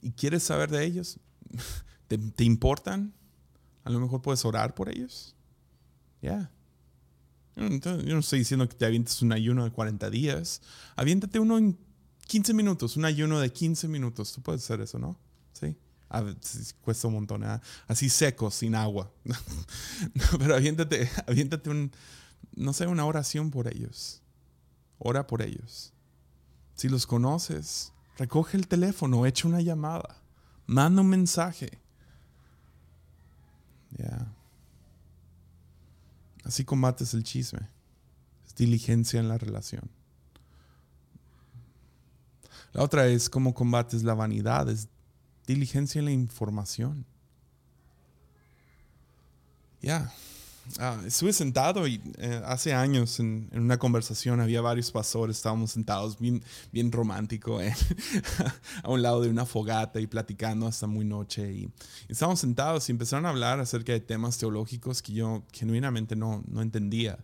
y 0.01 0.11
quieres 0.11 0.43
saber 0.43 0.69
de 0.69 0.85
ellos, 0.85 1.19
¿te, 2.07 2.43
importan? 2.43 3.13
A 3.83 3.89
lo 3.89 3.99
mejor 3.99 4.21
puedes 4.21 4.45
orar 4.45 4.75
por 4.75 4.89
ellos. 4.89 5.35
Ya. 6.21 6.51
Yo 7.59 8.13
no 8.13 8.19
estoy 8.19 8.39
diciendo 8.39 8.67
que 8.69 8.75
te 8.75 8.85
avientes 8.85 9.21
un 9.21 9.33
ayuno 9.33 9.65
de 9.65 9.71
40 9.71 10.09
días. 10.09 10.61
Aviéntate 10.95 11.39
uno 11.39 11.57
en 11.57 11.77
15 12.27 12.53
minutos, 12.53 12.95
un 12.95 13.05
ayuno 13.05 13.39
de 13.39 13.51
15 13.51 13.87
minutos. 13.87 14.31
Tú 14.31 14.41
puedes 14.41 14.63
hacer 14.63 14.81
eso, 14.81 14.97
¿no? 14.97 15.19
Sí. 15.53 15.75
Cuesta 16.81 17.07
un 17.07 17.15
montón, 17.15 17.43
¿eh? 17.43 17.59
así 17.87 18.09
seco, 18.09 18.49
sin 18.49 18.75
agua. 18.75 19.11
pero 20.39 20.55
aviéntate, 20.55 21.09
aviéntate 21.27 21.69
un, 21.69 21.91
no 22.55 22.73
sé, 22.73 22.87
una 22.87 23.05
oración 23.05 23.51
por 23.51 23.67
ellos. 23.67 24.21
Ora 24.97 25.27
por 25.27 25.41
ellos. 25.41 25.93
Si 26.75 26.87
los 26.87 27.05
conoces, 27.05 27.93
recoge 28.17 28.57
el 28.57 28.67
teléfono, 28.67 29.25
echa 29.25 29.47
una 29.47 29.61
llamada, 29.61 30.21
manda 30.65 31.01
un 31.01 31.09
mensaje. 31.09 31.79
Ya. 33.97 34.33
Así 36.43 36.63
combates 36.65 37.13
el 37.13 37.23
chisme. 37.23 37.69
Es 38.47 38.55
diligencia 38.55 39.19
en 39.19 39.27
la 39.27 39.37
relación. 39.37 39.89
La 42.73 42.83
otra 42.83 43.07
es 43.07 43.29
cómo 43.29 43.53
combates 43.53 44.03
la 44.03 44.13
vanidad, 44.13 44.69
es 44.69 44.87
diligencia 45.47 45.99
en 45.99 46.05
la 46.05 46.11
información. 46.11 47.05
Ya. 49.81 50.13
Ah, 50.77 51.01
estuve 51.05 51.33
sentado 51.33 51.87
y 51.87 52.01
eh, 52.17 52.41
hace 52.45 52.73
años 52.73 53.19
en, 53.19 53.49
una 53.53 53.79
conversación 53.79 54.39
había 54.39 54.61
varios 54.61 54.91
pastores, 54.91 55.37
estábamos 55.37 55.71
sentados 55.71 56.19
bien, 56.19 56.43
bien 56.71 56.91
romántico 56.91 57.61
eh, 57.61 57.73
a 58.83 58.89
un 58.89 59.01
lado 59.01 59.21
de 59.21 59.29
una 59.29 59.45
fogata 59.45 59.99
y 59.99 60.07
platicando 60.07 60.67
hasta 60.67 60.85
muy 60.85 61.05
noche. 61.05 61.51
Y, 61.51 61.71
estábamos 62.07 62.39
sentados 62.39 62.87
y 62.89 62.91
empezaron 62.91 63.25
a 63.25 63.29
hablar 63.29 63.59
acerca 63.59 63.93
de 63.93 63.99
temas 63.99 64.37
teológicos 64.37 65.01
que 65.01 65.13
yo 65.13 65.43
genuinamente 65.51 66.15
no, 66.15 66.43
no 66.47 66.61
entendía. 66.61 67.17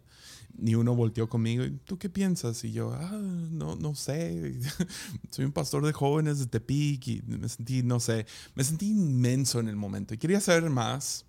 Ni 0.58 0.74
uno 0.74 0.96
volteó 0.96 1.28
conmigo 1.28 1.66
y 1.66 1.72
¿tú 1.84 1.98
qué 1.98 2.10
piensas? 2.10 2.64
Y 2.64 2.72
yo, 2.72 2.94
ah, 2.94 3.12
no, 3.12 3.76
no 3.76 3.94
sé, 3.94 4.58
soy 5.30 5.46
un 5.46 5.52
pastor 5.52 5.86
de 5.86 5.92
jóvenes 5.92 6.40
de 6.40 6.48
Tepic 6.48 7.08
y 7.10 7.22
me 7.28 7.50
sentí, 7.50 7.84
no 7.84 8.00
sé, 8.00 8.26
me 8.56 8.64
sentí 8.64 8.88
inmenso 8.88 9.60
en 9.60 9.68
el 9.68 9.76
momento 9.76 10.14
y 10.14 10.18
quería 10.18 10.40
saber 10.40 10.70
más 10.70 11.26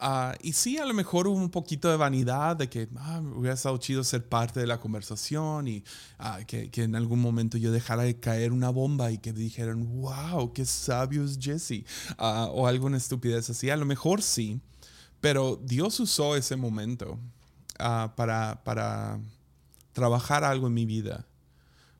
Ah, 0.00 0.36
y 0.42 0.52
sí, 0.52 0.78
a 0.78 0.86
lo 0.86 0.94
mejor 0.94 1.26
hubo 1.26 1.36
un 1.36 1.50
poquito 1.50 1.90
de 1.90 1.96
vanidad 1.96 2.56
de 2.56 2.68
que 2.68 2.88
ah, 2.98 3.20
hubiera 3.34 3.54
estado 3.54 3.76
chido 3.78 4.04
ser 4.04 4.28
parte 4.28 4.60
de 4.60 4.66
la 4.66 4.78
conversación 4.78 5.66
y 5.66 5.82
ah, 6.18 6.38
que, 6.46 6.70
que, 6.70 6.84
en 6.84 6.94
algún 6.94 7.20
momento 7.20 7.58
yo 7.58 7.72
dejara 7.72 8.04
de 8.04 8.20
caer 8.20 8.52
una 8.52 8.70
bomba 8.70 9.10
y 9.10 9.18
que 9.18 9.32
dijeran, 9.32 10.00
wow, 10.00 10.52
qué 10.52 10.64
sabio 10.64 11.24
es 11.24 11.38
Jesse. 11.40 11.84
o 12.18 12.66
alguna 12.68 12.96
estupidez 12.96 13.50
así. 13.50 13.70
A 13.70 13.76
lo 13.76 13.86
mejor 13.86 14.22
sí, 14.22 14.60
pero 15.20 15.56
Dios 15.56 15.98
usó 15.98 16.36
ese 16.36 16.54
momento 16.54 17.18
para, 17.76 18.62
para 18.64 19.20
trabajar 19.92 20.44
algo 20.44 20.68
en 20.68 20.74
mi 20.74 20.86
vida. 20.86 21.26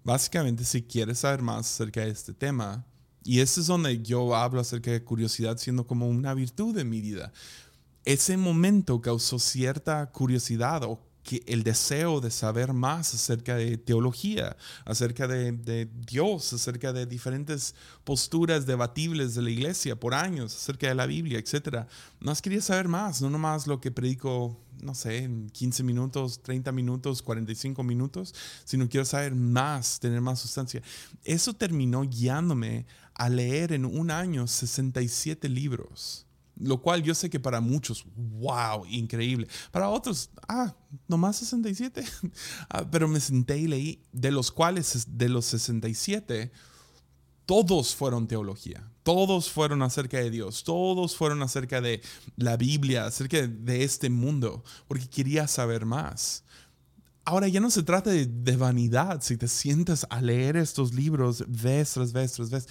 Básicamente, 0.05 0.65
si 0.65 0.83
quieres 0.83 1.19
saber 1.19 1.43
más 1.43 1.67
acerca 1.67 2.03
de 2.03 2.11
este 2.11 2.33
tema, 2.33 2.85
y 3.25 3.41
este 3.41 3.61
es 3.61 3.67
donde 3.67 4.01
yo 4.03 4.35
hablo 4.37 4.61
acerca 4.61 4.91
de 4.93 5.03
curiosidad 5.03 5.59
siendo 5.59 5.87
como 5.87 6.09
una 6.09 6.33
virtud 6.33 6.79
en 6.79 6.89
mi 6.89 7.01
vida 7.01 7.33
ese 8.05 8.37
momento 8.37 9.01
causó 9.01 9.39
cierta 9.39 10.11
curiosidad 10.11 10.83
o 10.85 11.09
que 11.29 11.43
el 11.47 11.63
deseo 11.63 12.23
de 12.23 12.31
saber 12.31 12.73
más 12.73 13.13
acerca 13.13 13.55
de 13.55 13.77
teología, 13.77 14.57
acerca 14.87 15.29
de, 15.29 15.87
Dios, 16.07 16.55
acerca 16.55 16.95
de 16.95 17.05
diferentes 17.05 17.75
posturas 18.05 18.65
debatibles 18.65 19.35
de 19.35 19.43
la 19.43 19.51
iglesia 19.51 20.01
por 20.01 20.15
años, 20.15 20.57
acerca 20.57 20.89
de 20.89 20.95
la 20.95 21.05
Biblia, 21.05 21.39
etc. 21.39 21.87
Más 22.19 22.41
quería 22.41 22.63
saber 22.63 22.89
más, 22.89 23.21
no 23.21 23.29
nomás 23.29 23.67
lo 23.67 23.79
que 23.79 23.91
predico, 23.91 24.59
no 24.81 24.95
sé, 24.95 25.19
en 25.19 25.51
15 25.51 25.83
minutos, 25.83 26.43
30 26.43 26.73
minutos, 26.73 27.21
45 27.21 27.83
minutos, 27.83 28.35
sino 28.65 28.89
quiero 28.89 29.05
saber 29.05 29.35
más, 29.35 30.01
tener 30.01 30.23
más 30.23 30.41
sustancia. 30.41 30.81
Eso 31.25 31.53
terminó 31.53 32.09
guiándome 32.09 32.87
a 33.13 33.29
leer 33.29 33.75
en 33.75 33.85
un 33.85 34.11
año 34.11 34.47
67 34.47 35.47
libros 35.51 36.28
lo 36.61 36.81
cual 36.83 37.03
yo 37.03 37.15
sé 37.15 37.31
que 37.31 37.41
para 37.41 37.61
muchos, 37.61 38.05
wow, 38.17 38.85
increíble. 38.87 39.49
Para 39.71 39.89
otros, 39.89 40.31
ah, 40.49 40.75
nomás 41.07 41.37
67. 41.37 42.05
ah, 42.71 42.89
pero 42.91 43.09
me 43.09 43.21
senté 43.21 43.59
y 43.59 43.69
leí, 43.69 44.03
de 44.13 44.31
los 44.31 44.51
cuales, 44.51 45.07
de 45.09 45.29
los 45.29 45.47
67, 45.47 46.51
todos 47.47 47.95
fueron 47.95 48.27
teología, 48.27 48.91
todos 49.03 49.51
fueron 49.51 49.83
acerca 49.83 50.19
de 50.19 50.31
Dios, 50.31 50.65
todos 50.65 51.17
fueron 51.17 51.43
acerca 51.43 51.81
de 51.81 52.03
la 52.37 52.57
Biblia, 52.57 53.07
acerca 53.07 53.47
de 53.47 53.85
este 53.85 54.11
mundo, 54.11 54.63
porque 54.87 55.09
quería 55.09 55.49
saber 55.49 55.87
más. 55.87 56.45
Ahora 57.25 57.49
ya 57.49 57.61
no 57.61 57.71
se 57.71 57.83
trata 57.83 58.11
de, 58.11 58.27
de 58.27 58.57
vanidad, 58.57 59.23
si 59.23 59.37
te 59.37 59.49
sientas 59.49 60.07
a 60.11 60.21
leer 60.21 60.57
estos 60.57 60.95
libros 60.95 61.45
vez 61.47 61.93
tras 61.93 62.13
vez 62.13 62.33
tras 62.33 62.51
vez 62.51 62.69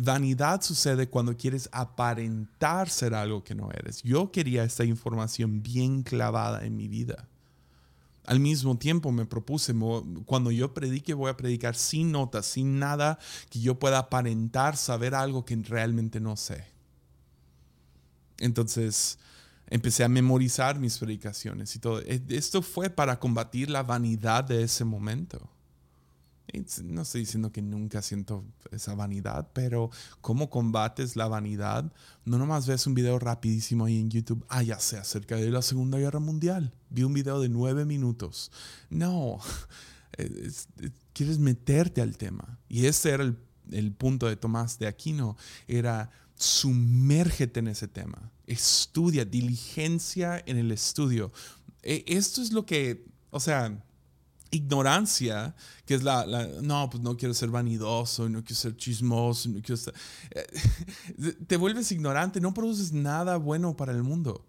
Vanidad 0.00 0.62
sucede 0.62 1.08
cuando 1.08 1.36
quieres 1.36 1.68
aparentar 1.72 2.88
ser 2.88 3.14
algo 3.14 3.42
que 3.42 3.56
no 3.56 3.70
eres. 3.72 4.00
Yo 4.04 4.30
quería 4.30 4.62
esta 4.62 4.84
información 4.84 5.60
bien 5.60 6.04
clavada 6.04 6.64
en 6.64 6.76
mi 6.76 6.86
vida. 6.86 7.26
Al 8.24 8.38
mismo 8.38 8.78
tiempo 8.78 9.10
me 9.10 9.26
propuse, 9.26 9.74
cuando 10.24 10.52
yo 10.52 10.72
predique 10.72 11.14
voy 11.14 11.30
a 11.30 11.36
predicar 11.36 11.74
sin 11.74 12.12
notas, 12.12 12.46
sin 12.46 12.78
nada 12.78 13.18
que 13.50 13.58
yo 13.58 13.78
pueda 13.80 13.98
aparentar 13.98 14.76
saber 14.76 15.16
algo 15.16 15.44
que 15.44 15.56
realmente 15.56 16.20
no 16.20 16.36
sé. 16.36 16.64
Entonces 18.38 19.18
empecé 19.68 20.04
a 20.04 20.08
memorizar 20.08 20.78
mis 20.78 20.98
predicaciones 20.98 21.74
y 21.74 21.80
todo. 21.80 22.00
E, 22.02 22.22
esto 22.28 22.62
fue 22.62 22.88
para 22.88 23.18
combatir 23.18 23.68
la 23.68 23.82
vanidad 23.82 24.44
de 24.44 24.62
ese 24.62 24.84
momento. 24.84 25.50
No 26.84 27.02
estoy 27.02 27.22
diciendo 27.22 27.52
que 27.52 27.60
nunca 27.60 28.00
siento 28.00 28.44
esa 28.70 28.94
vanidad, 28.94 29.50
pero 29.52 29.90
¿cómo 30.20 30.48
combates 30.48 31.14
la 31.14 31.28
vanidad? 31.28 31.92
No 32.24 32.38
nomás 32.38 32.66
ves 32.66 32.86
un 32.86 32.94
video 32.94 33.18
rapidísimo 33.18 33.84
ahí 33.84 34.00
en 34.00 34.10
YouTube, 34.10 34.44
ah, 34.48 34.62
ya 34.62 34.78
sé, 34.78 34.96
acerca 34.96 35.36
de 35.36 35.50
la 35.50 35.62
Segunda 35.62 35.98
Guerra 35.98 36.20
Mundial. 36.20 36.72
Vi 36.90 37.02
un 37.02 37.12
video 37.12 37.40
de 37.40 37.48
nueve 37.48 37.84
minutos. 37.84 38.50
No, 38.88 39.40
quieres 41.12 41.38
meterte 41.38 42.00
al 42.00 42.16
tema. 42.16 42.58
Y 42.68 42.86
ese 42.86 43.10
era 43.10 43.24
el, 43.24 43.38
el 43.70 43.92
punto 43.92 44.26
de 44.26 44.36
Tomás 44.36 44.78
de 44.78 44.86
Aquino, 44.86 45.36
era 45.66 46.10
sumérgete 46.34 47.60
en 47.60 47.68
ese 47.68 47.88
tema. 47.88 48.30
Estudia, 48.46 49.24
diligencia 49.24 50.42
en 50.46 50.56
el 50.56 50.72
estudio. 50.72 51.32
E, 51.82 52.04
esto 52.06 52.40
es 52.40 52.52
lo 52.52 52.64
que, 52.64 53.04
o 53.30 53.40
sea, 53.40 53.84
ignorancia, 54.50 55.54
que 55.84 55.94
es 55.94 56.02
la, 56.02 56.26
no, 56.62 56.88
pues 56.90 57.02
no 57.02 57.16
quiero 57.16 57.34
ser 57.34 57.50
vanidoso, 57.50 58.28
no 58.28 58.40
quiero 58.42 58.56
ser 58.56 58.76
chismoso, 58.76 59.48
no 59.48 59.60
quiero 59.60 59.76
ser... 59.76 59.94
Eh, 60.30 61.34
te 61.46 61.56
vuelves 61.56 61.92
ignorante, 61.92 62.40
no 62.40 62.54
produces 62.54 62.92
nada 62.92 63.36
bueno 63.36 63.76
para 63.76 63.92
el 63.92 64.02
mundo. 64.02 64.44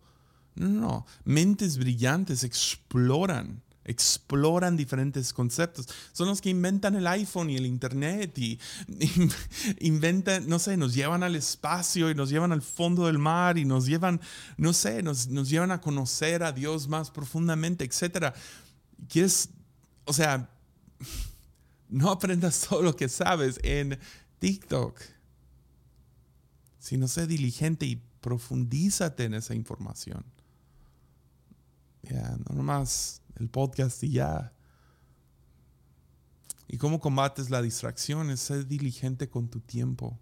No, 0.56 0.68
no, 0.68 1.06
mentes 1.24 1.78
brillantes 1.78 2.44
exploran, 2.44 3.62
exploran 3.86 4.76
diferentes 4.76 5.32
conceptos. 5.32 5.88
Son 6.12 6.28
los 6.28 6.42
que 6.42 6.50
inventan 6.50 6.96
el 6.96 7.08
iPhone 7.08 7.50
y 7.50 7.56
el 7.56 7.66
Internet 7.66 8.38
y, 8.38 8.60
inventan, 9.80 10.48
no 10.48 10.60
sé, 10.60 10.76
nos 10.76 10.94
llevan 10.94 11.24
al 11.24 11.36
espacio 11.36 12.10
y 12.10 12.16
nos 12.16 12.30
llevan 12.30 12.52
al 12.52 12.62
fondo 12.62 13.06
del 13.06 13.20
mar 13.20 13.58
y 13.58 13.66
nos 13.66 13.86
llevan, 13.86 14.20
no 14.58 14.74
sé, 14.74 15.02
nos, 15.02 15.28
nos 15.28 15.50
llevan 15.50 15.72
a 15.72 15.82
conocer 15.82 16.44
a 16.44 16.52
Dios 16.52 16.88
más 16.88 17.10
profundamente, 17.10 17.86
etc. 17.86 18.34
¿Quieres 19.08 19.50
o 20.10 20.14
sea, 20.14 20.50
no 21.90 22.10
aprendas 22.10 22.62
todo 22.70 22.82
lo 22.82 22.96
que 22.96 23.08
sabes 23.08 23.60
en 23.64 24.00
TikTok, 24.40 25.00
sino 26.80 27.08
sé 27.08 27.28
diligente 27.28 27.86
y 27.86 27.98
profundízate 28.22 29.26
en 29.26 29.36
esa 29.36 29.54
información. 29.54 30.26
Ya, 32.02 32.38
no 32.50 32.56
nomás 32.56 33.22
el 33.36 33.50
podcast 33.50 34.04
y 34.04 34.14
ya. 34.14 34.52
¿Y 36.68 36.78
cómo 36.78 37.00
combates 37.00 37.52
la 37.52 37.62
distracción? 37.62 38.32
Es 38.32 38.40
ser 38.40 38.66
diligente 38.66 39.30
con 39.30 39.48
tu 39.48 39.60
tiempo. 39.60 40.18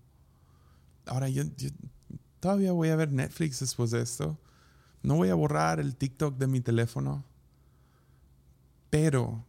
Ahora, 1.05 1.29
yo, 1.29 1.43
yo, 1.55 1.69
todavía 2.41 2.73
voy 2.73 2.89
a 2.89 2.95
ver 2.97 3.13
Netflix 3.13 3.59
después 3.61 3.91
de 3.91 4.01
esto. 4.01 4.37
No 5.01 5.15
voy 5.15 5.29
a 5.29 5.35
borrar 5.35 5.79
el 5.79 5.95
TikTok 5.95 6.37
de 6.37 6.47
mi 6.47 6.59
teléfono. 6.59 7.23
Pero 8.89 9.46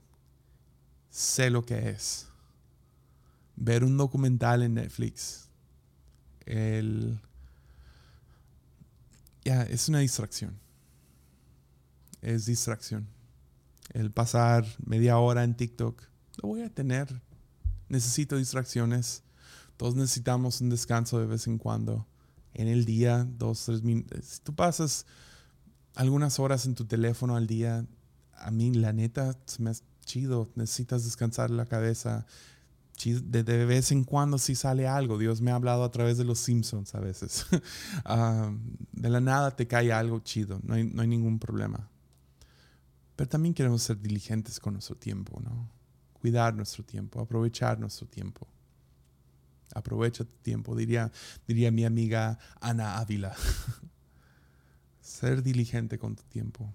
sé 1.10 1.50
lo 1.50 1.64
que 1.64 1.90
es. 1.90 2.26
ver 3.56 3.84
un 3.84 3.96
documental 3.96 4.62
en 4.62 4.74
Netflix, 4.74 5.48
el... 6.46 7.20
Ya, 9.44 9.62
es 9.62 9.88
una 9.88 10.00
distracción. 10.00 10.58
Es 12.22 12.46
distracción. 12.46 13.06
El 13.92 14.10
pasar 14.10 14.66
media 14.84 15.18
hora 15.18 15.44
en 15.44 15.56
TikTok, 15.56 16.02
lo 16.42 16.48
voy 16.48 16.62
a 16.62 16.72
tener. 16.72 17.22
Necesito 17.88 18.36
distracciones. 18.36 19.22
Todos 19.76 19.94
necesitamos 19.94 20.60
un 20.60 20.68
descanso 20.68 21.18
de 21.18 21.26
vez 21.26 21.46
en 21.46 21.58
cuando. 21.58 22.06
En 22.52 22.68
el 22.68 22.84
día, 22.84 23.26
dos, 23.38 23.64
tres 23.64 23.82
minutos. 23.82 24.24
Si 24.24 24.40
tú 24.40 24.54
pasas 24.54 25.06
algunas 25.94 26.38
horas 26.38 26.66
en 26.66 26.74
tu 26.74 26.84
teléfono 26.84 27.36
al 27.36 27.46
día, 27.46 27.86
a 28.34 28.50
mí 28.50 28.72
la 28.74 28.92
neta 28.92 29.36
se 29.46 29.62
me 29.62 29.70
chido. 30.08 30.50
Necesitas 30.56 31.04
descansar 31.04 31.50
la 31.50 31.66
cabeza 31.66 32.26
de, 33.04 33.64
vez 33.64 33.92
en 33.92 34.02
cuando 34.02 34.38
sí 34.38 34.54
sale 34.54 34.88
algo. 34.88 35.18
Dios 35.18 35.40
me 35.40 35.52
ha 35.52 35.54
hablado 35.54 35.84
a 35.84 35.90
través 35.90 36.18
de 36.18 36.24
los 36.24 36.40
Simpsons 36.40 36.94
a 36.94 37.00
veces. 37.00 37.46
Ah, 38.04 38.50
de 38.92 39.08
la 39.08 39.20
nada 39.20 39.54
te 39.54 39.66
cae 39.66 39.92
algo 39.92 40.20
chido, 40.20 40.60
no 40.62 40.74
hay, 40.74 40.84
no 40.84 41.02
hay 41.02 41.08
ningún 41.08 41.38
problema. 41.38 41.88
Pero 43.16 43.28
también 43.28 43.54
queremos 43.54 43.82
ser 43.82 44.00
diligentes 44.00 44.58
con 44.58 44.72
nuestro 44.74 44.96
tiempo, 44.96 45.40
¿no? 45.40 45.68
Cuidar 46.14 46.54
nuestro 46.54 46.84
tiempo, 46.84 47.20
aprovechar 47.20 47.78
nuestro 47.78 48.06
tiempo. 48.06 48.48
Aprovecha 49.74 50.24
tu 50.24 50.36
tiempo, 50.42 50.74
diría, 50.74 51.12
diría 51.46 51.70
mi 51.70 51.84
amiga 51.84 52.38
Ana 52.60 52.98
Ávila. 52.98 53.34
ser 55.00 55.42
diligente 55.42 55.98
con 55.98 56.16
tu 56.16 56.22
tiempo. 56.24 56.72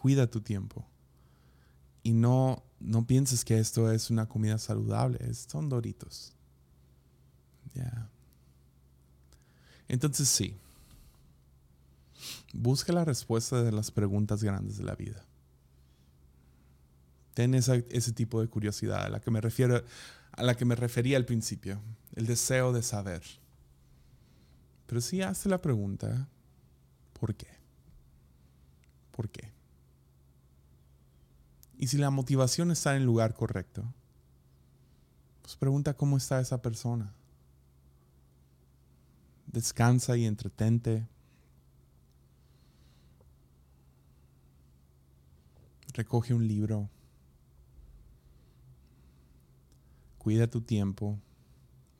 Cuida 0.00 0.26
tu 0.26 0.40
tiempo. 0.40 0.84
Y 2.08 2.14
no 2.14 2.62
no 2.80 3.06
pienses 3.06 3.44
que 3.44 3.58
esto 3.58 3.90
es 3.90 4.10
una 4.10 4.26
comida 4.26 4.58
saludable, 4.58 5.18
son 5.34 5.68
doritos. 5.68 6.32
Ya. 7.74 8.08
Entonces 9.88 10.28
sí, 10.28 10.56
busca 12.52 12.92
la 12.92 13.04
respuesta 13.04 13.62
de 13.62 13.72
las 13.72 13.90
preguntas 13.90 14.42
grandes 14.42 14.78
de 14.78 14.84
la 14.84 14.94
vida. 14.94 15.24
Ten 17.34 17.54
ese 17.54 18.12
tipo 18.12 18.40
de 18.40 18.48
curiosidad 18.48 19.04
a 19.04 19.08
la 19.08 19.20
que 19.20 19.30
me 19.30 19.40
refiero, 19.40 19.84
a 20.32 20.42
la 20.42 20.56
que 20.56 20.64
me 20.64 20.74
refería 20.74 21.16
al 21.16 21.24
principio, 21.24 21.80
el 22.14 22.26
deseo 22.26 22.72
de 22.72 22.82
saber. 22.82 23.22
Pero 24.86 25.00
sí 25.00 25.20
hazte 25.22 25.48
la 25.48 25.58
pregunta, 25.58 26.28
¿por 27.12 27.34
qué? 27.34 27.48
¿Por 29.12 29.28
qué? 29.28 29.57
Y 31.78 31.86
si 31.86 31.96
la 31.96 32.10
motivación 32.10 32.72
está 32.72 32.96
en 32.96 33.02
el 33.02 33.06
lugar 33.06 33.34
correcto, 33.34 33.84
pues 35.42 35.54
pregunta 35.54 35.94
cómo 35.94 36.16
está 36.16 36.40
esa 36.40 36.60
persona. 36.60 37.14
Descansa 39.46 40.16
y 40.16 40.26
entretente. 40.26 41.06
Recoge 45.94 46.34
un 46.34 46.48
libro. 46.48 46.90
Cuida 50.18 50.48
tu 50.48 50.60
tiempo. 50.60 51.16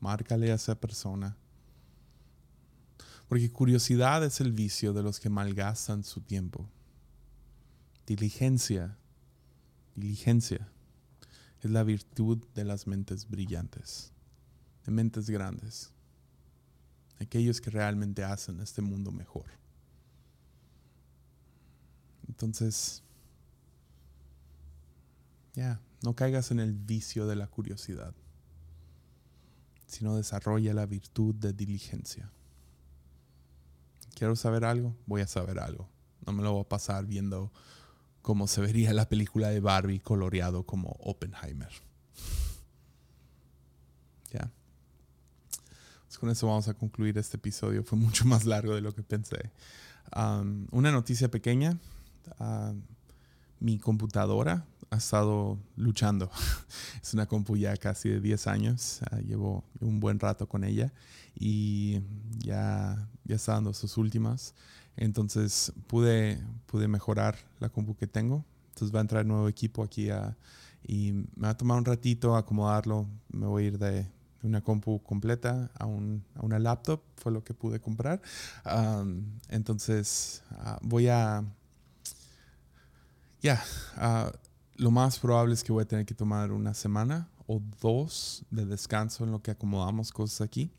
Márcale 0.01 0.51
a 0.51 0.57
esa 0.57 0.75
persona. 0.75 1.37
Porque 3.29 3.53
curiosidad 3.53 4.25
es 4.25 4.41
el 4.41 4.51
vicio 4.53 4.93
de 4.93 5.05
los 5.05 5.21
que 5.21 5.31
malgastan 5.31 6.03
su 6.03 6.21
tiempo. 6.21 6.69
Diligencia 8.07 8.99
Diligencia 9.99 10.69
es 11.61 11.71
la 11.71 11.83
virtud 11.83 12.39
de 12.55 12.65
las 12.65 12.87
mentes 12.87 13.29
brillantes, 13.29 14.13
de 14.85 14.93
mentes 14.93 15.29
grandes, 15.29 15.93
aquellos 17.19 17.61
que 17.61 17.71
realmente 17.71 18.23
hacen 18.23 18.61
este 18.61 18.81
mundo 18.81 19.11
mejor. 19.11 19.47
Entonces, 22.29 23.03
ya, 25.55 25.81
no 26.03 26.15
caigas 26.15 26.53
en 26.53 26.61
el 26.61 26.73
vicio 26.73 27.27
de 27.27 27.35
la 27.35 27.49
curiosidad, 27.49 28.15
sino 29.87 30.15
desarrolla 30.15 30.75
la 30.75 30.87
virtud 30.87 31.35
de 31.35 31.53
diligencia. 31.53 32.31
Quiero 34.15 34.37
saber 34.37 34.65
algo, 34.65 34.95
voy 35.07 35.23
a 35.23 35.27
saber 35.27 35.59
algo. 35.59 35.89
No 36.25 36.33
me 36.33 36.43
lo 36.43 36.53
voy 36.53 36.61
a 36.61 36.69
pasar 36.69 37.07
viendo 37.07 37.51
como 38.23 38.47
se 38.47 38.61
vería 38.61 38.93
la 38.93 39.09
película 39.09 39.49
de 39.49 39.61
Barbie 39.61 40.01
coloreado 40.01 40.65
como 40.65 40.97
Oppenheimer. 41.01 41.71
Ya. 44.33 44.51
Pues 46.07 46.19
con 46.19 46.31
eso 46.31 46.47
vamos 46.47 46.69
a 46.69 46.75
concluir 46.75 47.17
este 47.19 47.37
episodio. 47.37 47.83
Fue 47.85 47.99
mucho 47.99 48.25
más 48.25 48.45
largo 48.45 48.75
de 48.75 48.81
lo 48.81 48.95
que 48.95 49.03
pensé. 49.03 49.51
una 50.71 50.93
noticia 50.93 51.31
pequeña. 51.31 51.79
mi 53.61 53.79
computadora 53.79 54.65
ha 54.91 54.97
estado 54.97 55.59
luchando. 55.77 56.31
es 57.03 57.15
una 57.15 57.27
compu 57.27 57.57
ya 57.57 57.77
casi 57.77 58.09
de 58.09 58.21
10 58.21 58.47
años. 58.47 59.01
Ah, 59.11 59.19
llevo 59.19 59.65
un 59.81 60.01
buen 60.01 60.19
rato 60.19 60.49
con 60.49 60.65
ella 60.65 60.93
y 61.35 62.01
ya, 62.39 63.09
ya 63.25 63.37
está 63.37 63.53
dando 63.55 63.73
sus 63.75 63.97
últimas. 63.97 64.55
Entonces 64.97 65.73
pude, 65.87 66.43
pude 66.67 66.89
mejorar 66.89 67.37
la 67.61 67.69
compu 67.69 67.97
que 67.97 68.07
tengo. 68.07 68.45
Entonces 68.71 68.95
va 68.95 69.01
a 69.01 69.03
entrar 69.03 69.27
nuevo 69.27 69.49
equipo 69.49 69.83
aquí 69.83 70.09
y 70.87 71.13
me 71.13 71.43
va 71.43 71.51
a 71.51 71.57
tomar 71.57 71.79
un 71.79 71.85
ratito 71.85 72.37
acomodarlo. 72.37 73.07
Me 73.33 73.47
voy 73.47 73.65
a 73.65 73.67
ir 73.67 73.79
de, 73.79 74.07
una 74.43 74.61
compu 74.61 75.03
completa 75.03 75.71
a, 75.75 75.87
un, 75.87 76.25
a, 76.35 76.45
una 76.45 76.59
laptop, 76.59 77.03
fue 77.17 77.33
lo 77.33 77.43
que 77.45 77.55
pude 77.55 77.81
comprar. 77.81 78.21
entonces 79.49 80.43
ah, 80.51 80.79
voy 80.83 81.09
a... 81.09 81.45
Ya, 83.41 83.63
ah, 83.97 84.33
lo 84.79 84.91
más 84.93 85.19
probable 85.19 85.55
es 85.55 85.65
que 85.65 85.73
voy 85.73 85.83
a 85.83 85.89
tener 85.89 86.07
que 86.07 86.15
tomar 86.15 86.53
una 86.53 86.73
semana 86.73 87.29
o 87.47 87.61
dos 87.81 88.45
de 88.51 88.65
descanso 88.65 89.25
en 89.25 89.33
lo 89.33 89.43
que 89.43 89.51
acomodamos 89.51 90.13
cosas 90.13 90.41
aquí. 90.41 90.71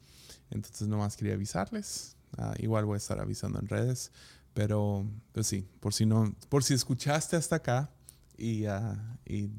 Entonces 0.50 0.88
nomás 0.88 1.18
quería 1.18 1.34
avisarles. 1.34 2.16
Ah, 2.38 2.54
igual 2.60 2.86
voy 2.86 2.96
a 2.96 2.98
estar 2.98 3.20
avisando 3.20 3.60
en 3.60 3.68
redes. 3.68 4.12
Pero, 4.54 5.06
pues 5.34 5.48
sí, 5.48 5.68
por 5.80 5.94
si 5.94 6.06
no, 6.06 6.34
por 6.48 6.64
si 6.64 6.74
escuchaste 6.74 7.36
hasta 7.36 7.58
acá 7.58 7.90
y, 8.38 8.66
ah, 8.66 9.18
y, 9.26 9.50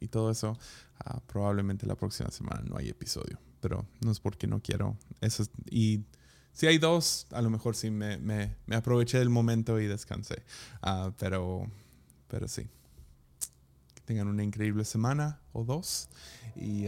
y, 0.00 0.08
todo 0.08 0.30
eso, 0.30 0.58
ah, 1.04 1.20
probablemente 1.26 1.86
la 1.86 1.94
próxima 1.94 2.30
semana 2.30 2.62
no 2.68 2.76
hay 2.76 2.88
episodio. 2.88 3.38
Pero 3.60 3.86
no 4.04 4.10
es 4.10 4.18
porque 4.18 4.46
no 4.46 4.60
quiero. 4.60 4.96
Eso 5.20 5.44
y 5.70 6.04
si 6.52 6.66
hay 6.66 6.78
dos, 6.78 7.26
a 7.30 7.40
lo 7.40 7.50
mejor 7.50 7.76
sí 7.76 7.90
me, 7.90 8.18
me, 8.18 8.56
me 8.66 8.76
aproveché 8.76 9.18
del 9.18 9.30
momento 9.30 9.78
y 9.78 9.86
descansé. 9.86 10.42
pero, 11.18 11.70
pero 12.28 12.48
sí. 12.48 12.68
Tengan 14.10 14.26
una 14.26 14.42
increíble 14.42 14.84
semana 14.84 15.38
o 15.52 15.62
dos. 15.62 16.08
Y 16.56 16.86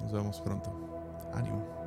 nos 0.00 0.10
vemos 0.10 0.40
pronto. 0.40 0.72
Ánimo. 1.34 1.79